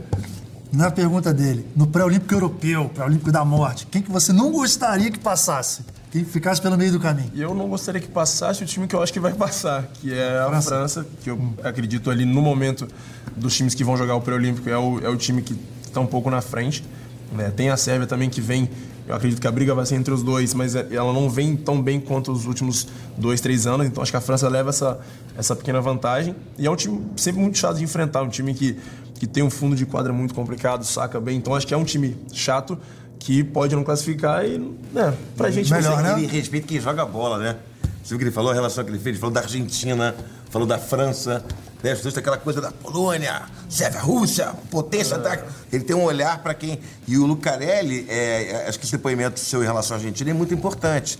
Na 0.72 0.90
pergunta 0.90 1.34
dele, 1.34 1.66
no 1.76 1.88
pré-olímpico 1.88 2.34
europeu, 2.34 2.90
pré-olímpico 2.94 3.32
da 3.32 3.44
morte, 3.44 3.86
quem 3.88 4.02
que 4.02 4.10
você 4.10 4.32
não 4.32 4.52
gostaria 4.52 5.12
que 5.12 5.20
passasse? 5.20 5.84
Quem 6.12 6.24
ficasse 6.24 6.62
pelo 6.62 6.78
meio 6.78 6.92
do 6.92 7.00
caminho? 7.00 7.32
Eu 7.36 7.54
não 7.54 7.68
gostaria 7.68 8.00
que 8.00 8.08
passasse 8.08 8.64
o 8.64 8.66
time 8.66 8.88
que 8.88 8.96
eu 8.96 9.02
acho 9.02 9.12
que 9.12 9.20
vai 9.20 9.34
passar, 9.34 9.88
que 9.94 10.14
é 10.14 10.40
a 10.40 10.48
França, 10.48 10.70
França 10.70 11.08
que 11.22 11.30
eu 11.30 11.54
acredito 11.64 12.10
ali 12.10 12.26
no 12.26 12.42
momento 12.42 12.88
dos 13.36 13.56
times 13.56 13.74
que 13.74 13.84
vão 13.84 13.96
jogar 13.98 14.16
o 14.16 14.22
pré-olímpico 14.22 14.70
é 14.70 14.78
o, 14.78 15.00
é 15.00 15.10
o 15.10 15.16
time 15.16 15.42
que 15.42 15.58
está 15.86 16.00
um 16.00 16.06
pouco 16.06 16.30
na 16.30 16.42
frente. 16.42 16.84
Né? 17.32 17.52
Tem 17.56 17.70
a 17.70 17.78
Sérvia 17.78 18.08
também 18.08 18.30
que 18.30 18.42
vem 18.42 18.70
eu 19.12 19.18
acredito 19.18 19.42
que 19.42 19.48
a 19.48 19.52
briga 19.52 19.76
vai 19.76 19.86
ser 19.86 19.96
entre 19.96 20.14
os 20.14 20.24
dois, 20.24 20.54
mas 20.54 20.74
ela 20.74 21.12
não 21.12 21.30
vem 21.30 21.58
tão 21.58 21.82
bem 21.82 22.00
quanto 22.00 22.32
os 22.32 22.46
últimos 22.46 22.88
dois, 23.18 23.42
três 23.42 23.68
anos. 23.68 23.86
Então 23.86 24.02
acho 24.02 24.10
que 24.10 24.18
a 24.18 24.22
França 24.22 24.48
leva 24.48 24.70
essa, 24.70 25.02
essa 25.38 25.54
pequena 25.54 25.82
vantagem. 25.82 26.34
E 26.58 26.66
é 26.66 26.72
um 26.72 26.78
time 26.78 27.02
sempre 27.18 27.42
muito 27.42 27.58
chato 27.58 27.76
de 27.76 27.84
enfrentar, 27.84 28.22
um 28.22 28.30
time 28.30 28.54
que, 28.54 28.78
que 29.16 29.28
tem 29.28 29.44
um 29.44 29.50
fundo 29.50 29.76
de 29.76 29.86
quadra 29.86 30.14
muito 30.14 30.34
complicado, 30.34 30.86
saca 30.86 31.20
bem. 31.20 31.36
Então 31.36 31.54
acho 31.54 31.68
que 31.68 31.74
é 31.74 31.78
um 31.78 31.84
time 31.84 32.16
chato 32.32 32.80
que 33.20 33.44
pode 33.44 33.76
não 33.76 33.84
classificar 33.84 34.46
e, 34.46 34.58
né, 34.94 35.14
pra 35.36 35.52
gente... 35.52 35.70
Melhor, 35.72 36.02
né? 36.02 36.14
Ele 36.18 36.28
respeita 36.28 36.68
quem 36.68 36.80
joga 36.80 37.06
bola, 37.06 37.38
né? 37.38 37.58
Você 38.02 38.10
viu 38.10 38.16
o 38.16 38.20
que 38.20 38.24
ele 38.24 38.32
falou, 38.32 38.52
a 38.52 38.54
relação 38.54 38.82
que 38.82 38.90
ele 38.90 38.98
fez? 38.98 39.16
Ele 39.16 39.20
falou 39.20 39.34
da 39.34 39.42
Argentina, 39.42 40.16
falou 40.52 40.68
da 40.68 40.78
França, 40.78 41.44
né? 41.82 41.94
Os 41.94 42.18
aquela 42.18 42.38
coisa 42.38 42.62
da 42.62 42.72
Polônia, 42.72 43.44
Sérvia, 43.70 44.02
Rússia, 44.02 44.54
potência, 44.70 45.18
ataque. 45.18 45.44
Ele 45.72 45.84
tem 45.84 45.96
um 45.96 46.04
olhar 46.04 46.44
para 46.44 46.54
quem. 46.54 46.80
E 47.08 47.18
o 47.18 47.26
Lucarelli, 47.26 48.06
é, 48.08 48.52
é, 48.52 48.68
acho 48.68 48.78
que 48.78 48.86
esse 48.86 48.92
depoimento 48.92 49.40
seu 49.40 49.64
em 49.64 49.66
relação 49.66 49.96
à 49.96 50.00
Argentina 50.00 50.30
é 50.30 50.34
muito 50.34 50.54
importante. 50.54 51.18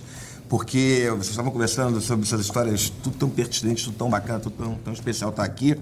Porque 0.48 1.06
vocês 1.08 1.30
estavam 1.30 1.50
conversando 1.50 2.00
sobre 2.00 2.26
essas 2.26 2.42
histórias, 2.42 2.92
tudo 3.02 3.16
tão 3.16 3.30
pertinente, 3.30 3.84
tudo 3.84 3.96
tão 3.96 4.10
bacana, 4.10 4.38
tudo 4.38 4.54
tão, 4.56 4.74
tão 4.74 4.92
especial 4.92 5.30
estar 5.30 5.42
tá 5.42 5.48
aqui. 5.48 5.76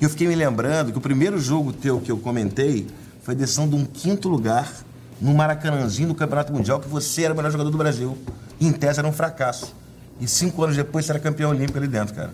E 0.00 0.04
eu 0.04 0.10
fiquei 0.10 0.26
me 0.26 0.34
lembrando 0.34 0.90
que 0.90 0.98
o 0.98 1.00
primeiro 1.00 1.38
jogo 1.38 1.72
teu 1.72 2.00
que 2.00 2.10
eu 2.10 2.16
comentei 2.16 2.86
foi 3.22 3.34
a 3.34 3.36
decisão 3.36 3.68
de 3.68 3.76
um 3.76 3.84
quinto 3.84 4.28
lugar 4.28 4.72
no 5.20 5.34
Maracanãzinho 5.34 6.08
do 6.08 6.14
Campeonato 6.14 6.52
Mundial, 6.52 6.80
que 6.80 6.88
você 6.88 7.22
era 7.22 7.34
o 7.34 7.36
melhor 7.36 7.52
jogador 7.52 7.70
do 7.70 7.78
Brasil. 7.78 8.16
E 8.58 8.66
em 8.66 8.72
tese 8.72 8.98
era 8.98 9.06
um 9.06 9.12
fracasso. 9.12 9.74
E 10.18 10.26
cinco 10.26 10.62
anos 10.64 10.74
depois 10.74 11.04
você 11.04 11.12
era 11.12 11.20
campeão 11.20 11.50
olímpico 11.50 11.76
ali 11.76 11.86
dentro, 11.86 12.14
cara. 12.14 12.32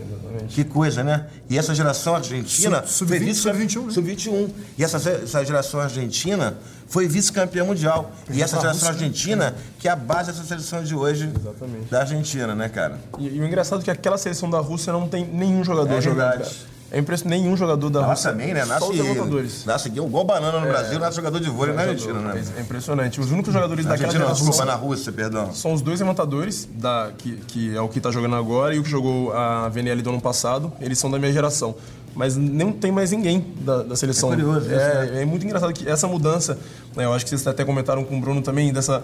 Exatamente. 0.00 0.54
Que 0.54 0.64
coisa, 0.64 1.02
né? 1.02 1.26
E 1.48 1.58
essa 1.58 1.74
geração 1.74 2.14
argentina. 2.16 2.84
Sub-21. 2.86 3.34
Sub 3.34 3.92
Sub-21. 3.92 4.50
E 4.78 4.84
essa, 4.84 4.96
essa 4.96 5.44
geração 5.44 5.80
argentina 5.80 6.56
foi 6.88 7.08
vice-campeã 7.08 7.64
mundial. 7.64 8.12
E 8.30 8.42
essa 8.42 8.58
geração 8.60 8.88
argentina, 8.88 9.54
que 9.78 9.88
é 9.88 9.90
a 9.90 9.96
base 9.96 10.32
dessa 10.32 10.44
seleção 10.44 10.82
de 10.82 10.94
hoje 10.94 11.30
Exatamente. 11.34 11.90
da 11.90 12.00
Argentina, 12.00 12.54
né, 12.54 12.68
cara? 12.68 12.98
E, 13.18 13.28
e, 13.28 13.40
o 13.40 13.46
engraçado 13.46 13.80
é 13.80 13.84
que 13.84 13.90
aquela 13.90 14.18
seleção 14.18 14.48
da 14.50 14.58
Rússia 14.58 14.92
não 14.92 15.08
tem 15.08 15.24
nenhum 15.26 15.64
jogador 15.64 15.94
é 15.94 16.00
jogando. 16.00 16.38
Cara. 16.38 16.75
É 16.90 16.98
impressionante, 16.98 17.40
nenhum 17.40 17.56
jogador 17.56 17.90
da 17.90 18.06
Rússia. 18.06 18.30
também, 18.30 18.54
né? 18.54 18.64
Nasce, 18.64 18.80
só 18.80 18.90
os 18.90 18.98
levantadores. 18.98 19.64
Nasce 19.64 19.88
igual 19.88 20.24
banana 20.24 20.60
no 20.60 20.66
é, 20.66 20.70
Brasil, 20.70 20.98
nasce 20.98 21.16
jogador 21.16 21.40
de 21.40 21.50
vôlei 21.50 21.74
na 21.74 21.82
Argentina, 21.82 22.20
né? 22.20 22.44
É 22.56 22.60
impressionante. 22.60 23.20
Os 23.20 23.30
únicos 23.30 23.52
jogadores 23.52 23.84
na 23.84 23.92
daquela 23.92 24.08
Argentina, 24.08 24.26
geração... 24.26 24.46
Desculpa, 24.48 24.72
na 24.72 24.76
Rússia, 24.76 25.12
perdão. 25.12 25.52
São 25.52 25.72
os 25.72 25.82
dois 25.82 26.00
levantadores, 26.00 26.68
da, 26.72 27.10
que, 27.18 27.36
que 27.48 27.76
é 27.76 27.80
o 27.80 27.88
que 27.88 27.98
está 27.98 28.10
jogando 28.10 28.36
agora 28.36 28.74
e 28.74 28.78
o 28.78 28.82
que 28.84 28.90
jogou 28.90 29.32
a 29.32 29.68
VNL 29.68 30.00
do 30.00 30.10
ano 30.10 30.20
passado. 30.20 30.72
Eles 30.80 30.98
são 30.98 31.10
da 31.10 31.18
minha 31.18 31.32
geração. 31.32 31.74
Mas 32.14 32.34
não 32.34 32.72
tem 32.72 32.90
mais 32.90 33.10
ninguém 33.10 33.44
da, 33.60 33.82
da 33.82 33.96
seleção. 33.96 34.32
É 34.32 34.36
curioso. 34.36 34.72
É, 34.72 35.06
né? 35.10 35.22
é 35.22 35.24
muito 35.26 35.44
engraçado 35.44 35.72
que 35.72 35.86
essa 35.86 36.08
mudança, 36.08 36.58
né, 36.94 37.04
eu 37.04 37.12
acho 37.12 37.24
que 37.24 37.28
vocês 37.28 37.46
até 37.46 37.62
comentaram 37.62 38.02
com 38.04 38.16
o 38.16 38.20
Bruno 38.20 38.40
também, 38.40 38.72
dessa 38.72 39.02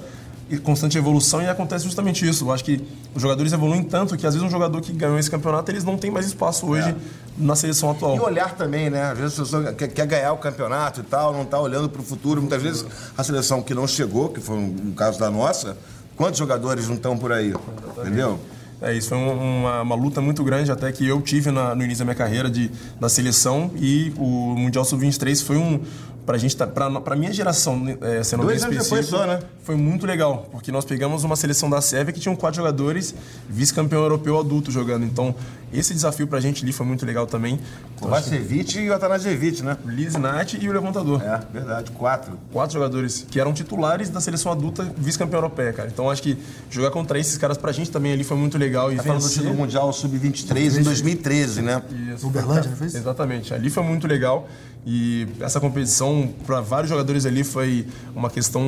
constante 0.58 0.98
evolução 0.98 1.42
e 1.42 1.48
acontece 1.48 1.84
justamente 1.84 2.28
isso. 2.28 2.44
Eu 2.44 2.52
acho 2.52 2.64
que 2.64 2.80
os 3.14 3.22
jogadores 3.22 3.52
evoluem 3.52 3.82
tanto 3.82 4.16
que 4.16 4.26
às 4.26 4.34
vezes 4.34 4.46
um 4.46 4.50
jogador 4.50 4.80
que 4.80 4.92
ganhou 4.92 5.18
esse 5.18 5.30
campeonato 5.30 5.70
eles 5.70 5.84
não 5.84 5.96
têm 5.96 6.10
mais 6.10 6.26
espaço 6.26 6.66
hoje 6.66 6.90
é. 6.90 6.94
na 7.38 7.54
seleção 7.56 7.90
atual. 7.90 8.16
E 8.16 8.20
olhar 8.20 8.54
também, 8.54 8.90
né? 8.90 9.12
Às 9.12 9.18
vezes 9.18 9.38
a 9.38 9.42
pessoa 9.42 9.72
quer, 9.72 9.88
quer 9.88 10.06
ganhar 10.06 10.32
o 10.32 10.38
campeonato 10.38 11.00
e 11.00 11.04
tal, 11.04 11.32
não 11.32 11.42
está 11.42 11.60
olhando 11.60 11.88
para 11.88 12.00
o 12.00 12.04
futuro. 12.04 12.40
Muitas 12.40 12.62
vezes 12.62 12.84
a 13.16 13.24
seleção 13.24 13.62
que 13.62 13.74
não 13.74 13.86
chegou, 13.86 14.28
que 14.28 14.40
foi 14.40 14.56
um 14.56 14.92
caso 14.96 15.18
da 15.18 15.30
nossa, 15.30 15.76
quantos 16.16 16.38
jogadores 16.38 16.88
não 16.88 16.96
estão 16.96 17.16
por 17.16 17.32
aí? 17.32 17.48
Exatamente. 17.48 18.00
Entendeu? 18.00 18.38
É, 18.82 18.92
isso 18.92 19.10
foi 19.10 19.18
uma, 19.18 19.82
uma, 19.82 19.94
luta 19.94 20.20
muito 20.20 20.42
grande 20.42 20.72
até 20.72 20.90
que 20.90 21.06
eu 21.06 21.22
tive 21.22 21.52
na, 21.52 21.72
no 21.72 21.84
início 21.84 22.00
da 22.00 22.04
minha 22.04 22.16
carreira 22.16 22.50
de, 22.50 22.68
na 23.00 23.08
seleção 23.08 23.70
e 23.76 24.12
o 24.16 24.56
Mundial 24.56 24.84
Sub-23 24.84 25.40
foi 25.44 25.56
um, 25.56 25.80
pra 26.24 26.38
gente, 26.38 26.56
tá, 26.56 26.66
pra, 26.66 26.90
pra 27.00 27.16
minha 27.16 27.32
geração, 27.32 27.78
né, 27.78 27.96
é, 28.00 28.22
sendo 28.22 28.44
Dois 28.44 28.64
bem 28.64 28.78
específico, 28.78 29.16
só, 29.16 29.26
né? 29.26 29.40
foi 29.62 29.76
muito 29.76 30.06
legal, 30.06 30.48
porque 30.50 30.70
nós 30.70 30.84
pegamos 30.84 31.24
uma 31.24 31.36
seleção 31.36 31.68
da 31.68 31.80
Sérvia 31.80 32.12
que 32.12 32.20
tinha 32.20 32.34
quatro 32.36 32.56
jogadores, 32.56 33.14
vice-campeão 33.48 34.02
europeu 34.02 34.38
adulto 34.38 34.70
jogando. 34.70 35.04
Então, 35.04 35.34
esse 35.72 35.94
desafio 35.94 36.26
pra 36.26 36.38
gente 36.38 36.62
ali 36.62 36.72
foi 36.72 36.84
muito 36.84 37.06
legal 37.06 37.26
também. 37.26 37.58
O 38.00 38.06
Vacevic 38.06 38.78
e 38.78 38.90
o 38.90 38.94
Atanasjevic, 38.94 39.62
né? 39.62 39.76
O 39.84 39.88
Liznat 39.88 40.54
e 40.54 40.68
o 40.68 40.72
Levantador. 40.72 41.22
É, 41.22 41.40
verdade, 41.52 41.90
quatro. 41.92 42.38
Quatro 42.52 42.74
jogadores 42.74 43.26
que 43.30 43.40
eram 43.40 43.54
titulares 43.54 44.10
da 44.10 44.20
seleção 44.20 44.52
adulta 44.52 44.84
vice-campeão 44.96 45.38
europeia, 45.38 45.72
cara. 45.72 45.88
Então, 45.88 46.10
acho 46.10 46.22
que 46.22 46.36
jogar 46.70 46.90
contra 46.90 47.18
esses 47.18 47.38
caras 47.38 47.56
pra 47.56 47.72
gente 47.72 47.90
também 47.90 48.12
ali 48.12 48.22
foi 48.22 48.36
muito 48.36 48.58
legal. 48.58 48.92
E 48.92 48.96
tá 48.96 49.02
falando 49.02 49.22
do 49.22 49.28
título 49.30 49.54
mundial 49.54 49.90
sub-23 49.92 50.78
em 50.78 50.82
2013, 50.82 51.62
né? 51.62 51.82
Isso. 52.12 52.26
Uberlândia, 52.26 52.70
não 52.70 52.76
fez? 52.76 52.94
Exatamente. 52.94 53.54
Ali 53.54 53.70
foi 53.70 53.82
muito 53.82 54.06
legal. 54.06 54.48
E 54.84 55.28
essa 55.40 55.60
competição, 55.60 56.28
para 56.44 56.60
vários 56.60 56.90
jogadores 56.90 57.24
ali, 57.24 57.44
foi 57.44 57.86
uma 58.14 58.28
questão, 58.28 58.64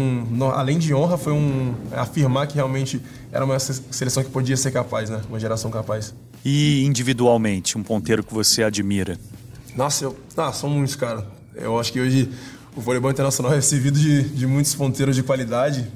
além 0.55 0.79
de 0.79 0.95
honra, 0.95 1.19
foi 1.19 1.33
um 1.33 1.75
afirmar 1.91 2.47
que 2.47 2.55
realmente 2.55 3.01
era 3.33 3.45
uma 3.45 3.59
seleção 3.59 4.23
que 4.23 4.31
podia 4.31 4.57
ser 4.57 4.71
capaz, 4.71 5.11
né? 5.11 5.21
Uma 5.29 5.41
geração 5.41 5.71
capaz. 5.71 6.15
E 6.45 6.85
individualmente, 6.85 7.77
um 7.77 7.83
ponteiro 7.83 8.23
que 8.23 8.33
você 8.33 8.63
admira? 8.63 9.19
Nossa, 9.77 10.05
eu, 10.05 10.17
ah, 10.37 10.53
são 10.53 10.71
muitos, 10.71 10.95
cara. 10.95 11.27
Eu 11.55 11.79
acho 11.81 11.93
que 11.93 12.01
hoje 12.01 12.31
o 12.77 12.81
voleibol 12.81 13.11
internacional 13.11 13.55
é 13.55 13.61
servido 13.61 13.99
de, 13.99 14.23
de 14.23 14.47
muitos 14.47 14.75
ponteiros 14.75 15.17
de 15.17 15.23
qualidade, 15.23 15.87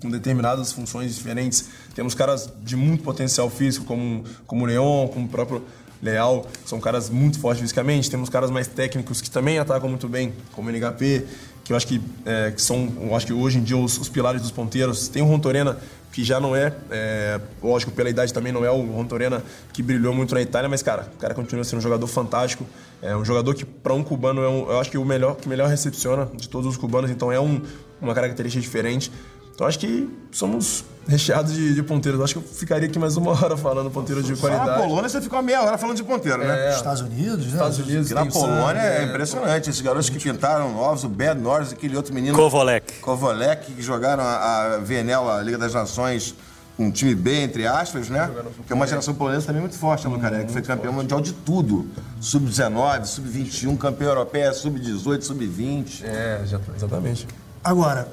com 0.00 0.10
determinadas 0.10 0.72
funções 0.72 1.14
diferentes. 1.14 1.68
Temos 1.94 2.14
caras 2.14 2.50
de 2.62 2.74
muito 2.74 3.02
potencial 3.02 3.48
físico, 3.48 3.84
como, 3.84 4.24
como 4.46 4.64
o 4.64 4.66
Leon, 4.66 5.08
como 5.08 5.26
o 5.26 5.28
próprio 5.28 5.62
Leal, 6.02 6.44
são 6.66 6.80
caras 6.80 7.08
muito 7.08 7.38
fortes 7.38 7.60
fisicamente. 7.60 8.10
Temos 8.10 8.28
caras 8.28 8.50
mais 8.50 8.66
técnicos 8.66 9.20
que 9.20 9.30
também 9.30 9.58
atacam 9.58 9.88
muito 9.88 10.08
bem, 10.08 10.32
como 10.52 10.68
o 10.68 10.72
NHP, 10.72 11.24
que 11.62 11.72
eu 11.72 11.76
acho 11.76 11.86
que, 11.86 12.00
é, 12.26 12.50
que 12.50 12.60
são, 12.60 12.92
eu 13.00 13.14
acho 13.14 13.24
que 13.24 13.32
hoje 13.32 13.58
em 13.58 13.62
dia 13.62 13.76
os, 13.76 13.98
os, 13.98 14.08
pilares 14.08 14.42
dos 14.42 14.50
ponteiros. 14.50 15.06
Tem 15.06 15.22
o 15.22 15.26
Rontorena, 15.26 15.78
que 16.10 16.24
já 16.24 16.40
não 16.40 16.56
é, 16.56 16.74
é, 16.90 17.40
lógico, 17.62 17.92
pela 17.92 18.10
idade 18.10 18.34
também 18.34 18.52
não 18.52 18.64
é 18.64 18.70
o 18.70 18.82
Rontorena 18.82 19.42
que 19.72 19.82
brilhou 19.82 20.12
muito 20.12 20.34
na 20.34 20.42
Itália, 20.42 20.68
mas, 20.68 20.82
cara, 20.82 21.08
o 21.14 21.18
cara 21.18 21.34
continua 21.34 21.62
sendo 21.62 21.78
um 21.78 21.82
jogador 21.82 22.06
fantástico. 22.08 22.66
É 23.00 23.16
um 23.16 23.24
jogador 23.24 23.54
que, 23.54 23.64
para 23.64 23.94
um 23.94 24.02
cubano, 24.02 24.42
é 24.42 24.48
um, 24.48 24.70
eu 24.70 24.80
acho 24.80 24.90
que 24.90 24.98
o 24.98 25.04
melhor 25.04 25.36
que 25.36 25.48
melhor 25.48 25.68
recepciona 25.68 26.28
de 26.34 26.48
todos 26.48 26.68
os 26.68 26.76
cubanos, 26.76 27.10
então 27.10 27.30
é 27.30 27.40
um, 27.40 27.60
uma 28.00 28.14
característica 28.14 28.60
diferente. 28.60 29.10
Então 29.54 29.66
acho 29.66 29.78
que 29.78 30.08
somos 30.30 30.84
recheados 31.06 31.52
de, 31.52 31.74
de 31.74 31.82
ponteiros. 31.82 32.20
Acho 32.20 32.34
que 32.34 32.38
eu 32.40 32.42
ficaria 32.42 32.88
aqui 32.88 32.98
mais 32.98 33.16
uma 33.16 33.32
hora 33.36 33.56
falando 33.56 33.90
ponteiro 33.90 34.22
de 34.22 34.34
qualidade. 34.36 34.70
Na 34.70 34.78
Polônia 34.78 35.08
você 35.08 35.20
ficou 35.20 35.42
meia 35.42 35.62
hora 35.62 35.78
falando 35.78 35.96
de 35.96 36.04
ponteiro, 36.04 36.38
né? 36.38 36.68
É. 36.68 36.74
Estados 36.74 37.02
Unidos, 37.02 37.46
né? 37.46 37.52
Estados 37.52 37.78
Unidos. 37.78 38.10
na 38.10 38.26
Polônia 38.26 38.80
é, 38.80 39.02
é 39.02 39.04
impressionante. 39.04 39.70
Esses 39.70 39.80
garotos 39.80 40.08
que 40.08 40.18
pintaram 40.18 40.72
novos, 40.72 41.04
o 41.04 41.08
Bad 41.08 41.40
Norris, 41.40 41.72
aquele 41.72 41.96
outro 41.96 42.14
menino. 42.14 42.36
Kovolek. 42.36 43.00
Kovolek, 43.00 43.72
que 43.72 43.82
jogaram 43.82 44.22
a, 44.22 44.74
a 44.74 44.78
VNL, 44.78 45.28
a 45.28 45.42
Liga 45.42 45.58
das 45.58 45.74
Nações, 45.74 46.34
um 46.78 46.90
time 46.90 47.14
B, 47.14 47.42
entre 47.42 47.66
aspas, 47.66 48.08
né? 48.08 48.30
Que 48.66 48.72
é 48.72 48.76
uma 48.76 48.86
geração 48.86 49.14
polonesa 49.14 49.46
também 49.46 49.60
muito 49.60 49.76
forte, 49.76 50.06
né, 50.06 50.14
Lucaré? 50.14 50.44
Que 50.44 50.52
foi 50.52 50.62
campeão 50.62 50.92
mundial 50.92 51.20
de 51.20 51.32
tudo. 51.32 51.86
Sub-19, 52.20 53.04
sub-21, 53.04 53.76
campeão 53.78 54.10
europeu, 54.10 54.52
sub-18, 54.54 55.22
sub-20. 55.22 56.04
É, 56.04 56.40
exatamente. 56.76 57.26
Agora, 57.62 58.08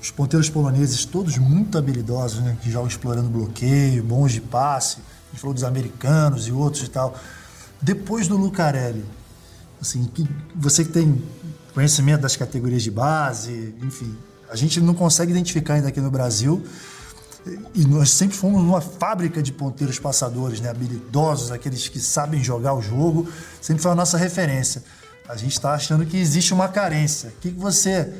os 0.00 0.10
ponteiros 0.10 0.48
poloneses, 0.48 1.04
todos 1.04 1.36
muito 1.38 1.76
habilidosos, 1.76 2.40
né? 2.40 2.56
Que 2.62 2.70
jogam 2.70 2.88
explorando 2.88 3.28
bloqueio, 3.28 4.02
bons 4.02 4.32
de 4.32 4.40
passe. 4.40 4.98
A 4.98 5.30
gente 5.32 5.40
falou 5.40 5.54
dos 5.54 5.64
americanos 5.64 6.48
e 6.48 6.52
outros 6.52 6.84
e 6.84 6.88
tal. 6.88 7.14
Depois 7.80 8.26
do 8.26 8.36
Lucarelli, 8.36 9.04
assim, 9.80 10.04
que 10.06 10.26
você 10.54 10.84
que 10.84 10.92
tem 10.92 11.22
conhecimento 11.74 12.22
das 12.22 12.36
categorias 12.36 12.82
de 12.82 12.90
base, 12.90 13.74
enfim. 13.82 14.16
A 14.50 14.56
gente 14.56 14.80
não 14.80 14.94
consegue 14.94 15.30
identificar 15.30 15.74
ainda 15.74 15.88
aqui 15.88 16.00
no 16.00 16.10
Brasil. 16.10 16.64
E 17.74 17.86
nós 17.86 18.10
sempre 18.10 18.36
fomos 18.36 18.60
uma 18.60 18.80
fábrica 18.80 19.42
de 19.42 19.52
ponteiros 19.52 19.98
passadores, 19.98 20.60
né? 20.60 20.70
habilidosos, 20.70 21.50
aqueles 21.50 21.88
que 21.88 22.00
sabem 22.00 22.42
jogar 22.42 22.74
o 22.74 22.82
jogo. 22.82 23.28
Sempre 23.60 23.82
foi 23.82 23.92
a 23.92 23.94
nossa 23.94 24.18
referência. 24.18 24.82
A 25.28 25.36
gente 25.36 25.52
está 25.52 25.72
achando 25.72 26.04
que 26.04 26.16
existe 26.16 26.52
uma 26.52 26.68
carência. 26.68 27.28
O 27.28 27.40
que, 27.40 27.52
que 27.52 27.58
você. 27.58 28.12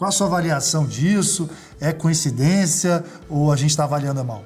Qual 0.00 0.08
a 0.08 0.12
sua 0.12 0.28
avaliação 0.28 0.86
disso? 0.86 1.46
É 1.78 1.92
coincidência 1.92 3.04
ou 3.28 3.52
a 3.52 3.56
gente 3.56 3.68
está 3.68 3.84
avaliando 3.84 4.24
mal? 4.24 4.42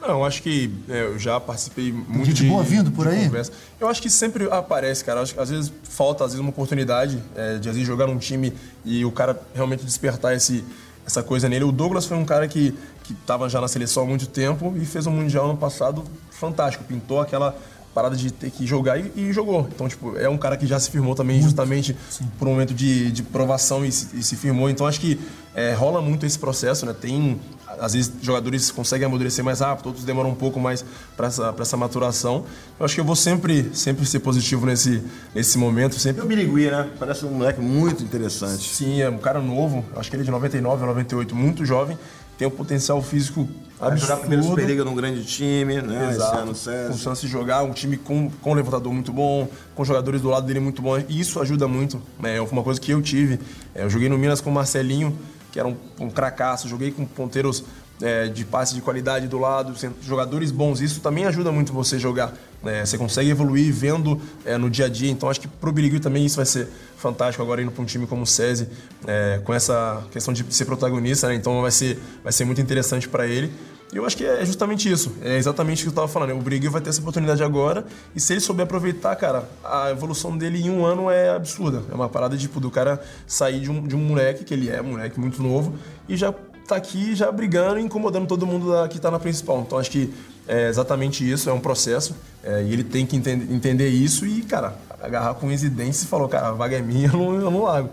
Não, 0.00 0.08
eu 0.08 0.24
acho 0.24 0.42
que 0.42 0.68
é, 0.88 1.02
eu 1.02 1.16
já 1.16 1.38
participei 1.38 1.92
muito 1.92 2.26
gente 2.26 2.42
de, 2.42 2.48
boa 2.48 2.64
vindo 2.64 2.90
por 2.90 3.06
aí? 3.06 3.26
conversa. 3.26 3.52
Eu 3.78 3.86
acho 3.86 4.02
que 4.02 4.10
sempre 4.10 4.48
aparece, 4.50 5.04
cara. 5.04 5.20
Acho 5.20 5.32
que 5.32 5.38
às 5.38 5.48
vezes 5.48 5.72
falta, 5.84 6.24
às 6.24 6.32
vezes, 6.32 6.40
uma 6.40 6.50
oportunidade 6.50 7.22
é, 7.36 7.56
de 7.58 7.68
às 7.68 7.76
vezes 7.76 7.86
jogar 7.86 8.08
num 8.08 8.18
time 8.18 8.52
e 8.84 9.04
o 9.04 9.12
cara 9.12 9.40
realmente 9.54 9.84
despertar 9.84 10.34
esse, 10.34 10.64
essa 11.06 11.22
coisa 11.22 11.48
nele. 11.48 11.62
O 11.62 11.70
Douglas 11.70 12.04
foi 12.04 12.16
um 12.16 12.24
cara 12.24 12.48
que 12.48 12.74
que 13.04 13.12
estava 13.12 13.48
já 13.50 13.60
na 13.60 13.68
seleção 13.68 14.02
há 14.02 14.06
muito 14.06 14.26
tempo 14.26 14.74
e 14.76 14.84
fez 14.84 15.06
um 15.06 15.10
mundial 15.10 15.46
no 15.46 15.56
passado 15.56 16.02
fantástico. 16.30 16.82
Pintou 16.84 17.20
aquela 17.20 17.54
parada 17.94 18.16
de 18.16 18.32
ter 18.32 18.50
que 18.50 18.66
jogar 18.66 18.98
e, 18.98 19.12
e 19.14 19.32
jogou. 19.32 19.68
Então, 19.72 19.88
tipo, 19.88 20.16
é 20.18 20.28
um 20.28 20.36
cara 20.36 20.56
que 20.56 20.66
já 20.66 20.78
se 20.80 20.90
firmou 20.90 21.14
também 21.14 21.36
muito, 21.36 21.44
justamente 21.44 21.96
sim. 22.10 22.26
por 22.38 22.48
um 22.48 22.50
momento 22.50 22.74
de, 22.74 23.12
de 23.12 23.22
provação 23.22 23.84
e 23.84 23.92
se, 23.92 24.16
e 24.16 24.22
se 24.22 24.34
firmou. 24.36 24.68
Então, 24.68 24.86
acho 24.86 25.00
que 25.00 25.18
é, 25.54 25.72
rola 25.72 26.02
muito 26.02 26.26
esse 26.26 26.38
processo, 26.38 26.84
né? 26.84 26.92
Tem 26.92 27.40
às 27.80 27.92
vezes 27.92 28.12
jogadores 28.22 28.70
conseguem 28.70 29.06
amadurecer 29.06 29.44
mais 29.44 29.60
rápido, 29.60 29.86
outros 29.86 30.04
demoram 30.04 30.30
um 30.30 30.34
pouco 30.34 30.60
mais 30.60 30.84
para 31.16 31.28
essa, 31.28 31.54
essa 31.58 31.76
maturação. 31.76 32.44
Eu 32.78 32.84
acho 32.84 32.94
que 32.94 33.00
eu 33.00 33.04
vou 33.04 33.16
sempre, 33.16 33.70
sempre 33.74 34.06
ser 34.06 34.20
positivo 34.20 34.66
nesse, 34.66 35.02
nesse 35.34 35.58
momento. 35.58 35.98
Sempre... 35.98 36.20
É 36.20 36.24
o 36.24 36.26
Birigui, 36.28 36.70
né? 36.70 36.88
Parece 36.98 37.24
um 37.24 37.30
moleque 37.30 37.60
muito 37.60 38.02
interessante. 38.02 38.68
Sim, 38.68 39.00
é 39.00 39.10
um 39.10 39.18
cara 39.18 39.40
novo, 39.40 39.84
acho 39.96 40.10
que 40.10 40.16
ele 40.16 40.22
é 40.22 40.26
de 40.26 40.30
99, 40.30 40.86
98, 40.86 41.34
muito 41.34 41.64
jovem 41.64 41.96
tem 42.36 42.48
um 42.48 42.50
potencial 42.50 43.00
físico 43.00 43.48
absurdo. 43.80 44.00
jogar 44.00 44.16
primeiro 44.18 44.44
Superliga 44.44 44.84
num 44.84 44.94
grande 44.94 45.24
time, 45.24 45.80
né? 45.82 46.10
Exato. 46.10 46.50
Esse 46.52 46.70
ano, 46.70 46.88
com 46.88 46.96
chance 46.98 47.26
de 47.26 47.32
jogar, 47.32 47.62
um 47.62 47.72
time 47.72 47.96
com, 47.96 48.30
com 48.30 48.52
um 48.52 48.54
levantador 48.54 48.92
muito 48.92 49.12
bom, 49.12 49.48
com 49.74 49.84
jogadores 49.84 50.20
do 50.20 50.28
lado 50.28 50.46
dele 50.46 50.60
muito 50.60 50.80
bons. 50.80 51.04
E 51.08 51.20
isso 51.20 51.40
ajuda 51.40 51.66
muito. 51.66 52.00
Né? 52.18 52.36
É 52.36 52.40
uma 52.40 52.62
coisa 52.62 52.80
que 52.80 52.90
eu 52.90 53.02
tive. 53.02 53.38
É, 53.74 53.84
eu 53.84 53.90
joguei 53.90 54.08
no 54.08 54.18
Minas 54.18 54.40
com 54.40 54.50
o 54.50 54.52
Marcelinho, 54.52 55.16
que 55.52 55.58
era 55.58 55.68
um, 55.68 55.76
um 56.00 56.10
cracaço. 56.10 56.68
Joguei 56.68 56.90
com 56.90 57.04
ponteiros 57.04 57.64
é, 58.02 58.28
de 58.28 58.44
passe 58.44 58.74
de 58.74 58.80
qualidade 58.80 59.28
do 59.28 59.38
lado, 59.38 59.74
jogadores 60.02 60.50
bons. 60.50 60.80
Isso 60.80 61.00
também 61.00 61.24
ajuda 61.24 61.52
muito 61.52 61.72
você 61.72 61.98
jogar. 61.98 62.32
Né? 62.62 62.84
Você 62.84 62.96
consegue 62.96 63.30
evoluir 63.30 63.72
vendo 63.72 64.20
é, 64.44 64.56
no 64.56 64.70
dia 64.70 64.86
a 64.86 64.88
dia. 64.88 65.10
Então 65.10 65.28
acho 65.28 65.40
que 65.40 65.48
pro 65.48 65.72
Birigui 65.72 66.00
também 66.00 66.24
isso 66.24 66.36
vai 66.36 66.46
ser 66.46 66.68
fantástico 66.96 67.42
agora 67.42 67.62
indo 67.62 67.70
para 67.70 67.82
um 67.82 67.86
time 67.86 68.06
como 68.06 68.22
o 68.22 68.26
SESI, 68.26 68.68
é, 69.06 69.40
com 69.44 69.52
essa 69.52 70.02
questão 70.10 70.32
de 70.32 70.44
ser 70.54 70.64
protagonista. 70.64 71.28
Né? 71.28 71.34
Então 71.34 71.62
vai 71.62 71.70
ser, 71.70 71.98
vai 72.22 72.32
ser 72.32 72.44
muito 72.44 72.60
interessante 72.60 73.08
para 73.08 73.26
ele. 73.26 73.52
E 73.92 73.96
eu 73.96 74.04
acho 74.04 74.16
que 74.16 74.24
é 74.24 74.44
justamente 74.44 74.90
isso. 74.90 75.14
É 75.22 75.36
exatamente 75.36 75.82
o 75.82 75.82
que 75.82 75.88
eu 75.88 75.90
estava 75.90 76.08
falando. 76.08 76.32
O 76.32 76.42
Briguel 76.42 76.70
vai 76.70 76.80
ter 76.80 76.90
essa 76.90 77.00
oportunidade 77.00 77.44
agora. 77.44 77.84
E 78.12 78.18
se 78.18 78.32
ele 78.32 78.40
souber 78.40 78.64
aproveitar, 78.64 79.14
cara, 79.14 79.48
a 79.62 79.90
evolução 79.90 80.36
dele 80.36 80.60
em 80.60 80.68
um 80.68 80.84
ano 80.84 81.08
é 81.08 81.30
absurda. 81.30 81.82
É 81.88 81.94
uma 81.94 82.08
parada 82.08 82.36
tipo, 82.36 82.58
do 82.58 82.72
cara 82.72 83.00
sair 83.24 83.60
de 83.60 83.70
um, 83.70 83.86
de 83.86 83.94
um 83.94 84.00
moleque, 84.00 84.42
que 84.42 84.52
ele 84.52 84.68
é, 84.68 84.80
um 84.80 84.92
moleque 84.92 85.20
muito 85.20 85.40
novo, 85.40 85.74
e 86.08 86.16
já 86.16 86.34
tá 86.66 86.76
aqui 86.76 87.14
já 87.14 87.30
brigando 87.30 87.78
e 87.78 87.82
incomodando 87.82 88.26
todo 88.26 88.46
mundo 88.46 88.72
da, 88.72 88.88
que 88.88 88.96
está 88.96 89.10
na 89.10 89.18
principal. 89.18 89.60
Então 89.60 89.78
acho 89.78 89.90
que 89.90 90.12
é 90.46 90.68
exatamente 90.68 91.28
isso, 91.28 91.48
é 91.48 91.52
um 91.52 91.60
processo. 91.60 92.14
É, 92.42 92.62
e 92.62 92.72
ele 92.72 92.84
tem 92.84 93.06
que 93.06 93.16
entender, 93.16 93.52
entender 93.54 93.88
isso 93.88 94.26
e, 94.26 94.42
cara, 94.42 94.76
agarrar 95.00 95.34
com 95.34 95.46
residência 95.48 96.04
e 96.04 96.08
falou, 96.08 96.28
cara, 96.28 96.48
a 96.48 96.52
vaga 96.52 96.76
é 96.76 96.82
minha, 96.82 97.08
eu 97.12 97.18
não, 97.18 97.34
eu 97.34 97.50
não 97.50 97.62
largo. 97.62 97.90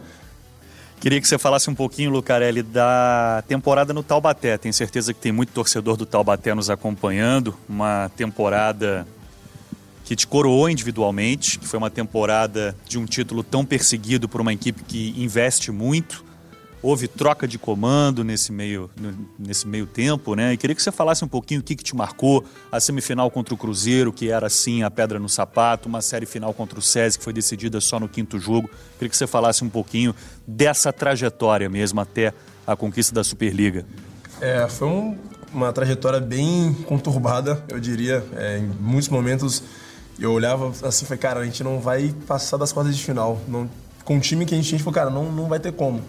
Queria 1.00 1.20
que 1.20 1.28
você 1.28 1.38
falasse 1.40 1.68
um 1.68 1.74
pouquinho, 1.74 2.12
Lucarelli, 2.12 2.62
da 2.62 3.44
temporada 3.48 3.92
no 3.92 4.04
Taubaté. 4.04 4.56
Tenho 4.58 4.74
certeza 4.74 5.12
que 5.14 5.20
tem 5.20 5.32
muito 5.32 5.52
torcedor 5.52 5.98
do 5.98 6.06
Taubaté 6.06 6.54
nos 6.54 6.70
acompanhando. 6.70 7.56
Uma 7.68 8.12
temporada 8.16 9.08
que 10.06 10.16
te 10.16 10.28
coroou 10.28 10.70
individualmente, 10.70 11.58
que 11.58 11.68
foi 11.68 11.80
uma 11.80 11.90
temporada 11.90 12.76
de 12.88 13.00
um 13.00 13.06
título 13.06 13.42
tão 13.42 13.66
perseguido 13.66 14.30
por 14.30 14.42
uma 14.42 14.54
equipe 14.54 14.84
que 14.84 15.16
investe 15.18 15.72
muito 15.72 16.24
houve 16.82 17.08
troca 17.08 17.48
de 17.48 17.58
comando 17.58 18.24
nesse 18.24 18.52
meio, 18.52 18.90
nesse 19.38 19.68
meio 19.68 19.86
tempo, 19.86 20.36
né? 20.36 20.54
E 20.54 20.58
queria 20.58 20.76
que 20.76 20.82
você 20.82 20.92
falasse 20.92 21.24
um 21.24 21.28
pouquinho 21.28 21.62
o 21.62 21.64
que, 21.64 21.76
que 21.76 21.84
te 21.84 21.96
marcou, 21.96 22.44
a 22.72 22.80
semifinal 22.80 23.30
contra 23.30 23.54
o 23.54 23.58
Cruzeiro, 23.58 24.12
que 24.12 24.30
era 24.32 24.48
assim 24.48 24.84
a 24.84 24.90
pedra 24.90 25.20
no 25.20 25.30
sapato, 25.30 25.88
uma 25.88 26.02
série 26.02 26.26
final 26.26 26.54
contra 26.54 26.80
o 26.80 26.82
SESI, 26.82 27.18
que 27.18 27.24
foi 27.24 27.34
decidida 27.34 27.80
só 27.80 28.00
no 28.00 28.10
quinto 28.10 28.40
jogo. 28.40 28.70
Queria 28.94 29.10
que 29.10 29.18
você 29.18 29.28
falasse 29.28 29.64
um 29.64 29.70
pouquinho 29.70 30.16
dessa 30.48 30.92
trajetória 30.92 31.70
mesmo 31.70 32.02
até 32.02 32.34
a 32.66 32.76
conquista 32.76 33.14
da 33.14 33.24
Superliga. 33.24 33.86
É, 34.40 34.68
foi 34.68 34.88
um, 34.88 35.18
uma 35.54 35.72
trajetória 35.72 36.20
bem 36.20 36.74
conturbada, 36.88 37.64
eu 37.70 37.80
diria. 37.80 38.24
É, 38.36 38.58
em 38.58 38.68
muitos 38.80 39.10
momentos 39.10 39.64
eu 40.20 40.32
olhava 40.32 40.72
assim, 40.84 41.06
falei, 41.06 41.20
cara, 41.20 41.40
a 41.40 41.46
gente 41.46 41.64
não 41.64 41.80
vai 41.80 42.14
passar 42.28 42.58
das 42.58 42.72
quartas 42.72 42.96
de 42.96 43.04
final. 43.04 43.40
Não, 43.48 43.70
com 44.04 44.18
o 44.18 44.20
time 44.20 44.46
que 44.46 44.54
a 44.54 44.58
gente 44.58 44.68
tinha, 44.68 44.76
a 44.76 44.80
gente 44.80 44.84
falou, 44.84 44.96
cara, 44.96 45.10
não, 45.10 45.32
não 45.32 45.48
vai 45.48 45.60
ter 45.60 45.72
como. 45.72 46.02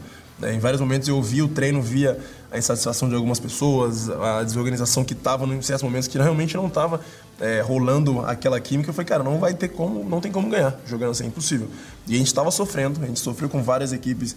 Em 0.43 0.59
vários 0.59 0.81
momentos 0.81 1.09
eu 1.09 1.23
via 1.23 1.45
o 1.45 1.49
treino, 1.49 1.81
via 1.81 2.19
a 2.51 2.59
insatisfação 2.59 3.09
de 3.09 3.15
algumas 3.15 3.41
pessoas, 3.41 4.11
a 4.11 4.43
desorganização 4.43 5.05
que 5.05 5.13
estava 5.13 5.47
em 5.47 5.63
certos 5.63 5.83
momentos 5.83 6.09
que 6.09 6.19
realmente 6.19 6.57
não 6.57 6.67
estava 6.67 7.01
é, 7.41 7.61
rolando 7.61 8.21
aquela 8.21 8.61
química. 8.61 8.91
Eu 8.91 8.95
falei, 8.95 9.07
cara, 9.07 9.23
não 9.23 9.39
vai 9.39 9.55
ter 9.55 9.69
como, 9.69 10.05
não 10.05 10.21
tem 10.21 10.31
como 10.31 10.51
ganhar 10.51 10.79
jogando 10.87 11.13
assim, 11.13 11.25
é 11.25 11.27
impossível. 11.29 11.69
E 12.07 12.15
a 12.15 12.19
gente 12.19 12.27
estava 12.27 12.51
sofrendo, 12.51 13.03
a 13.03 13.07
gente 13.07 13.21
sofreu 13.21 13.49
com 13.49 13.63
várias 13.63 13.93
equipes 13.93 14.37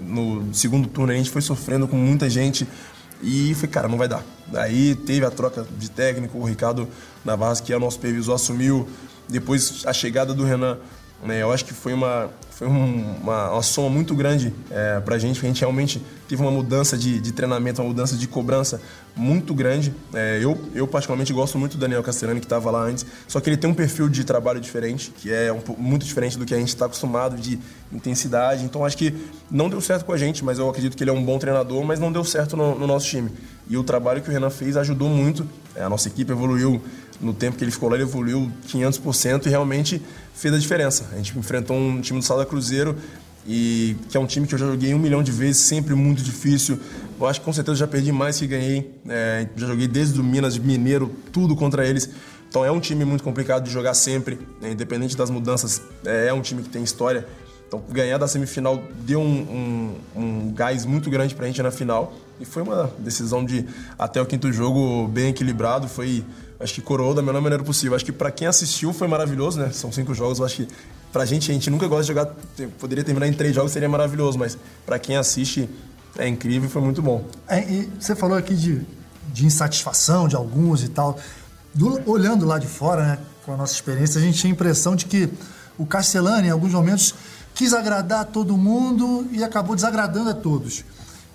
no 0.00 0.52
segundo 0.52 0.88
turno, 0.88 1.12
a 1.12 1.16
gente 1.16 1.30
foi 1.30 1.42
sofrendo 1.42 1.86
com 1.86 1.96
muita 1.96 2.28
gente. 2.28 2.66
E 3.22 3.54
falei, 3.54 3.70
cara, 3.70 3.88
não 3.88 3.98
vai 3.98 4.08
dar. 4.08 4.24
Daí 4.46 4.94
teve 4.94 5.26
a 5.26 5.30
troca 5.30 5.66
de 5.78 5.90
técnico, 5.90 6.38
o 6.38 6.44
Ricardo 6.44 6.88
Navarro, 7.24 7.62
que 7.62 7.72
é 7.72 7.76
o 7.76 7.80
nosso 7.80 7.96
supervisor, 7.96 8.34
assumiu. 8.34 8.88
Depois 9.28 9.82
a 9.86 9.92
chegada 9.92 10.34
do 10.34 10.42
Renan 10.42 10.78
né? 11.22 11.42
Eu 11.42 11.52
acho 11.52 11.64
que 11.64 11.74
foi 11.74 11.92
uma, 11.92 12.30
foi 12.50 12.66
uma, 12.66 13.50
uma 13.50 13.62
soma 13.62 13.88
muito 13.88 14.14
grande 14.14 14.52
é, 14.70 15.00
para 15.00 15.16
a 15.16 15.18
gente, 15.18 15.38
a 15.38 15.48
gente 15.48 15.60
realmente 15.60 16.02
teve 16.28 16.40
uma 16.42 16.50
mudança 16.50 16.96
de, 16.96 17.20
de 17.20 17.32
treinamento, 17.32 17.80
uma 17.82 17.88
mudança 17.88 18.16
de 18.16 18.28
cobrança 18.28 18.80
muito 19.16 19.54
grande. 19.54 19.94
É, 20.14 20.38
eu, 20.42 20.58
eu, 20.74 20.86
particularmente, 20.86 21.32
gosto 21.32 21.58
muito 21.58 21.76
do 21.76 21.80
Daniel 21.80 22.02
Castellani, 22.02 22.38
que 22.38 22.46
estava 22.46 22.70
lá 22.70 22.82
antes, 22.82 23.04
só 23.26 23.40
que 23.40 23.50
ele 23.50 23.56
tem 23.56 23.68
um 23.68 23.74
perfil 23.74 24.08
de 24.08 24.24
trabalho 24.24 24.60
diferente, 24.60 25.10
que 25.10 25.32
é 25.32 25.52
um, 25.52 25.60
muito 25.76 26.06
diferente 26.06 26.38
do 26.38 26.46
que 26.46 26.54
a 26.54 26.58
gente 26.58 26.68
está 26.68 26.86
acostumado, 26.86 27.36
de 27.36 27.58
intensidade. 27.92 28.64
Então, 28.64 28.84
acho 28.84 28.96
que 28.96 29.14
não 29.50 29.68
deu 29.68 29.80
certo 29.80 30.04
com 30.04 30.12
a 30.12 30.16
gente, 30.16 30.44
mas 30.44 30.58
eu 30.58 30.68
acredito 30.68 30.96
que 30.96 31.02
ele 31.02 31.10
é 31.10 31.14
um 31.14 31.24
bom 31.24 31.38
treinador, 31.38 31.84
mas 31.84 31.98
não 31.98 32.12
deu 32.12 32.24
certo 32.24 32.56
no, 32.56 32.78
no 32.78 32.86
nosso 32.86 33.06
time. 33.06 33.30
E 33.68 33.76
o 33.76 33.84
trabalho 33.84 34.22
que 34.22 34.28
o 34.28 34.32
Renan 34.32 34.50
fez 34.50 34.76
ajudou 34.76 35.08
muito. 35.08 35.46
É, 35.74 35.82
a 35.82 35.88
nossa 35.88 36.08
equipe 36.08 36.30
evoluiu 36.30 36.80
no 37.20 37.34
tempo 37.34 37.56
que 37.56 37.64
ele 37.64 37.70
ficou 37.70 37.88
lá, 37.88 37.96
ele 37.96 38.04
evoluiu 38.04 38.50
500% 38.66 39.46
e 39.46 39.48
realmente 39.50 40.02
fez 40.34 40.54
a 40.54 40.58
diferença. 40.58 41.08
A 41.12 41.16
gente 41.16 41.38
enfrentou 41.38 41.76
um 41.76 42.00
time 42.00 42.18
do 42.18 42.24
Salda 42.24 42.46
Cruzeiro 42.46 42.96
e 43.46 43.96
que 44.08 44.16
é 44.16 44.20
um 44.20 44.26
time 44.26 44.46
que 44.46 44.54
eu 44.54 44.58
já 44.58 44.66
joguei 44.66 44.94
um 44.94 44.98
milhão 44.98 45.22
de 45.22 45.32
vezes, 45.32 45.62
sempre 45.62 45.94
muito 45.94 46.22
difícil. 46.22 46.78
Eu 47.18 47.26
acho 47.26 47.40
que 47.40 47.44
com 47.44 47.52
certeza 47.52 47.76
já 47.76 47.86
perdi 47.86 48.12
mais 48.12 48.38
que 48.38 48.46
ganhei. 48.46 48.94
É, 49.08 49.46
já 49.56 49.66
joguei 49.66 49.88
desde 49.88 50.20
o 50.20 50.24
Minas, 50.24 50.56
Mineiro, 50.58 51.14
tudo 51.32 51.54
contra 51.56 51.86
eles. 51.86 52.08
Então 52.48 52.64
é 52.64 52.70
um 52.70 52.80
time 52.80 53.04
muito 53.04 53.22
complicado 53.22 53.64
de 53.64 53.70
jogar 53.70 53.94
sempre, 53.94 54.38
né? 54.60 54.72
independente 54.72 55.16
das 55.16 55.30
mudanças. 55.30 55.82
É, 56.04 56.28
é, 56.28 56.32
um 56.32 56.40
time 56.40 56.62
que 56.62 56.68
tem 56.68 56.82
história. 56.82 57.26
Então 57.66 57.80
ganhar 57.88 58.18
da 58.18 58.26
semifinal 58.26 58.82
deu 59.02 59.20
um, 59.20 59.94
um, 60.16 60.20
um 60.20 60.52
gás 60.52 60.84
muito 60.84 61.08
grande 61.08 61.34
para 61.34 61.44
a 61.44 61.48
gente 61.48 61.62
na 61.62 61.70
final. 61.70 62.12
E 62.40 62.44
foi 62.44 62.62
uma 62.62 62.92
decisão 62.98 63.44
de 63.44 63.64
até 63.98 64.20
o 64.20 64.26
quinto 64.26 64.52
jogo 64.52 65.06
bem 65.06 65.28
equilibrado. 65.28 65.86
Foi 65.86 66.24
acho 66.60 66.74
que 66.74 66.80
coroou 66.82 67.14
da 67.14 67.22
melhor 67.22 67.40
maneira 67.40 67.64
possível. 67.64 67.96
Acho 67.96 68.04
que 68.04 68.12
para 68.12 68.30
quem 68.30 68.46
assistiu 68.46 68.92
foi 68.92 69.08
maravilhoso, 69.08 69.58
né? 69.58 69.70
São 69.72 69.90
cinco 69.90 70.14
jogos, 70.14 70.38
eu 70.38 70.44
acho 70.44 70.56
que 70.56 70.68
pra 71.10 71.24
gente, 71.24 71.50
a 71.50 71.54
gente 71.54 71.70
nunca 71.70 71.88
gosta 71.88 72.02
de 72.02 72.08
jogar, 72.08 72.26
poderia 72.78 73.02
terminar 73.02 73.26
em 73.26 73.32
três 73.32 73.54
jogos, 73.54 73.72
seria 73.72 73.88
maravilhoso, 73.88 74.38
mas 74.38 74.56
para 74.84 74.98
quem 74.98 75.16
assiste 75.16 75.68
é 76.18 76.28
incrível 76.28 76.68
e 76.68 76.72
foi 76.72 76.82
muito 76.82 77.00
bom. 77.00 77.24
É, 77.48 77.86
você 77.98 78.14
falou 78.14 78.36
aqui 78.36 78.54
de, 78.54 78.82
de 79.32 79.46
insatisfação 79.46 80.28
de 80.28 80.36
alguns 80.36 80.84
e 80.84 80.88
tal. 80.88 81.18
Do, 81.74 82.00
olhando 82.10 82.44
lá 82.44 82.58
de 82.58 82.66
fora, 82.66 83.04
né, 83.04 83.18
com 83.44 83.54
a 83.54 83.56
nossa 83.56 83.72
experiência, 83.72 84.20
a 84.20 84.22
gente 84.22 84.38
tinha 84.38 84.52
a 84.52 84.54
impressão 84.54 84.94
de 84.94 85.06
que 85.06 85.30
o 85.78 85.86
Castellani, 85.86 86.48
em 86.48 86.50
alguns 86.50 86.72
momentos, 86.72 87.14
quis 87.54 87.72
agradar 87.72 88.26
todo 88.26 88.56
mundo 88.56 89.26
e 89.32 89.42
acabou 89.42 89.74
desagradando 89.74 90.30
a 90.30 90.34
todos. 90.34 90.84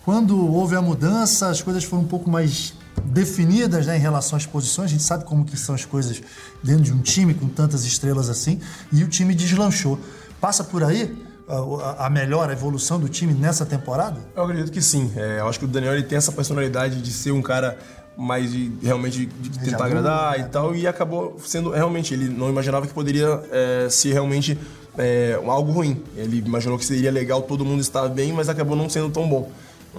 Quando 0.03 0.37
houve 0.53 0.75
a 0.75 0.81
mudança, 0.81 1.49
as 1.49 1.61
coisas 1.61 1.83
foram 1.83 2.03
um 2.03 2.07
pouco 2.07 2.29
mais 2.29 2.75
definidas 3.05 3.85
né, 3.87 3.97
em 3.97 3.99
relação 3.99 4.37
às 4.37 4.45
posições. 4.45 4.85
A 4.85 4.91
gente 4.91 5.03
sabe 5.03 5.23
como 5.23 5.45
que 5.45 5.57
são 5.57 5.75
as 5.75 5.85
coisas 5.85 6.21
dentro 6.63 6.83
de 6.83 6.93
um 6.93 7.01
time 7.01 7.33
com 7.33 7.47
tantas 7.47 7.85
estrelas 7.85 8.29
assim. 8.29 8.59
E 8.91 9.03
o 9.03 9.07
time 9.07 9.33
deslanchou. 9.33 9.99
Passa 10.39 10.63
por 10.63 10.83
aí 10.83 11.25
a, 11.47 12.07
a 12.07 12.09
melhor 12.09 12.49
a 12.49 12.53
evolução 12.53 12.99
do 12.99 13.07
time 13.07 13.33
nessa 13.33 13.65
temporada? 13.65 14.19
Eu 14.35 14.43
acredito 14.43 14.71
que 14.71 14.81
sim. 14.81 15.11
É, 15.15 15.39
eu 15.39 15.47
acho 15.47 15.59
que 15.59 15.65
o 15.65 15.67
Daniel 15.67 15.93
ele 15.93 16.03
tem 16.03 16.17
essa 16.17 16.31
personalidade 16.31 17.01
de 17.01 17.11
ser 17.11 17.31
um 17.31 17.41
cara 17.41 17.77
mais 18.17 18.51
de, 18.51 18.71
realmente 18.81 19.25
de, 19.25 19.59
tentar 19.59 19.85
agradar 19.85 20.39
e 20.39 20.43
né? 20.43 20.49
tal. 20.51 20.75
E 20.75 20.87
acabou 20.87 21.37
sendo 21.43 21.71
realmente, 21.71 22.13
ele 22.13 22.29
não 22.29 22.49
imaginava 22.49 22.87
que 22.87 22.93
poderia 22.93 23.41
é, 23.51 23.87
ser 23.89 24.13
realmente 24.13 24.57
é, 24.97 25.39
algo 25.45 25.71
ruim. 25.71 26.01
Ele 26.15 26.37
imaginou 26.39 26.77
que 26.77 26.85
seria 26.85 27.11
legal 27.11 27.41
todo 27.41 27.65
mundo 27.65 27.81
estar 27.81 28.07
bem, 28.07 28.31
mas 28.31 28.49
acabou 28.49 28.75
não 28.75 28.89
sendo 28.89 29.09
tão 29.09 29.27
bom. 29.27 29.51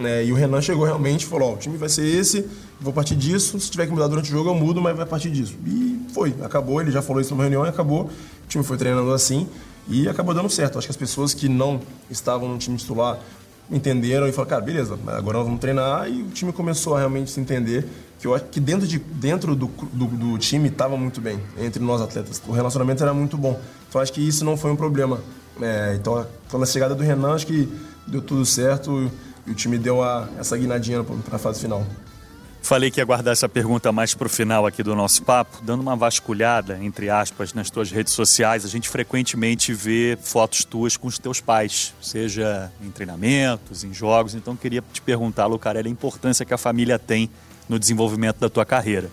É, 0.04 0.24
e 0.24 0.32
o 0.32 0.34
Renan 0.34 0.60
chegou 0.60 0.84
realmente 0.84 1.22
e 1.22 1.26
falou: 1.26 1.54
o 1.54 1.56
time 1.56 1.76
vai 1.76 1.88
ser 1.88 2.06
esse, 2.06 2.46
vou 2.80 2.92
partir 2.92 3.16
disso. 3.16 3.58
Se 3.58 3.70
tiver 3.70 3.86
que 3.86 3.92
mudar 3.92 4.08
durante 4.08 4.28
o 4.28 4.32
jogo, 4.32 4.50
eu 4.50 4.54
mudo, 4.54 4.80
mas 4.80 4.96
vai 4.96 5.06
partir 5.06 5.30
disso. 5.30 5.54
E 5.66 6.00
foi, 6.12 6.34
acabou. 6.42 6.80
Ele 6.80 6.90
já 6.90 7.00
falou 7.00 7.20
isso 7.20 7.30
numa 7.30 7.44
reunião 7.44 7.64
e 7.64 7.68
acabou. 7.68 8.04
O 8.04 8.48
time 8.48 8.62
foi 8.62 8.76
treinando 8.76 9.12
assim 9.12 9.48
e 9.88 10.08
acabou 10.08 10.34
dando 10.34 10.50
certo. 10.50 10.78
Acho 10.78 10.86
que 10.86 10.92
as 10.92 10.96
pessoas 10.96 11.32
que 11.32 11.48
não 11.48 11.80
estavam 12.10 12.48
no 12.48 12.58
time 12.58 12.76
titular 12.76 13.18
entenderam 13.70 14.28
e 14.28 14.32
falaram: 14.32 14.50
cara, 14.50 14.62
beleza, 14.62 14.98
agora 15.06 15.38
nós 15.38 15.46
vamos 15.46 15.60
treinar. 15.60 16.10
E 16.10 16.22
o 16.22 16.28
time 16.28 16.52
começou 16.52 16.94
a 16.94 16.98
realmente 16.98 17.30
se 17.30 17.40
entender 17.40 17.86
que 18.18 18.26
eu 18.26 18.34
acho 18.34 18.44
que 18.46 18.60
dentro, 18.60 18.86
de, 18.86 18.98
dentro 18.98 19.54
do, 19.54 19.66
do, 19.92 20.06
do 20.06 20.38
time 20.38 20.68
estava 20.68 20.96
muito 20.96 21.20
bem, 21.20 21.40
entre 21.58 21.82
nós 21.82 22.00
atletas. 22.00 22.42
O 22.46 22.52
relacionamento 22.52 23.02
era 23.02 23.14
muito 23.14 23.36
bom. 23.36 23.58
Então 23.88 24.00
acho 24.00 24.12
que 24.12 24.26
isso 24.26 24.44
não 24.44 24.56
foi 24.56 24.70
um 24.70 24.76
problema. 24.76 25.20
É, 25.60 25.96
então, 25.98 26.26
a 26.52 26.66
chegada 26.66 26.94
do 26.94 27.02
Renan, 27.02 27.34
acho 27.34 27.46
que 27.46 27.66
deu 28.06 28.20
tudo 28.20 28.44
certo 28.44 29.10
e 29.46 29.50
o 29.50 29.54
time 29.54 29.78
deu 29.78 30.02
a, 30.02 30.28
essa 30.38 30.56
guinadinha 30.56 31.02
para 31.02 31.36
a 31.36 31.38
fase 31.38 31.60
final. 31.60 31.86
Falei 32.66 32.90
que 32.90 33.00
ia 33.00 33.04
guardar 33.04 33.32
essa 33.32 33.48
pergunta 33.48 33.92
mais 33.92 34.12
para 34.12 34.26
o 34.26 34.28
final 34.28 34.66
aqui 34.66 34.82
do 34.82 34.96
nosso 34.96 35.22
papo, 35.22 35.58
dando 35.62 35.82
uma 35.82 35.94
vasculhada, 35.94 36.76
entre 36.82 37.08
aspas, 37.08 37.54
nas 37.54 37.70
tuas 37.70 37.92
redes 37.92 38.12
sociais. 38.12 38.64
A 38.64 38.68
gente 38.68 38.88
frequentemente 38.88 39.72
vê 39.72 40.18
fotos 40.20 40.64
tuas 40.64 40.96
com 40.96 41.06
os 41.06 41.16
teus 41.16 41.40
pais, 41.40 41.94
seja 42.02 42.72
em 42.82 42.90
treinamentos, 42.90 43.84
em 43.84 43.94
jogos. 43.94 44.34
Então, 44.34 44.56
queria 44.56 44.82
te 44.92 45.00
perguntar, 45.00 45.46
Lucarelli, 45.46 45.88
a 45.88 45.92
importância 45.92 46.44
que 46.44 46.52
a 46.52 46.58
família 46.58 46.98
tem 46.98 47.30
no 47.68 47.78
desenvolvimento 47.78 48.40
da 48.40 48.48
tua 48.48 48.64
carreira. 48.64 49.08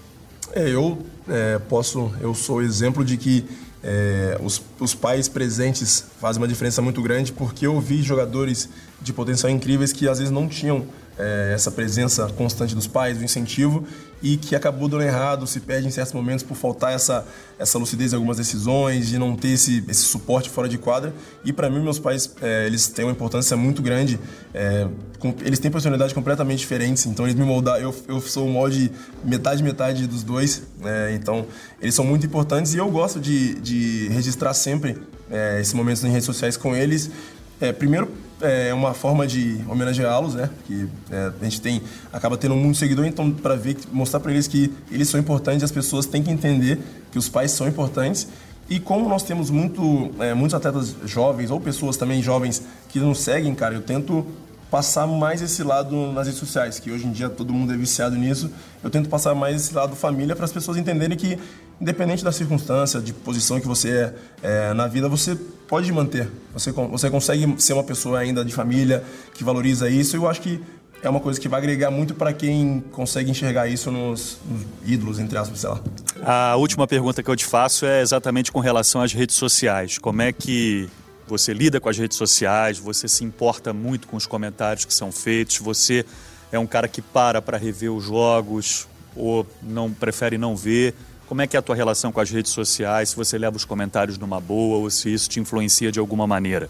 É, 0.52 0.68
eu 0.70 1.06
é, 1.30 1.60
posso, 1.60 2.12
eu 2.22 2.34
sou 2.34 2.60
exemplo 2.60 3.06
de 3.06 3.18
que 3.18 3.46
é, 3.84 4.38
os, 4.42 4.62
os, 4.80 4.96
pais 4.96 5.28
presentes 5.28 6.06
fazem 6.20 6.42
uma 6.42 6.48
diferença 6.48 6.82
muito 6.82 7.02
grande 7.02 7.34
porque 7.34 7.68
eu 7.68 7.80
vi 7.82 8.02
jogadores 8.02 8.70
de 9.02 9.12
potencial 9.12 9.52
incríveis 9.52 9.92
que 9.92 10.08
às 10.08 10.20
vezes 10.20 10.32
não 10.32 10.48
tinham 10.48 10.86
é, 11.18 11.52
essa 11.54 11.70
presença 11.70 12.28
constante 12.30 12.74
dos 12.74 12.88
pais, 12.88 13.20
o 13.20 13.24
incentivo, 13.24 13.86
e 14.24 14.38
que 14.38 14.56
acabou 14.56 14.88
dando 14.88 15.04
errado, 15.04 15.46
se 15.46 15.60
perde 15.60 15.86
em 15.86 15.92
certos 15.92 16.14
momentos 16.14 16.44
por 16.44 16.56
faltar 16.56 16.94
essa, 16.94 17.28
essa 17.60 17.78
lucidez 17.78 18.14
em 18.14 18.16
algumas 18.16 18.38
decisões, 18.38 19.10
de 19.10 19.20
não 19.20 19.36
ter 19.36 19.50
esse, 19.50 19.84
esse 19.86 20.04
suporte 20.04 20.50
fora 20.50 20.70
de 20.70 20.78
quadra. 20.78 21.14
E 21.44 21.52
para 21.52 21.70
mim, 21.70 21.82
meus 21.82 22.00
pais, 22.00 22.34
é, 22.42 22.66
eles 22.66 22.88
têm 22.88 23.04
uma 23.04 23.12
importância 23.12 23.58
muito 23.58 23.82
grande, 23.82 24.18
é, 24.54 24.88
com, 25.20 25.36
eles 25.42 25.60
têm 25.60 25.70
personalidades 25.70 26.14
completamente 26.14 26.60
diferentes, 26.60 27.06
então 27.06 27.26
eles 27.26 27.36
me 27.36 27.44
moldaram, 27.44 27.82
eu, 27.82 27.96
eu 28.08 28.22
sou 28.22 28.48
o 28.48 28.50
molde 28.50 28.90
metade, 29.26 29.62
metade 29.62 30.08
dos 30.08 30.24
dois, 30.24 30.64
é, 30.86 31.14
então 31.14 31.46
eles 31.82 31.94
são 31.94 32.06
muito 32.06 32.26
importantes 32.26 32.74
e 32.74 32.78
eu 32.78 32.90
gosto 32.90 33.20
de, 33.20 33.56
de 33.56 34.08
registrar 34.08 34.54
sempre 34.54 34.98
é, 35.30 35.60
esses 35.60 35.74
momentos 35.74 36.02
nas 36.02 36.12
redes 36.14 36.26
sociais 36.26 36.56
com 36.56 36.74
eles, 36.74 37.12
é, 37.60 37.74
primeiro 37.74 38.10
é 38.44 38.74
uma 38.74 38.94
forma 38.94 39.26
de 39.26 39.60
homenageá-los, 39.68 40.36
né? 40.36 40.50
Que 40.68 40.88
é, 41.12 41.32
a 41.40 41.44
gente 41.44 41.62
tem 41.62 41.82
acaba 42.12 42.38
tendo 42.38 42.56
muito 42.56 42.78
seguidor, 42.78 43.06
então 43.06 43.32
para 43.32 43.56
ver, 43.56 43.78
mostrar 43.92 44.20
para 44.20 44.32
eles 44.32 44.48
que 44.48 44.72
eles 44.92 45.08
são 45.10 45.20
importantes, 45.20 45.64
as 45.64 45.72
pessoas 45.72 46.06
têm 46.06 46.22
que 46.22 46.32
entender 46.32 46.80
que 47.12 47.18
os 47.18 47.30
pais 47.30 47.52
são 47.52 47.68
importantes. 47.68 48.28
E 48.70 48.80
como 48.80 49.10
nós 49.10 49.24
temos 49.24 49.50
muito, 49.50 50.12
é, 50.20 50.34
muitos 50.34 50.54
atletas 50.54 50.96
jovens 51.06 51.52
ou 51.52 51.60
pessoas 51.60 51.98
também 51.98 52.22
jovens 52.22 52.64
que 52.90 53.00
nos 53.00 53.20
seguem, 53.20 53.54
cara, 53.54 53.76
eu 53.76 53.82
tento 53.82 54.26
passar 54.74 55.06
mais 55.06 55.40
esse 55.40 55.62
lado 55.62 56.12
nas 56.14 56.26
redes 56.26 56.40
sociais, 56.40 56.80
que 56.80 56.92
hoje 56.92 57.06
em 57.06 57.12
dia 57.12 57.30
todo 57.30 57.54
mundo 57.54 57.72
é 57.72 57.78
viciado 57.78 58.16
nisso. 58.16 58.50
Eu 58.84 58.90
tento 58.90 59.08
passar 59.08 59.36
mais 59.36 59.56
esse 59.56 59.72
lado 59.72 59.96
família 59.96 60.36
para 60.36 60.46
as 60.46 60.52
pessoas 60.52 60.78
entenderem 60.78 61.16
que, 61.16 61.38
independente 61.80 62.24
da 62.24 62.32
circunstância, 62.32 63.00
de 63.00 63.14
posição 63.14 63.62
que 63.62 63.68
você 63.68 64.12
é, 64.42 64.70
é 64.70 64.74
na 64.74 64.88
vida, 64.88 65.08
você 65.08 65.36
pode 65.68 65.92
manter. 65.92 66.28
Você, 66.54 66.72
você 66.72 67.08
consegue 67.12 67.54
ser 67.62 67.74
uma 67.74 67.84
pessoa 67.84 68.18
ainda 68.18 68.44
de 68.44 68.52
família 68.52 69.04
que 69.36 69.44
valoriza 69.44 69.88
isso. 69.92 70.16
E 70.16 70.18
eu 70.18 70.28
acho 70.28 70.42
que 70.42 70.60
é 71.04 71.10
uma 71.10 71.20
coisa 71.20 71.40
que 71.40 71.48
vai 71.48 71.60
agregar 71.60 71.92
muito 71.92 72.16
para 72.16 72.34
quem 72.34 72.84
consegue 72.94 73.30
enxergar 73.30 73.68
isso 73.68 73.92
nos, 73.92 74.40
nos, 74.50 74.66
ídolos, 74.84 75.20
entre 75.20 75.38
aspas, 75.38 75.60
sei 75.60 75.70
lá. 75.70 75.80
A 76.24 76.56
última 76.56 76.88
pergunta 76.88 77.22
que 77.22 77.30
eu 77.30 77.36
te 77.36 77.46
faço 77.46 77.86
é 77.86 78.02
exatamente 78.02 78.52
com 78.52 78.60
relação 78.60 79.04
às 79.04 79.14
redes 79.14 79.36
sociais. 79.36 80.00
Como 80.00 80.20
é 80.24 80.34
que 80.34 80.90
você 81.28 81.54
lida 81.54 81.80
com 81.80 81.90
as 81.90 81.98
redes 81.98 82.18
sociais, 82.18 82.78
você 82.78 83.08
se 83.08 83.24
importa 83.24 83.74
muito 83.74 84.08
com 84.08 84.18
os 84.18 84.26
comentários 84.26 84.86
que 84.86 84.94
são 84.94 85.12
feitos, 85.12 85.58
você 85.58 86.06
é 86.52 86.60
um 86.60 86.68
cara 86.68 86.88
que 86.88 87.02
para 87.02 87.42
para 87.42 87.58
rever 87.58 87.92
os 87.92 88.04
jogos 88.04 88.88
ou 89.16 89.46
não 89.62 89.92
prefere 89.92 90.38
não 90.38 90.56
ver. 90.56 90.94
Como 91.28 91.42
é 91.42 91.48
que 91.48 91.56
é 91.56 91.60
a 91.60 91.62
tua 91.62 91.76
relação 91.76 92.12
com 92.12 92.20
as 92.20 92.30
redes 92.30 92.52
sociais? 92.52 93.10
Se 93.10 93.16
você 93.16 93.38
leva 93.38 93.56
os 93.56 93.66
comentários 93.66 94.18
numa 94.18 94.40
boa 94.40 94.78
ou 94.78 94.90
se 94.90 95.12
isso 95.12 95.30
te 95.30 95.40
influencia 95.40 95.92
de 95.92 96.00
alguma 96.00 96.28
maneira? 96.28 96.70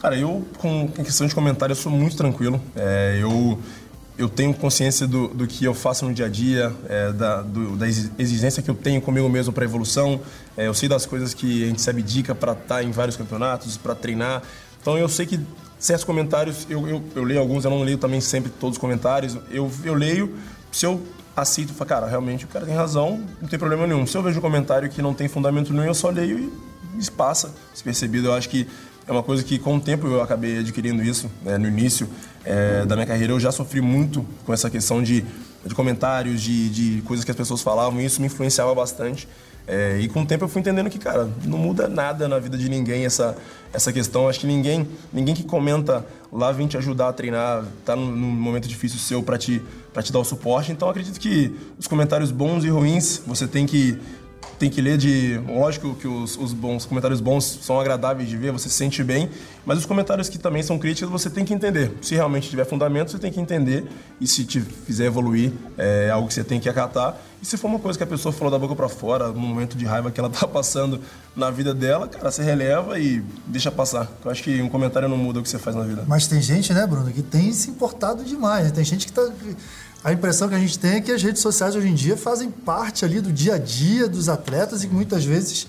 Cara, 0.00 0.16
eu 0.16 0.46
com, 0.58 0.86
questão 0.88 1.26
de 1.26 1.34
comentários 1.34 1.78
sou 1.78 1.90
muito 1.90 2.16
tranquilo. 2.16 2.60
É, 2.76 3.18
eu 3.20 3.58
eu 4.16 4.28
tenho 4.28 4.54
consciência 4.54 5.06
do, 5.06 5.28
do 5.28 5.46
que 5.46 5.64
eu 5.64 5.74
faço 5.74 6.04
no 6.04 6.14
dia 6.14 6.26
a 6.26 6.28
dia, 6.28 6.72
é, 6.88 7.12
da, 7.12 7.42
do, 7.42 7.76
da 7.76 7.86
exigência 7.88 8.62
que 8.62 8.70
eu 8.70 8.74
tenho 8.74 9.00
comigo 9.00 9.28
mesmo 9.28 9.52
para 9.52 9.64
evolução. 9.64 10.20
É, 10.56 10.66
eu 10.66 10.74
sei 10.74 10.88
das 10.88 11.04
coisas 11.04 11.34
que 11.34 11.64
a 11.64 11.66
gente 11.66 11.82
se 11.82 11.90
abdica 11.90 12.34
para 12.34 12.52
estar 12.52 12.76
tá 12.76 12.82
em 12.82 12.92
vários 12.92 13.16
campeonatos, 13.16 13.76
para 13.76 13.94
treinar. 13.94 14.42
Então 14.80 14.96
eu 14.96 15.08
sei 15.08 15.26
que 15.26 15.40
certos 15.78 16.04
comentários, 16.04 16.66
eu, 16.70 16.88
eu, 16.88 17.02
eu, 17.14 17.24
leio 17.24 17.40
alguns, 17.40 17.64
eu 17.64 17.70
não 17.70 17.82
leio 17.82 17.98
também 17.98 18.20
sempre 18.20 18.50
todos 18.50 18.76
os 18.76 18.80
comentários. 18.80 19.36
Eu, 19.50 19.70
eu 19.82 19.94
leio, 19.94 20.36
se 20.70 20.86
eu 20.86 21.02
aceito, 21.36 21.72
falo, 21.72 21.88
cara, 21.88 22.06
realmente 22.06 22.44
o 22.44 22.48
cara 22.48 22.64
tem 22.64 22.74
razão, 22.74 23.20
não 23.42 23.48
tem 23.48 23.58
problema 23.58 23.86
nenhum. 23.86 24.06
Se 24.06 24.16
eu 24.16 24.22
vejo 24.22 24.38
um 24.38 24.42
comentário 24.42 24.88
que 24.88 25.02
não 25.02 25.12
tem 25.12 25.26
fundamento 25.26 25.72
nenhum, 25.72 25.86
eu 25.86 25.94
só 25.94 26.10
leio 26.10 26.52
e 26.98 27.10
passa 27.10 27.52
despercebido. 27.72 28.28
Eu 28.28 28.34
acho 28.34 28.48
que 28.48 28.68
é 29.06 29.12
uma 29.12 29.22
coisa 29.22 29.42
que 29.42 29.58
com 29.58 29.76
o 29.76 29.80
tempo 29.80 30.06
eu 30.06 30.22
acabei 30.22 30.60
adquirindo 30.60 31.02
isso. 31.02 31.30
Né? 31.42 31.58
No 31.58 31.66
início 31.66 32.08
é, 32.44 32.84
da 32.84 32.94
minha 32.94 33.06
carreira 33.06 33.32
eu 33.32 33.40
já 33.40 33.50
sofri 33.50 33.80
muito 33.80 34.24
com 34.44 34.52
essa 34.52 34.68
questão 34.68 35.02
de, 35.02 35.24
de 35.64 35.74
comentários, 35.74 36.42
de, 36.42 36.68
de 36.68 37.02
coisas 37.02 37.24
que 37.24 37.30
as 37.30 37.36
pessoas 37.36 37.62
falavam, 37.62 38.00
e 38.00 38.04
isso 38.04 38.20
me 38.20 38.26
influenciava 38.26 38.74
bastante. 38.74 39.26
É, 39.66 39.98
e 39.98 40.08
com 40.08 40.22
o 40.22 40.26
tempo 40.26 40.44
eu 40.44 40.48
fui 40.48 40.60
entendendo 40.60 40.90
que, 40.90 40.98
cara, 40.98 41.28
não 41.44 41.56
muda 41.56 41.88
nada 41.88 42.28
na 42.28 42.38
vida 42.38 42.56
de 42.58 42.68
ninguém 42.68 43.06
essa, 43.06 43.34
essa 43.72 43.92
questão. 43.92 44.28
Acho 44.28 44.40
que 44.40 44.46
ninguém, 44.46 44.86
ninguém 45.10 45.34
que 45.34 45.42
comenta 45.42 46.04
lá 46.30 46.52
vem 46.52 46.66
te 46.66 46.76
ajudar 46.76 47.08
a 47.08 47.12
treinar, 47.12 47.64
tá 47.84 47.96
num, 47.96 48.10
num 48.10 48.30
momento 48.30 48.68
difícil 48.68 48.98
seu 48.98 49.22
para 49.22 49.38
te, 49.38 49.62
te 50.02 50.12
dar 50.12 50.18
o 50.18 50.24
suporte. 50.24 50.70
Então 50.70 50.88
acredito 50.88 51.18
que 51.18 51.54
os 51.78 51.86
comentários 51.86 52.30
bons 52.30 52.62
e 52.64 52.68
ruins 52.68 53.22
você 53.26 53.46
tem 53.46 53.64
que 53.64 53.98
tem 54.58 54.70
que 54.70 54.80
ler 54.80 54.96
de. 54.96 55.40
Lógico 55.46 55.94
que 55.94 56.06
os, 56.06 56.36
os 56.36 56.52
bons 56.52 56.84
comentários 56.84 57.20
bons 57.20 57.44
são 57.62 57.80
agradáveis 57.80 58.28
de 58.28 58.36
ver, 58.36 58.52
você 58.52 58.68
se 58.68 58.74
sente 58.74 59.02
bem, 59.02 59.30
mas 59.64 59.78
os 59.78 59.86
comentários 59.86 60.28
que 60.28 60.38
também 60.38 60.62
são 60.62 60.78
críticos 60.78 61.10
você 61.10 61.30
tem 61.30 61.44
que 61.44 61.54
entender. 61.54 61.92
Se 62.02 62.14
realmente 62.14 62.48
tiver 62.48 62.64
fundamento, 62.64 63.10
você 63.10 63.18
tem 63.18 63.32
que 63.32 63.40
entender 63.40 63.86
e 64.20 64.26
se 64.26 64.44
te 64.44 64.60
fizer 64.60 65.06
evoluir, 65.06 65.52
é 65.76 66.10
algo 66.10 66.28
que 66.28 66.34
você 66.34 66.44
tem 66.44 66.60
que 66.60 66.68
acatar. 66.68 67.16
E 67.42 67.46
se 67.46 67.58
for 67.58 67.68
uma 67.68 67.78
coisa 67.78 67.98
que 67.98 68.02
a 68.02 68.06
pessoa 68.06 68.32
falou 68.32 68.50
da 68.50 68.58
boca 68.58 68.74
para 68.74 68.88
fora, 68.88 69.28
no 69.28 69.38
momento 69.38 69.76
de 69.76 69.84
raiva 69.84 70.10
que 70.10 70.18
ela 70.18 70.30
tá 70.32 70.48
passando 70.48 71.00
na 71.36 71.50
vida 71.50 71.74
dela, 71.74 72.08
cara, 72.08 72.30
você 72.30 72.42
releva 72.42 72.98
e 72.98 73.22
deixa 73.46 73.70
passar. 73.70 74.10
Eu 74.24 74.30
acho 74.30 74.42
que 74.42 74.62
um 74.62 74.68
comentário 74.68 75.08
não 75.08 75.16
muda 75.18 75.40
o 75.40 75.42
que 75.42 75.48
você 75.48 75.58
faz 75.58 75.76
na 75.76 75.82
vida. 75.82 76.04
Mas 76.06 76.26
tem 76.26 76.40
gente, 76.40 76.72
né, 76.72 76.86
Bruno, 76.86 77.10
que 77.10 77.22
tem 77.22 77.52
se 77.52 77.70
importado 77.70 78.24
demais. 78.24 78.72
Tem 78.72 78.82
gente 78.82 79.06
que 79.06 79.12
tá 79.12 79.30
a 80.04 80.12
impressão 80.12 80.50
que 80.50 80.54
a 80.54 80.58
gente 80.58 80.78
tem 80.78 80.96
é 80.96 81.00
que 81.00 81.10
as 81.10 81.22
redes 81.22 81.40
sociais 81.40 81.74
hoje 81.74 81.88
em 81.88 81.94
dia 81.94 82.14
fazem 82.14 82.50
parte 82.50 83.06
ali 83.06 83.22
do 83.22 83.32
dia 83.32 83.54
a 83.54 83.58
dia 83.58 84.06
dos 84.06 84.28
atletas 84.28 84.84
e 84.84 84.86
muitas 84.86 85.24
vezes 85.24 85.66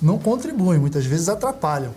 não 0.00 0.18
contribuem, 0.18 0.80
muitas 0.80 1.04
vezes 1.04 1.28
atrapalham. 1.28 1.92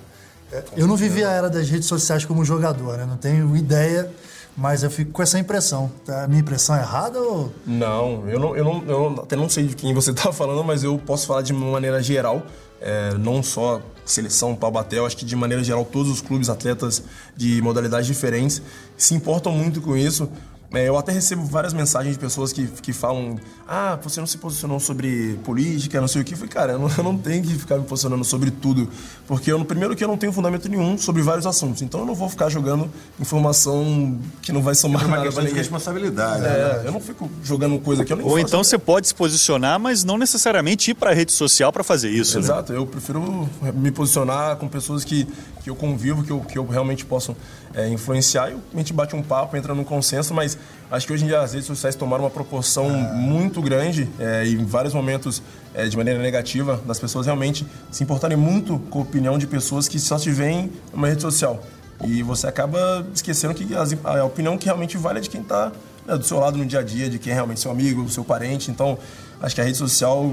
É, 0.51 0.63
eu 0.75 0.85
não 0.85 0.97
vivi 0.97 1.23
a 1.23 1.31
era 1.31 1.49
das 1.49 1.69
redes 1.69 1.87
sociais 1.87 2.25
como 2.25 2.43
jogador, 2.43 2.97
né? 2.97 3.05
não 3.05 3.15
tenho 3.15 3.55
ideia, 3.55 4.11
mas 4.55 4.83
eu 4.83 4.91
fico 4.91 5.11
com 5.11 5.23
essa 5.23 5.39
impressão. 5.39 5.89
A 6.09 6.27
minha 6.27 6.41
impressão 6.41 6.75
é 6.75 6.79
errada 6.79 7.21
ou. 7.21 7.53
Não, 7.65 8.27
eu, 8.27 8.37
não, 8.37 8.57
eu, 8.57 8.63
não, 8.65 8.83
eu 8.85 9.21
até 9.23 9.37
não 9.37 9.47
sei 9.47 9.67
de 9.67 9.75
quem 9.75 9.93
você 9.93 10.11
está 10.11 10.31
falando, 10.33 10.65
mas 10.65 10.83
eu 10.83 10.97
posso 10.97 11.25
falar 11.25 11.41
de 11.41 11.53
uma 11.53 11.71
maneira 11.71 12.03
geral. 12.03 12.45
É, 12.81 13.13
não 13.17 13.41
só 13.41 13.81
seleção 14.05 14.55
Taubaté, 14.55 14.99
acho 14.99 15.17
que 15.17 15.25
de 15.25 15.35
maneira 15.35 15.63
geral 15.63 15.83
todos 15.83 16.11
os 16.11 16.21
clubes, 16.21 16.47
atletas 16.47 17.01
de 17.35 17.59
modalidades 17.61 18.05
diferentes 18.05 18.61
se 18.95 19.15
importam 19.15 19.51
muito 19.51 19.81
com 19.81 19.95
isso. 19.97 20.29
É, 20.73 20.87
eu 20.87 20.97
até 20.97 21.13
recebo 21.13 21.45
várias 21.45 21.73
mensagens 21.73 22.15
de 22.15 22.19
pessoas 22.19 22.51
que, 22.51 22.67
que 22.67 22.91
falam: 22.91 23.37
Ah, 23.65 23.97
você 24.03 24.19
não 24.19 24.27
se 24.27 24.37
posicionou 24.37 24.81
sobre 24.81 25.39
política, 25.45 26.01
não 26.01 26.09
sei 26.09 26.21
o 26.21 26.25
que. 26.25 26.33
Eu 26.33 26.37
falei, 26.37 26.51
cara, 26.51 26.73
eu 26.73 26.79
não, 26.79 26.89
eu 26.97 27.03
não 27.03 27.17
tenho 27.17 27.41
que 27.41 27.53
ficar 27.53 27.77
me 27.77 27.85
posicionando 27.85 28.25
sobre 28.25 28.51
tudo. 28.51 28.89
Porque, 29.25 29.49
eu, 29.49 29.63
primeiro, 29.63 29.95
que 29.95 30.03
eu 30.03 30.07
não 30.09 30.17
tenho 30.17 30.33
fundamento 30.33 30.67
nenhum 30.67 30.97
sobre 30.97 31.21
vários 31.21 31.45
assuntos. 31.45 31.81
Então, 31.81 32.01
eu 32.01 32.05
não 32.05 32.13
vou 32.13 32.27
ficar 32.27 32.49
jogando 32.49 32.89
informação 33.17 34.19
que 34.41 34.51
não 34.51 34.61
vai 34.61 34.75
somar 34.75 35.05
é 35.05 35.07
nada 35.07 35.31
pra 35.31 35.43
ninguém. 35.43 35.57
responsabilidade. 35.57 36.45
É, 36.45 36.49
né? 36.49 36.83
eu 36.85 36.91
não 36.91 36.99
fico 36.99 37.31
jogando 37.41 37.79
coisa 37.79 38.03
que 38.03 38.11
eu 38.11 38.17
nem 38.17 38.25
Ou 38.25 38.37
então 38.37 38.61
você 38.61 38.77
pode 38.77 39.07
se 39.07 39.15
posicionar, 39.15 39.79
mas 39.79 40.03
não 40.03 40.17
necessariamente 40.17 40.91
ir 40.91 40.95
para 40.95 41.11
a 41.11 41.13
rede 41.13 41.31
social 41.31 41.71
para 41.71 41.83
fazer 41.83 42.09
isso. 42.09 42.37
Né? 42.37 42.43
Exato, 42.43 42.73
né? 42.73 42.79
eu 42.79 42.85
prefiro 42.85 43.49
me 43.73 43.91
posicionar 43.91 44.57
com 44.57 44.67
pessoas 44.67 45.05
que, 45.05 45.25
que 45.63 45.69
eu 45.69 45.75
convivo, 45.75 46.23
que 46.23 46.31
eu, 46.31 46.41
que 46.41 46.57
eu 46.57 46.67
realmente 46.67 47.05
posso 47.05 47.35
é, 47.77 47.87
influenciar. 47.87 48.49
E 48.49 48.57
a 48.73 48.77
gente 48.77 48.91
bate 48.91 49.15
um 49.15 49.21
papo, 49.21 49.55
entra 49.55 49.75
num 49.75 49.83
consenso, 49.83 50.33
mas 50.33 50.57
acho 50.89 51.05
que 51.05 51.13
hoje 51.13 51.23
em 51.23 51.27
dia 51.27 51.39
as 51.39 51.53
redes 51.53 51.67
sociais 51.67 51.95
tomaram 51.95 52.23
uma 52.23 52.29
proporção 52.31 52.89
muito 52.89 53.61
grande 53.61 54.09
é, 54.19 54.47
e 54.47 54.55
em 54.55 54.65
vários 54.65 54.95
momentos 54.95 55.43
é, 55.75 55.87
de 55.87 55.95
maneira 55.95 56.19
negativa 56.19 56.81
das 56.87 56.99
pessoas 56.99 57.27
realmente 57.27 57.65
se 57.91 58.03
importarem 58.03 58.35
muito 58.35 58.79
com 58.89 58.99
a 58.99 59.01
opinião 59.03 59.37
de 59.37 59.45
pessoas 59.45 59.87
que 59.87 59.99
só 59.99 60.17
te 60.17 60.31
veem 60.31 60.71
numa 60.91 61.07
rede 61.07 61.21
social. 61.21 61.63
E 62.03 62.23
você 62.23 62.47
acaba 62.47 63.05
esquecendo 63.13 63.53
que 63.53 63.75
as, 63.75 63.95
a 64.03 64.23
opinião 64.23 64.57
que 64.57 64.65
realmente 64.65 64.97
vale 64.97 65.19
é 65.19 65.21
de 65.21 65.29
quem 65.29 65.41
está 65.41 65.71
né, 66.05 66.17
do 66.17 66.23
seu 66.23 66.39
lado 66.39 66.57
no 66.57 66.65
dia 66.65 66.79
a 66.79 66.83
dia, 66.83 67.09
de 67.09 67.19
quem 67.19 67.31
é 67.31 67.35
realmente 67.35 67.59
seu 67.59 67.69
amigo, 67.69 68.09
seu 68.09 68.23
parente. 68.23 68.71
Então, 68.71 68.97
acho 69.39 69.53
que 69.53 69.61
a 69.61 69.63
rede 69.63 69.77
social 69.77 70.31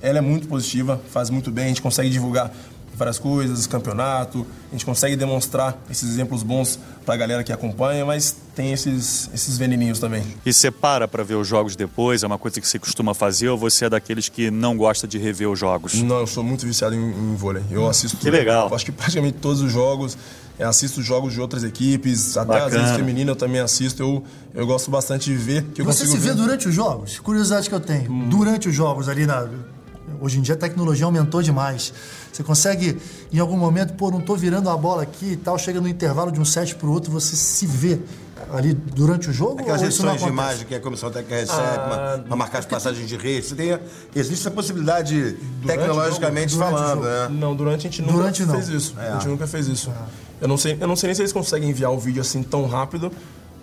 ela 0.00 0.18
é 0.18 0.20
muito 0.20 0.46
positiva, 0.46 1.00
faz 1.10 1.30
muito 1.30 1.50
bem, 1.50 1.64
a 1.64 1.68
gente 1.68 1.82
consegue 1.82 2.08
divulgar 2.08 2.52
várias 2.96 3.18
coisas, 3.18 3.66
campeonato, 3.66 4.46
a 4.70 4.72
gente 4.74 4.84
consegue 4.84 5.14
demonstrar 5.16 5.78
esses 5.90 6.08
exemplos 6.08 6.42
bons 6.42 6.78
para 7.04 7.14
a 7.14 7.16
galera 7.16 7.44
que 7.44 7.52
acompanha, 7.52 8.04
mas 8.04 8.34
tem 8.54 8.72
esses, 8.72 9.30
esses 9.32 9.58
veneninhos 9.58 9.98
também. 9.98 10.24
E 10.44 10.52
você 10.52 10.70
para 10.70 11.06
para 11.06 11.22
ver 11.22 11.34
os 11.34 11.46
jogos 11.46 11.76
depois? 11.76 12.22
É 12.22 12.26
uma 12.26 12.38
coisa 12.38 12.60
que 12.60 12.66
você 12.66 12.78
costuma 12.78 13.14
fazer 13.14 13.48
ou 13.48 13.58
você 13.58 13.84
é 13.84 13.90
daqueles 13.90 14.28
que 14.28 14.50
não 14.50 14.76
gosta 14.76 15.06
de 15.06 15.18
rever 15.18 15.48
os 15.48 15.58
jogos? 15.58 15.94
Não, 15.94 16.20
eu 16.20 16.26
sou 16.26 16.42
muito 16.42 16.66
viciado 16.66 16.94
em, 16.94 16.98
em 16.98 17.36
vôlei. 17.36 17.62
Eu 17.70 17.86
assisto. 17.88 18.16
Que 18.16 18.30
legal. 18.30 18.74
Acho 18.74 18.84
que 18.84 18.92
praticamente 18.92 19.38
todos 19.38 19.60
os 19.60 19.70
jogos. 19.70 20.16
Eu 20.58 20.70
assisto 20.70 21.02
jogos 21.02 21.34
de 21.34 21.40
outras 21.40 21.62
equipes, 21.62 22.34
até 22.34 22.46
Bacana. 22.54 22.66
às 22.66 22.72
vezes 22.72 22.96
feminina 22.96 23.30
eu 23.30 23.36
também 23.36 23.60
assisto. 23.60 24.02
Eu, 24.02 24.24
eu 24.54 24.66
gosto 24.66 24.90
bastante 24.90 25.26
de 25.30 25.36
ver. 25.36 25.64
Que 25.74 25.82
eu 25.82 25.84
Você 25.84 26.06
se 26.06 26.16
vê 26.16 26.28
ver. 26.30 26.34
durante 26.34 26.66
os 26.66 26.74
jogos? 26.74 27.18
Curiosidade 27.18 27.68
que 27.68 27.74
eu 27.74 27.80
tenho. 27.80 28.10
Durante 28.30 28.66
os 28.66 28.74
jogos 28.74 29.06
ali 29.06 29.26
na. 29.26 29.46
Hoje 30.20 30.38
em 30.38 30.42
dia 30.42 30.54
a 30.54 30.58
tecnologia 30.58 31.04
aumentou 31.06 31.42
demais. 31.42 31.92
Você 32.32 32.42
consegue, 32.42 32.98
em 33.32 33.38
algum 33.38 33.56
momento, 33.56 33.94
pô, 33.94 34.10
não 34.10 34.20
tô 34.20 34.36
virando 34.36 34.68
a 34.68 34.76
bola 34.76 35.02
aqui 35.02 35.32
e 35.32 35.36
tal, 35.36 35.58
chega 35.58 35.80
no 35.80 35.88
intervalo 35.88 36.30
de 36.30 36.40
um 36.40 36.44
set 36.44 36.74
pro 36.74 36.90
outro, 36.90 37.10
você 37.10 37.34
se 37.34 37.66
vê 37.66 37.98
ali 38.52 38.74
durante 38.74 39.30
o 39.30 39.32
jogo? 39.32 39.60
Aquelas 39.60 39.80
não 39.80 39.88
edições 39.88 40.22
de 40.22 40.28
imagem 40.28 40.66
que 40.66 40.74
a 40.74 40.80
comissão 40.80 41.10
técnica 41.10 41.36
recebe 41.36 42.24
para 42.28 42.36
marcar 42.36 42.58
as 42.58 42.66
passagens 42.66 43.08
de 43.08 43.16
rede. 43.16 43.46
Você 43.46 43.54
tem, 43.54 43.78
existe 44.14 44.40
essa 44.46 44.50
possibilidade 44.50 45.36
tecnologicamente 45.66 46.54
Durante 46.54 46.74
o 46.74 46.78
falando, 46.78 47.02
jogo. 47.02 47.06
né? 47.06 47.28
Não, 47.30 47.56
durante 47.56 47.86
a 47.86 47.90
gente 47.90 48.02
nunca 48.02 48.14
Durante 48.14 48.44
não. 48.44 48.54
fez 48.54 48.68
isso. 48.68 48.94
É. 48.98 49.08
A 49.08 49.12
gente 49.14 49.28
nunca 49.28 49.46
fez 49.46 49.66
isso. 49.68 49.90
Eu, 50.40 50.48
não 50.48 50.58
sei, 50.58 50.76
eu 50.78 50.86
não 50.86 50.96
sei 50.96 51.08
nem 51.08 51.14
se 51.14 51.22
eles 51.22 51.32
conseguem 51.32 51.70
enviar 51.70 51.90
o 51.90 51.98
vídeo 51.98 52.20
assim 52.20 52.42
tão 52.42 52.66
rápido. 52.66 53.10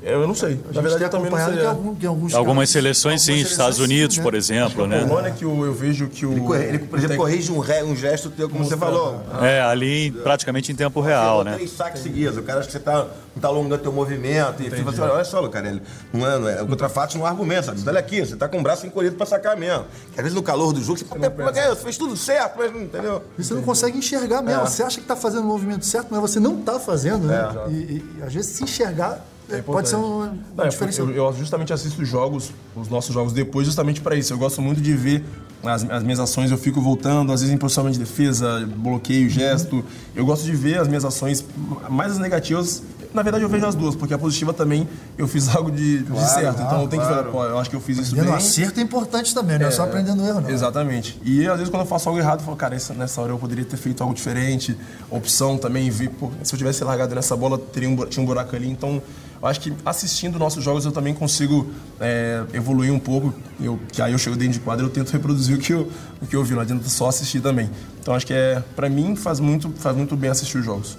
Eu 0.06 0.28
não 0.28 0.36
sei. 0.36 0.60
Na 0.74 0.82
verdade, 0.82 1.04
eu 1.06 1.10
também 1.10 1.32
não 1.32 1.38
sei. 1.38 1.54
que 1.54 1.60
é. 1.60 1.66
algum- 1.66 1.96
que 1.96 2.06
alguns 2.06 2.34
Algumas 2.34 2.58
caras- 2.58 2.70
seleções, 2.72 3.22
sim, 3.22 3.32
algumas 3.32 3.52
Estados 3.52 3.76
seleções, 3.78 4.00
Unidos, 4.00 4.16
sim, 4.16 4.20
né? 4.20 4.24
por 4.24 4.34
exemplo, 4.36 4.84
A 4.84 4.88
né? 4.88 5.06
Polônia 5.06 5.32
que 5.32 5.46
eu, 5.46 5.66
eu 5.66 5.74
vejo 5.74 6.08
que 6.10 6.26
o. 6.26 6.32
Ele, 6.34 6.42
corre- 6.42 6.64
ele, 6.66 6.80
por 6.80 6.98
exemplo, 7.00 7.08
tem- 7.16 7.18
corrige 7.18 7.52
um, 7.52 7.60
re- 7.60 7.84
um 7.84 7.96
gesto 7.96 8.30
teu, 8.30 8.50
como 8.50 8.66
você 8.66 8.76
falou. 8.76 9.22
É, 9.42 9.62
ali 9.62 10.12
praticamente 10.12 10.72
em 10.72 10.76
tempo 10.76 11.00
real, 11.00 11.38
Você 11.40 11.44
né? 11.46 11.54
Três 11.56 11.72
saques 11.72 12.02
seguidos. 12.02 12.38
O 12.38 12.44
cara 12.44 12.60
acha 12.60 12.68
que 12.68 12.74
você 12.74 12.80
tá, 12.80 13.08
não 13.36 13.42
tá 13.42 13.48
alongando 13.48 13.82
teu 13.82 13.94
movimento. 13.94 14.62
E 14.62 14.70
fica 14.70 14.90
assim, 14.90 15.00
olha, 15.02 15.14
olha 15.14 15.24
só, 15.24 15.40
Lucarelli. 15.40 15.82
Não 16.12 16.28
é, 16.30 16.40
não 16.40 16.50
é, 16.50 16.62
o 16.62 16.68
contrafato 16.68 17.18
não 17.18 17.26
argumenta, 17.26 17.64
sabe? 17.64 17.82
Olha 17.88 18.00
aqui, 18.00 18.26
você 18.26 18.36
tá 18.36 18.48
com 18.50 18.60
o 18.60 18.62
braço 18.64 18.86
encolhido 18.86 19.16
pra 19.16 19.26
sacar 19.26 19.56
mesmo. 19.56 19.86
Que 20.14 20.20
às 20.20 20.24
vezes 20.24 20.34
no 20.36 20.44
calor 20.44 20.74
do 20.74 20.82
jogo, 20.82 21.00
você, 21.00 21.06
fala, 21.06 21.30
"Pô, 21.30 21.44
é, 21.50 21.70
você 21.70 21.76
fez 21.82 21.98
tudo 21.98 22.18
certo, 22.18 22.56
mas 22.58 22.74
não 22.74 22.82
entendeu? 22.82 23.22
E 23.40 23.44
você 23.44 23.54
não 23.54 23.62
consegue 23.62 23.98
enxergar 23.98 24.42
mesmo. 24.42 24.68
Você 24.68 24.84
acha 24.84 24.98
que 24.98 25.04
está 25.04 25.16
fazendo 25.16 25.44
o 25.44 25.48
movimento 25.48 25.86
certo, 25.86 26.08
mas 26.12 26.20
você 26.20 26.40
não 26.42 26.60
está 26.60 26.78
fazendo, 26.80 27.26
né? 27.28 27.50
E, 27.70 27.74
e- 27.74 28.06
e 28.20 28.24
às 28.24 28.34
vezes 28.34 28.52
se 28.52 28.64
enxergar 28.66 29.26
é, 29.58 29.62
pode 29.62 29.90
ser 29.90 29.96
um, 29.96 30.24
um 30.24 30.30
Não, 30.56 30.66
é, 30.66 30.70
eu, 30.98 31.10
eu 31.12 31.34
justamente 31.34 31.72
assisto 31.74 32.04
jogos, 32.06 32.52
os 32.76 32.88
nossos 32.90 33.14
jogos 33.14 33.34
depois, 33.34 33.66
justamente 33.66 34.02
para 34.02 34.16
isso. 34.16 34.34
Eu 34.34 34.38
gosto 34.38 34.62
muito 34.62 34.82
de 34.82 34.94
ver 34.94 35.24
as, 35.64 35.90
as 35.90 36.04
minhas 36.04 36.20
ações, 36.20 36.52
eu 36.52 36.58
fico 36.58 36.82
voltando, 36.82 37.32
às 37.32 37.42
vezes 37.42 37.54
em 37.54 37.58
posicionamento 37.58 37.94
de 37.98 38.04
defesa, 38.04 38.68
bloqueio, 38.78 39.30
gesto. 39.30 39.84
Eu 40.16 40.26
gosto 40.26 40.44
de 40.44 40.54
ver 40.56 40.80
as 40.80 40.88
minhas 40.88 41.06
ações, 41.06 41.44
mais 41.90 42.12
as 42.14 42.18
negativas. 42.20 42.84
Na 43.14 43.22
verdade, 43.22 43.44
eu 43.44 43.50
vejo 43.50 43.64
as 43.68 43.76
duas, 43.76 43.96
porque 43.96 44.12
a 44.12 44.18
positiva 44.18 44.52
também 44.54 44.90
eu 45.20 45.28
fiz 45.28 45.48
algo 45.56 45.70
de, 45.70 46.00
de 46.02 46.20
certo. 46.32 46.60
então 46.64 46.82
eu 46.82 46.88
tenho 46.88 47.00
que 47.04 47.08
ver, 47.14 47.26
pô, 47.26 47.44
eu 47.46 47.60
acho 47.60 47.70
que 47.70 47.76
eu 47.76 47.80
fiz 47.80 48.00
isso 48.00 48.08
Aprendendo 48.16 48.36
bem. 48.36 48.44
acerto 48.44 48.80
é 48.80 48.84
importante 48.84 49.36
também, 49.36 49.60
não 49.60 49.68
é, 49.68 49.72
só 49.72 49.84
aprendendo 49.84 50.26
erro, 50.26 50.42
não. 50.42 50.50
Exatamente. 50.50 51.22
E 51.24 51.46
às 51.48 51.58
vezes 51.58 51.70
quando 51.70 51.82
eu 51.84 51.86
faço 51.88 52.10
algo 52.10 52.20
errado, 52.20 52.40
eu 52.40 52.46
falo, 52.46 52.58
cara, 52.58 52.74
essa- 52.76 52.96
nessa 52.96 53.22
hora 53.22 53.32
eu 53.32 53.38
poderia 53.38 53.64
ter 53.66 53.78
feito 53.78 54.02
algo 54.02 54.16
diferente. 54.16 54.76
Opção 55.12 55.60
também, 55.60 55.92
ver, 55.92 56.10
pô, 56.10 56.32
se 56.42 56.56
eu 56.56 56.58
tivesse 56.58 56.84
largado 56.84 57.14
nessa 57.14 57.36
bola, 57.38 57.60
teria 57.60 57.88
um, 57.88 57.96
tinha 58.08 58.24
um 58.24 58.26
buraco 58.26 58.56
ali. 58.56 58.68
Então, 58.68 59.00
eu 59.44 59.50
acho 59.50 59.60
que 59.60 59.74
assistindo 59.86 60.40
nossos 60.40 60.64
jogos 60.64 60.86
eu 60.86 60.92
também 60.94 61.14
consigo 61.14 61.70
é, 62.00 62.46
evoluir 62.54 62.94
um 62.94 63.00
pouco. 63.00 63.34
Eu, 63.60 63.78
que 63.92 64.02
aí 64.02 64.14
eu 64.14 64.18
chego 64.18 64.38
dentro 64.38 64.54
de 64.54 64.60
quadra 64.62 64.86
eu 64.86 64.90
tento 64.90 65.12
reproduzir 65.12 65.58
o 65.58 65.60
que 65.60 65.74
eu, 65.74 65.92
o 66.22 66.26
que 66.26 66.34
eu 66.34 66.42
vi, 66.46 66.54
não 66.54 66.62
adianta 66.62 66.88
só 66.88 67.10
assistir 67.10 67.42
também. 67.42 67.70
Então 68.00 68.16
acho 68.16 68.26
que 68.26 68.34
é, 68.34 68.64
pra 68.74 68.88
mim 68.88 69.18
faz 69.18 69.42
muito, 69.42 69.70
faz 69.72 69.98
muito 69.98 70.16
bem 70.16 70.30
assistir 70.30 70.60
os 70.60 70.66
jogos. 70.66 70.98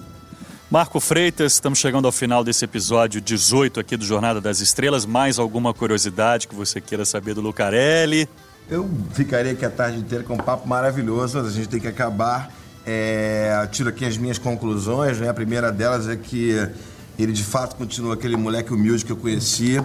Marco 0.71 1.01
Freitas, 1.01 1.55
estamos 1.55 1.79
chegando 1.79 2.05
ao 2.05 2.13
final 2.13 2.45
desse 2.45 2.67
episódio 2.67 3.19
18 3.19 3.81
aqui 3.81 3.97
do 3.97 4.05
Jornada 4.05 4.43
das 4.43 4.61
Estrelas. 4.61 5.07
Mais 5.07 5.39
alguma 5.39 5.73
curiosidade 5.73 6.47
que 6.47 6.55
você 6.55 6.83
queira 6.83 7.07
saber 7.07 7.33
do 7.33 7.41
Lucarelli? 7.41 8.29
Eu 8.69 8.91
ficaria 9.15 9.53
aqui 9.53 9.65
a 9.65 9.71
tarde 9.71 9.99
inteira 9.99 10.23
com 10.23 10.35
um 10.35 10.39
papo 10.39 10.69
maravilhoso, 10.69 11.39
mas 11.39 11.47
a 11.47 11.51
gente 11.51 11.69
tem 11.69 11.81
que 11.81 11.89
acabar. 11.89 12.53
É, 12.85 13.67
tiro 13.73 13.89
aqui 13.89 14.05
as 14.05 14.19
minhas 14.19 14.37
conclusões, 14.37 15.19
né? 15.19 15.31
A 15.31 15.35
primeira 15.35 15.73
delas 15.73 16.09
é 16.09 16.17
que 16.17 16.69
ele 17.19 17.33
de 17.33 17.45
fato 17.45 17.77
continua 17.77 18.15
aquele 18.15 18.37
moleque 18.37 18.73
humilde 18.73 19.05
que 19.05 19.13
eu 19.13 19.17
conhecia, 19.17 19.85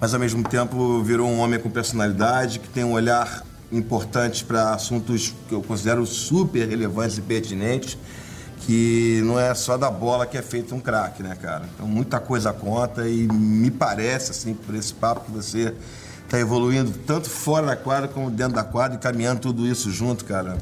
mas 0.00 0.14
ao 0.14 0.20
mesmo 0.20 0.42
tempo 0.42 1.02
virou 1.02 1.28
um 1.28 1.38
homem 1.40 1.58
com 1.58 1.70
personalidade, 1.70 2.58
que 2.60 2.68
tem 2.68 2.84
um 2.84 2.92
olhar 2.92 3.44
importante 3.70 4.44
para 4.44 4.74
assuntos 4.74 5.34
que 5.48 5.54
eu 5.54 5.62
considero 5.62 6.06
super 6.06 6.68
relevantes 6.68 7.18
e 7.18 7.22
pertinentes, 7.22 7.98
que 8.60 9.20
não 9.24 9.38
é 9.38 9.54
só 9.54 9.76
da 9.76 9.90
bola 9.90 10.26
que 10.26 10.36
é 10.36 10.42
feito 10.42 10.74
um 10.74 10.80
craque, 10.80 11.22
né, 11.22 11.36
cara? 11.40 11.64
Então 11.74 11.86
muita 11.86 12.20
coisa 12.20 12.52
conta 12.52 13.08
e 13.08 13.26
me 13.26 13.70
parece, 13.70 14.30
assim, 14.30 14.54
por 14.54 14.74
esse 14.74 14.92
papo 14.92 15.26
que 15.26 15.32
você 15.32 15.74
está 16.24 16.38
evoluindo 16.38 16.92
tanto 17.06 17.30
fora 17.30 17.66
da 17.66 17.76
quadra 17.76 18.08
como 18.08 18.30
dentro 18.30 18.54
da 18.54 18.64
quadra 18.64 18.96
e 18.96 19.00
caminhando 19.00 19.40
tudo 19.40 19.66
isso 19.66 19.90
junto, 19.90 20.24
cara. 20.24 20.58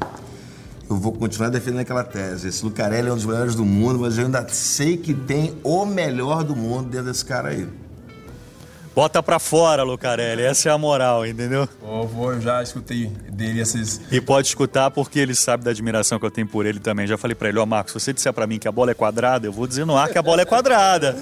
Eu 0.89 0.95
vou 0.95 1.11
continuar 1.11 1.49
defendendo 1.49 1.81
aquela 1.81 2.03
tese. 2.03 2.47
Esse 2.47 2.63
Lucarelli 2.63 3.09
é 3.09 3.11
um 3.11 3.15
dos 3.15 3.25
melhores 3.25 3.55
do 3.55 3.65
mundo, 3.65 3.99
mas 3.99 4.17
eu 4.17 4.25
ainda 4.25 4.47
sei 4.47 4.95
que 4.95 5.13
tem 5.13 5.57
o 5.63 5.85
melhor 5.85 6.43
do 6.43 6.55
mundo 6.55 6.89
dentro 6.89 7.07
desse 7.07 7.25
cara 7.25 7.49
aí. 7.49 7.67
Bota 8.95 9.21
pra 9.21 9.37
fora, 9.37 9.83
Lucarelli. 9.83 10.41
Essa 10.41 10.69
é 10.69 10.71
a 10.71 10.77
moral, 10.77 11.23
entendeu? 11.23 11.69
Eu, 11.83 12.07
vou, 12.07 12.33
eu 12.33 12.41
já 12.41 12.63
escutei 12.63 13.07
dele 13.31 13.59
esses. 13.59 14.01
E 14.11 14.19
pode 14.19 14.47
escutar 14.47 14.89
porque 14.89 15.19
ele 15.19 15.35
sabe 15.35 15.63
da 15.63 15.69
admiração 15.69 16.17
que 16.17 16.25
eu 16.25 16.31
tenho 16.31 16.47
por 16.47 16.65
ele 16.65 16.79
também. 16.79 17.05
Já 17.05 17.15
falei 17.15 17.35
pra 17.35 17.49
ele, 17.49 17.59
ó, 17.59 17.65
Marcos, 17.65 17.91
se 17.93 17.99
você 17.99 18.13
disser 18.13 18.33
pra 18.33 18.47
mim 18.47 18.57
que 18.57 18.67
a 18.67 18.71
bola 18.71 18.89
é 18.89 18.93
quadrada, 18.95 19.45
eu 19.45 19.51
vou 19.51 19.67
dizer 19.67 19.85
no 19.85 19.95
ar 19.95 20.09
que 20.09 20.17
a 20.17 20.21
bola 20.23 20.41
é 20.41 20.45
quadrada. 20.45 21.15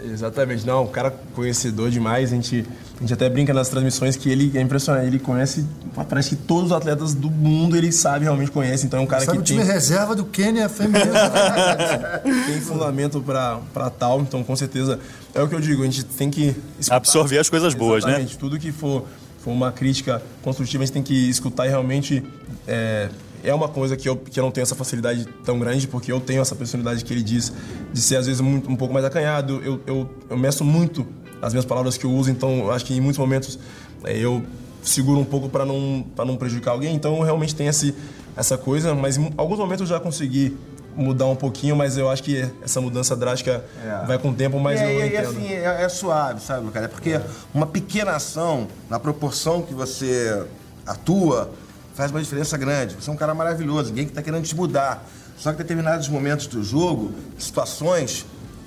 Exatamente, 0.00 0.66
não, 0.66 0.84
um 0.84 0.88
cara 0.88 1.14
conhecedor 1.34 1.88
demais, 1.88 2.32
a 2.32 2.34
gente, 2.34 2.66
gente 3.04 3.14
até 3.14 3.28
brinca 3.28 3.52
nas 3.52 3.68
transmissões 3.68 4.16
que 4.16 4.30
ele 4.30 4.56
é 4.56 4.60
impressionante, 4.60 5.06
ele 5.06 5.18
conhece, 5.18 5.64
parece 6.08 6.30
que 6.30 6.36
todos 6.36 6.66
os 6.66 6.72
atletas 6.72 7.14
do 7.14 7.30
mundo 7.30 7.76
ele 7.76 7.92
sabe, 7.92 8.24
realmente 8.24 8.50
conhece, 8.50 8.86
então 8.86 9.00
é 9.00 9.02
um 9.02 9.06
cara 9.06 9.24
Sabe 9.24 9.38
que 9.38 9.42
o 9.42 9.44
time 9.44 9.62
tem, 9.62 9.72
reserva 9.72 10.14
do 10.14 10.24
Quênia 10.24 10.68
feminino. 10.68 11.12
tem 12.46 12.60
fundamento 12.60 13.20
pra 13.20 13.60
pra 13.72 13.90
tal, 13.90 14.20
então 14.20 14.42
com 14.42 14.56
certeza 14.56 14.98
é 15.34 15.42
o 15.42 15.48
que 15.48 15.54
eu 15.54 15.60
digo, 15.60 15.82
a 15.82 15.86
gente 15.86 16.04
tem 16.04 16.30
que 16.30 16.54
escutar. 16.78 16.96
Absorver 16.96 17.38
as 17.38 17.48
coisas 17.48 17.74
boas, 17.74 18.04
né? 18.04 18.10
Exatamente, 18.10 18.38
tudo 18.38 18.58
que 18.58 18.72
for, 18.72 19.04
for 19.38 19.50
uma 19.50 19.70
crítica 19.70 20.22
construtiva 20.42 20.82
a 20.82 20.86
gente 20.86 20.94
tem 20.94 21.02
que 21.02 21.28
escutar 21.28 21.66
e 21.66 21.68
realmente 21.68 22.24
é, 22.66 23.08
é 23.42 23.54
uma 23.54 23.68
coisa 23.68 23.96
que 23.96 24.08
eu, 24.08 24.16
que 24.16 24.40
eu 24.40 24.44
não 24.44 24.50
tenho 24.50 24.62
essa 24.62 24.74
facilidade 24.74 25.26
tão 25.44 25.58
grande, 25.58 25.86
porque 25.86 26.10
eu 26.10 26.20
tenho 26.20 26.40
essa 26.40 26.54
personalidade 26.54 27.04
que 27.04 27.12
ele 27.12 27.22
diz 27.22 27.52
de 27.92 28.00
ser 28.00 28.16
às 28.16 28.26
vezes 28.26 28.40
muito, 28.40 28.70
um 28.70 28.76
pouco 28.76 28.94
mais 28.94 29.04
acanhado, 29.04 29.60
eu, 29.62 29.80
eu, 29.86 30.10
eu 30.30 30.36
meço 30.38 30.64
muito 30.64 31.06
as 31.44 31.52
minhas 31.52 31.64
palavras 31.66 31.96
que 31.98 32.04
eu 32.06 32.10
uso, 32.10 32.30
então 32.30 32.70
acho 32.70 32.84
que 32.84 32.94
em 32.94 33.00
muitos 33.00 33.18
momentos 33.18 33.58
é, 34.04 34.16
eu 34.16 34.42
seguro 34.82 35.20
um 35.20 35.24
pouco 35.24 35.48
para 35.48 35.64
não, 35.64 36.04
pra 36.16 36.24
não 36.24 36.36
prejudicar 36.36 36.72
alguém, 36.72 36.94
então 36.94 37.16
eu 37.16 37.22
realmente 37.22 37.54
tenho 37.54 37.68
esse, 37.70 37.94
essa 38.36 38.56
coisa, 38.56 38.94
mas 38.94 39.16
em 39.16 39.30
alguns 39.36 39.58
momentos 39.58 39.82
eu 39.82 39.86
já 39.96 40.00
consegui 40.00 40.56
mudar 40.96 41.26
um 41.26 41.34
pouquinho, 41.36 41.74
mas 41.74 41.96
eu 41.98 42.08
acho 42.08 42.22
que 42.22 42.48
essa 42.62 42.80
mudança 42.80 43.14
drástica 43.16 43.64
É. 43.84 44.06
vai 44.06 44.16
com 44.18 44.30
o 44.30 44.34
tempo, 44.34 44.58
mas 44.60 44.80
e, 44.80 44.84
eu 44.84 44.88
é- 44.88 44.92
e, 44.92 45.08
entendo. 45.08 45.28
assim, 45.28 45.48
é, 45.48 45.82
é 45.82 45.88
suave, 45.88 46.40
sabe, 46.40 46.70
cara? 46.70 46.86
É 46.86 46.88
porque 46.88 47.20
uma 47.52 47.66
pequena 47.66 48.12
ação, 48.12 48.68
na 48.88 48.98
proporção 49.00 49.60
que 49.62 49.74
você 49.74 50.44
atua, 50.86 51.50
faz 51.94 52.10
uma 52.10 52.20
diferença 52.22 52.56
grande. 52.56 52.94
Você 52.94 53.10
é 53.10 53.12
um 53.12 53.16
cara 53.16 53.34
maravilhoso, 53.34 53.88
ninguém 53.90 54.04
que 54.04 54.12
está 54.12 54.22
querendo 54.22 54.44
te 54.44 54.54
mudar. 54.54 55.04
Só 55.36 55.50
que 55.50 55.56
em 55.56 55.58
determinados 55.62 56.08
momentos 56.08 56.46
do 56.46 56.62
jogo, 56.62 57.12
situações, 57.38 58.24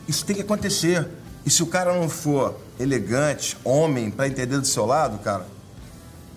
isso 0.07 0.25
tem 0.25 0.35
que 0.35 0.41
acontecer. 0.41 1.07
E 1.47 1.49
se 1.49 1.63
o 1.63 1.67
cara 1.67 1.93
não 1.93 2.09
for 2.09 2.59
elegante, 2.77 3.57
homem, 3.63 4.11
para 4.11 4.27
entender 4.27 4.57
do 4.57 4.67
seu 4.67 4.85
lado, 4.85 5.17
cara, 5.19 5.47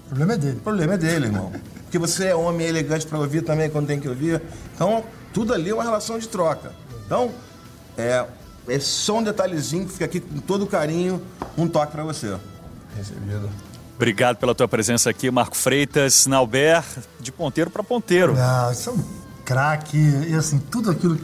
o 0.05 0.09
problema 0.11 0.35
é 0.35 0.37
dele. 0.37 0.57
o 0.57 0.61
problema 0.61 0.95
é 0.95 0.97
dele, 0.97 1.27
irmão. 1.27 1.53
Porque 1.83 1.99
você 1.99 2.27
é 2.27 2.35
homem 2.37 2.65
é 2.65 2.69
elegante 2.69 3.05
para 3.09 3.19
ouvir 3.19 3.43
também 3.43 3.69
quando 3.69 3.89
tem 3.89 3.99
que 3.99 4.09
ouvir. 4.09 4.41
Então, 4.73 5.03
tudo 5.35 5.53
ali 5.53 5.71
é 5.71 5.75
uma 5.75 5.83
relação 5.83 6.17
de 6.17 6.29
troca. 6.29 6.71
Então, 7.05 7.33
é, 7.99 8.25
é 8.69 8.79
só 8.79 9.19
um 9.19 9.23
detalhezinho 9.25 9.85
que 9.85 9.95
fica 9.95 10.05
aqui 10.05 10.21
com 10.21 10.39
todo 10.39 10.65
carinho, 10.65 11.21
um 11.59 11.67
toque 11.67 11.91
para 11.91 12.05
você. 12.05 12.39
Recebido. 12.97 13.51
Obrigado 13.97 14.37
pela 14.37 14.55
tua 14.55 14.69
presença 14.69 15.11
aqui, 15.11 15.29
Marco 15.29 15.57
Freitas, 15.57 16.29
Nauber, 16.29 16.85
de 17.19 17.33
ponteiro 17.33 17.69
pra 17.69 17.83
ponteiro. 17.83 18.37
Ah, 18.39 18.71
isso 18.73 18.91
é 18.91 18.93
um 18.93 19.05
craque. 19.45 19.99
E 20.29 20.35
assim, 20.37 20.61
tudo 20.61 20.89
aquilo. 20.89 21.19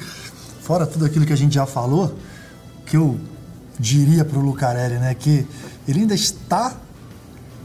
fora 0.61 0.84
tudo 0.89 1.05
aquilo 1.05 1.24
que 1.24 1.32
a 1.32 1.37
gente 1.37 1.55
já 1.55 1.66
falou, 1.66 2.18
que 2.84 2.97
eu 2.97 3.16
diria 3.78 4.24
para 4.24 4.38
o 4.38 4.42
Lucarelli, 4.42 4.98
né, 4.98 5.14
que 5.14 5.46
ele 5.86 6.00
ainda 6.00 6.14
está, 6.14 6.76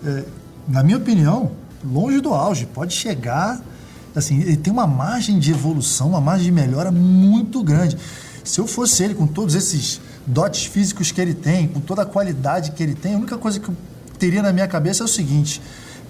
é, 0.06 0.24
na 0.68 0.84
minha 0.84 0.98
opinião, 0.98 1.52
longe 1.84 2.20
do 2.20 2.34
auge. 2.34 2.66
Pode 2.66 2.94
chegar, 2.94 3.62
assim, 4.16 4.42
ele 4.42 4.58
tem 4.58 4.72
uma 4.72 4.88
margem 4.88 5.40
de 5.40 5.52
evolução, 5.52 6.10
uma 6.10 6.22
margem 6.22 6.46
de 6.46 6.52
melhora 6.52 6.92
muito 6.92 7.64
grande. 7.64 7.98
Se 8.44 8.60
eu 8.60 8.68
fosse 8.68 9.04
ele, 9.04 9.16
com 9.16 9.28
todos 9.28 9.56
esses 9.56 10.02
dotes 10.26 10.66
físicos 10.66 11.12
que 11.12 11.22
ele 11.22 11.34
tem, 11.34 11.68
com 11.68 11.80
toda 11.80 12.02
a 12.02 12.06
qualidade 12.06 12.72
que 12.72 12.82
ele 12.82 12.96
tem, 12.96 13.16
a 13.16 13.18
única 13.18 13.38
coisa 13.38 13.60
que 13.60 13.70
eu 13.70 13.76
teria 14.18 14.42
na 14.42 14.52
minha 14.52 14.68
cabeça 14.68 15.04
é 15.04 15.06
o 15.06 15.08
seguinte: 15.08 15.62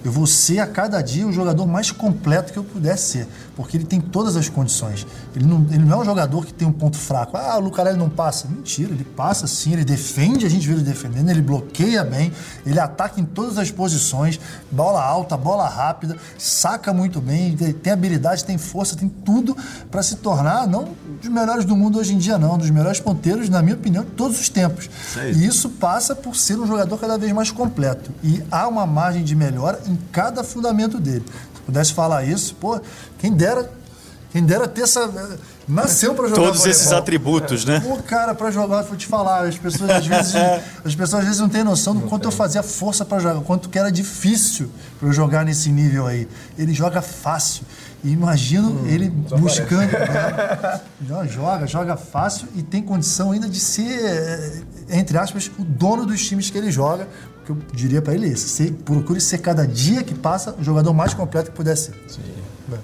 eu 0.04 0.12
vou 0.12 0.26
ser 0.26 0.60
a 0.60 0.68
cada 0.68 1.02
dia 1.02 1.28
o 1.28 1.32
jogador 1.32 1.68
mais 1.68 1.92
completo 1.92 2.52
que 2.52 2.58
eu 2.58 2.64
pudesse 2.64 3.12
ser, 3.12 3.28
porque 3.56 3.78
ele 3.78 3.86
tem 3.86 4.02
todas 4.02 4.36
as 4.36 4.50
condições. 4.50 5.06
Ele 5.36 5.46
não, 5.46 5.66
ele 5.70 5.86
não 5.86 6.00
é 6.00 6.02
um 6.02 6.06
jogador 6.06 6.46
que 6.46 6.54
tem 6.54 6.68
um 6.68 6.72
ponto 6.72 6.98
fraco. 6.98 7.38
Ah, 7.38 7.58
o 7.58 7.62
Lucarelli 7.62 7.98
não 7.98 8.10
passa. 8.10 8.48
Mentira, 8.48 8.92
ele 8.92 9.04
passa 9.04 9.48
sim, 9.48 9.74
ele 9.74 9.86
defende, 9.86 10.46
a 10.46 10.50
gente 10.50 10.68
vê 10.68 10.74
ele 10.74 10.84
defendendo, 10.84 11.30
ele 11.30 11.42
bloqueia 11.42 12.04
bem, 12.04 12.32
ele 12.66 12.80
ataca 12.80 13.20
em 13.20 13.26
todas 13.26 13.58
as 13.58 13.70
posições, 13.70 14.40
bola 14.72 15.04
alta, 15.04 15.38
bola 15.38 15.68
rápida, 15.68 16.18
saca 16.38 16.92
muito 16.94 17.22
bem, 17.22 17.56
tem 17.56 17.94
habilidade, 17.94 18.44
tem 18.44 18.58
força, 18.58 18.96
tem 18.96 19.08
tudo 19.10 19.56
para 19.90 20.02
se 20.02 20.16
tornar, 20.18 20.68
não 20.68 20.90
dos 21.22 21.30
melhores 21.30 21.66
do 21.66 21.76
mundo 21.76 22.00
hoje 22.00 22.14
em 22.14 22.18
dia, 22.18 22.38
não, 22.38 22.58
dos 22.58 22.70
melhores 22.70 23.00
ponteiros, 23.00 23.50
na 23.50 23.62
minha 23.62 23.76
opinião, 23.76 24.04
de 24.04 24.12
todos 24.12 24.40
os 24.40 24.50
tempos. 24.50 24.90
E 25.36 25.46
isso 25.46 25.70
passa 25.70 26.16
por 26.16 26.36
ser 26.36 26.60
um 26.60 26.66
jogador 26.66 26.98
cada 26.98 27.18
vez 27.18 27.32
mais 27.32 27.52
completo. 27.52 28.12
E 28.24 28.44
há 28.52 28.68
uma 28.68 28.86
margem 28.86 29.24
de 29.24 29.36
melhora 29.36 29.80
em 29.92 30.00
cada 30.12 30.44
fundamento 30.44 31.00
dele. 31.00 31.24
Se 31.56 31.62
pudesse 31.62 31.94
falar 31.94 32.24
isso, 32.24 32.56
pô, 32.56 32.80
quem 33.20 33.32
dera, 33.32 33.72
quem 34.32 34.44
dera 34.44 34.68
ter 34.68 34.82
essa. 34.82 35.10
Nasceu 35.68 36.14
para 36.14 36.28
jogar 36.28 36.42
Todos 36.42 36.60
voleibol. 36.60 36.82
esses 36.82 36.92
atributos, 36.92 37.66
né? 37.66 37.80
Pô, 37.80 37.96
cara, 37.98 38.34
para 38.34 38.52
jogar, 38.52 38.82
vou 38.82 38.98
te 38.98 39.06
falar, 39.06 39.48
as 39.48 39.58
pessoas 39.58 39.90
às 39.90 40.06
vezes, 40.06 40.34
as 40.84 40.96
pessoas 40.96 41.22
às 41.22 41.26
vezes 41.26 41.40
não 41.40 41.48
têm 41.48 41.64
noção 41.64 41.96
do 41.96 42.02
quanto 42.08 42.28
eu 42.28 42.32
fazia 42.32 42.64
força 42.64 43.06
para 43.06 43.20
jogar, 43.20 43.42
quanto 43.42 43.70
que 43.70 43.80
era 43.80 43.92
difícil 43.92 44.70
para 45.00 45.08
eu 45.08 45.14
jogar 45.14 45.46
nesse 45.46 45.70
nível 45.72 46.08
aí. 46.08 46.28
Ele 46.58 46.74
joga 46.74 47.02
fácil. 47.02 47.64
E 48.04 48.12
imagino 48.12 48.70
hum, 48.70 48.88
ele 48.88 49.10
buscando. 49.10 49.92
Né? 51.02 51.28
joga, 51.28 51.68
joga 51.68 51.98
fácil 51.98 52.48
e 52.56 52.62
tem 52.62 52.82
condição 52.82 53.32
ainda 53.32 53.50
de 53.50 53.60
ser, 53.60 54.64
entre 54.90 55.18
aspas, 55.18 55.52
o 55.58 55.64
dono 55.64 56.06
dos 56.06 56.26
times 56.26 56.50
que 56.50 56.58
ele 56.58 56.72
joga, 56.72 57.08
que 57.46 57.52
eu 57.52 57.58
diria 57.74 58.02
para 58.02 58.14
ele 58.14 58.28
é 58.28 58.30
esse. 58.30 58.50
Ser, 58.50 58.72
procure 58.86 59.20
ser 59.20 59.40
cada 59.40 59.66
dia 59.66 60.04
que 60.04 60.14
passa 60.14 60.56
o 60.60 60.64
jogador 60.64 60.94
mais 60.94 61.14
completo 61.14 61.52
que 61.52 61.58
puder 61.58 61.76
ser. 61.76 61.94
Sim. 62.08 62.22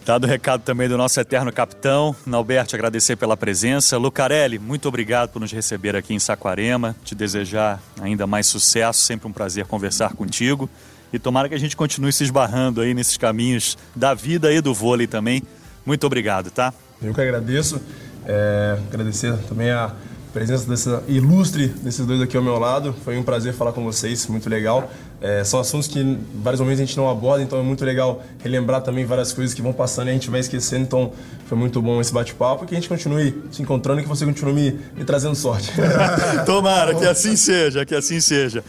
Dado 0.06 0.26
o 0.26 0.28
recado 0.28 0.64
também 0.64 0.90
do 0.90 0.98
nosso 0.98 1.18
eterno 1.20 1.52
capitão, 1.52 2.16
Nalberto, 2.26 2.76
agradecer 2.76 3.16
pela 3.16 3.38
presença. 3.38 3.98
Lucarelli, 3.98 4.60
muito 4.60 4.88
obrigado 4.88 5.30
por 5.30 5.40
nos 5.40 5.52
receber 5.52 5.96
aqui 5.96 6.14
em 6.14 6.20
Saquarema. 6.20 6.96
Te 7.06 7.16
desejar 7.16 7.82
ainda 8.02 8.28
mais 8.28 8.48
sucesso, 8.48 9.02
sempre 9.02 9.28
um 9.28 9.32
prazer 9.32 9.66
conversar 9.66 10.14
contigo. 10.14 10.70
E 11.14 11.18
tomara 11.18 11.48
que 11.48 11.56
a 11.56 11.60
gente 11.60 11.78
continue 11.78 12.12
se 12.12 12.24
esbarrando 12.24 12.82
aí 12.82 12.94
nesses 12.94 13.16
caminhos 13.16 13.78
da 13.96 14.14
vida 14.14 14.52
e 14.52 14.60
do 14.60 14.74
vôlei 14.74 15.08
também. 15.08 15.42
Muito 15.86 16.06
obrigado, 16.06 16.52
tá? 16.52 16.74
Eu 17.02 17.14
que 17.14 17.22
agradeço. 17.22 17.80
É, 18.26 18.78
agradecer 18.92 19.38
também 19.48 19.72
a 19.72 19.94
presença 20.38 20.70
dessa 20.70 21.04
ilustre 21.08 21.68
desses 21.68 22.06
dois 22.06 22.22
aqui 22.22 22.38
ao 22.38 22.44
meu 22.44 22.60
lado. 22.60 22.96
Foi 23.04 23.18
um 23.18 23.24
prazer 23.24 23.54
falar 23.54 23.72
com 23.72 23.84
vocês, 23.84 24.28
muito 24.28 24.48
legal. 24.48 24.92
É, 25.20 25.44
são 25.44 25.60
assuntos 25.60 25.88
que 25.88 26.20
vários 26.44 26.62
momentos 26.62 26.80
a 26.80 26.86
gente 26.86 26.96
não 26.96 27.10
aborda, 27.10 27.42
então 27.42 27.60
é 27.60 27.64
muito 27.64 27.84
legal 27.84 28.22
relembrar 28.44 28.82
também 28.82 29.04
várias 29.04 29.34
coisas 29.34 29.56
que 29.56 29.64
vão 29.64 29.74
passando 29.74 30.08
e 30.08 30.10
a 30.12 30.14
gente 30.14 30.30
vai 30.30 30.40
esquecendo. 30.40 30.84
Então 30.84 31.12
foi 31.48 31.58
muito 31.58 31.82
bom 31.82 32.00
esse 32.00 32.14
bate-papo 32.14 32.66
e 32.66 32.68
que 32.68 32.76
a 32.76 32.78
gente 32.80 32.88
continue 32.88 33.42
se 33.52 33.64
encontrando 33.64 34.00
e 34.00 34.04
que 34.04 34.10
você 34.10 34.26
continue 34.26 34.54
me, 34.54 34.80
me 34.96 35.04
trazendo 35.04 35.34
sorte. 35.34 35.72
Tomara, 36.46 36.94
que 36.94 37.06
assim 37.06 37.36
seja, 37.36 37.84
que 37.84 37.96
assim 37.96 38.20
seja. 38.20 38.64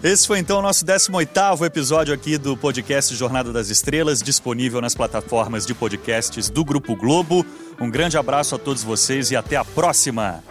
Esse 0.00 0.24
foi 0.24 0.38
então 0.38 0.60
o 0.60 0.62
nosso 0.62 0.86
18º 0.86 1.66
episódio 1.66 2.14
aqui 2.14 2.38
do 2.38 2.56
podcast 2.56 3.12
Jornada 3.16 3.52
das 3.52 3.68
Estrelas, 3.68 4.22
disponível 4.22 4.80
nas 4.80 4.94
plataformas 4.94 5.66
de 5.66 5.74
podcasts 5.74 6.48
do 6.48 6.64
Grupo 6.64 6.94
Globo. 6.94 7.44
Um 7.80 7.90
grande 7.90 8.16
abraço 8.16 8.54
a 8.54 8.58
todos 8.58 8.84
vocês 8.84 9.32
e 9.32 9.36
até 9.36 9.56
a 9.56 9.64
próxima! 9.64 10.44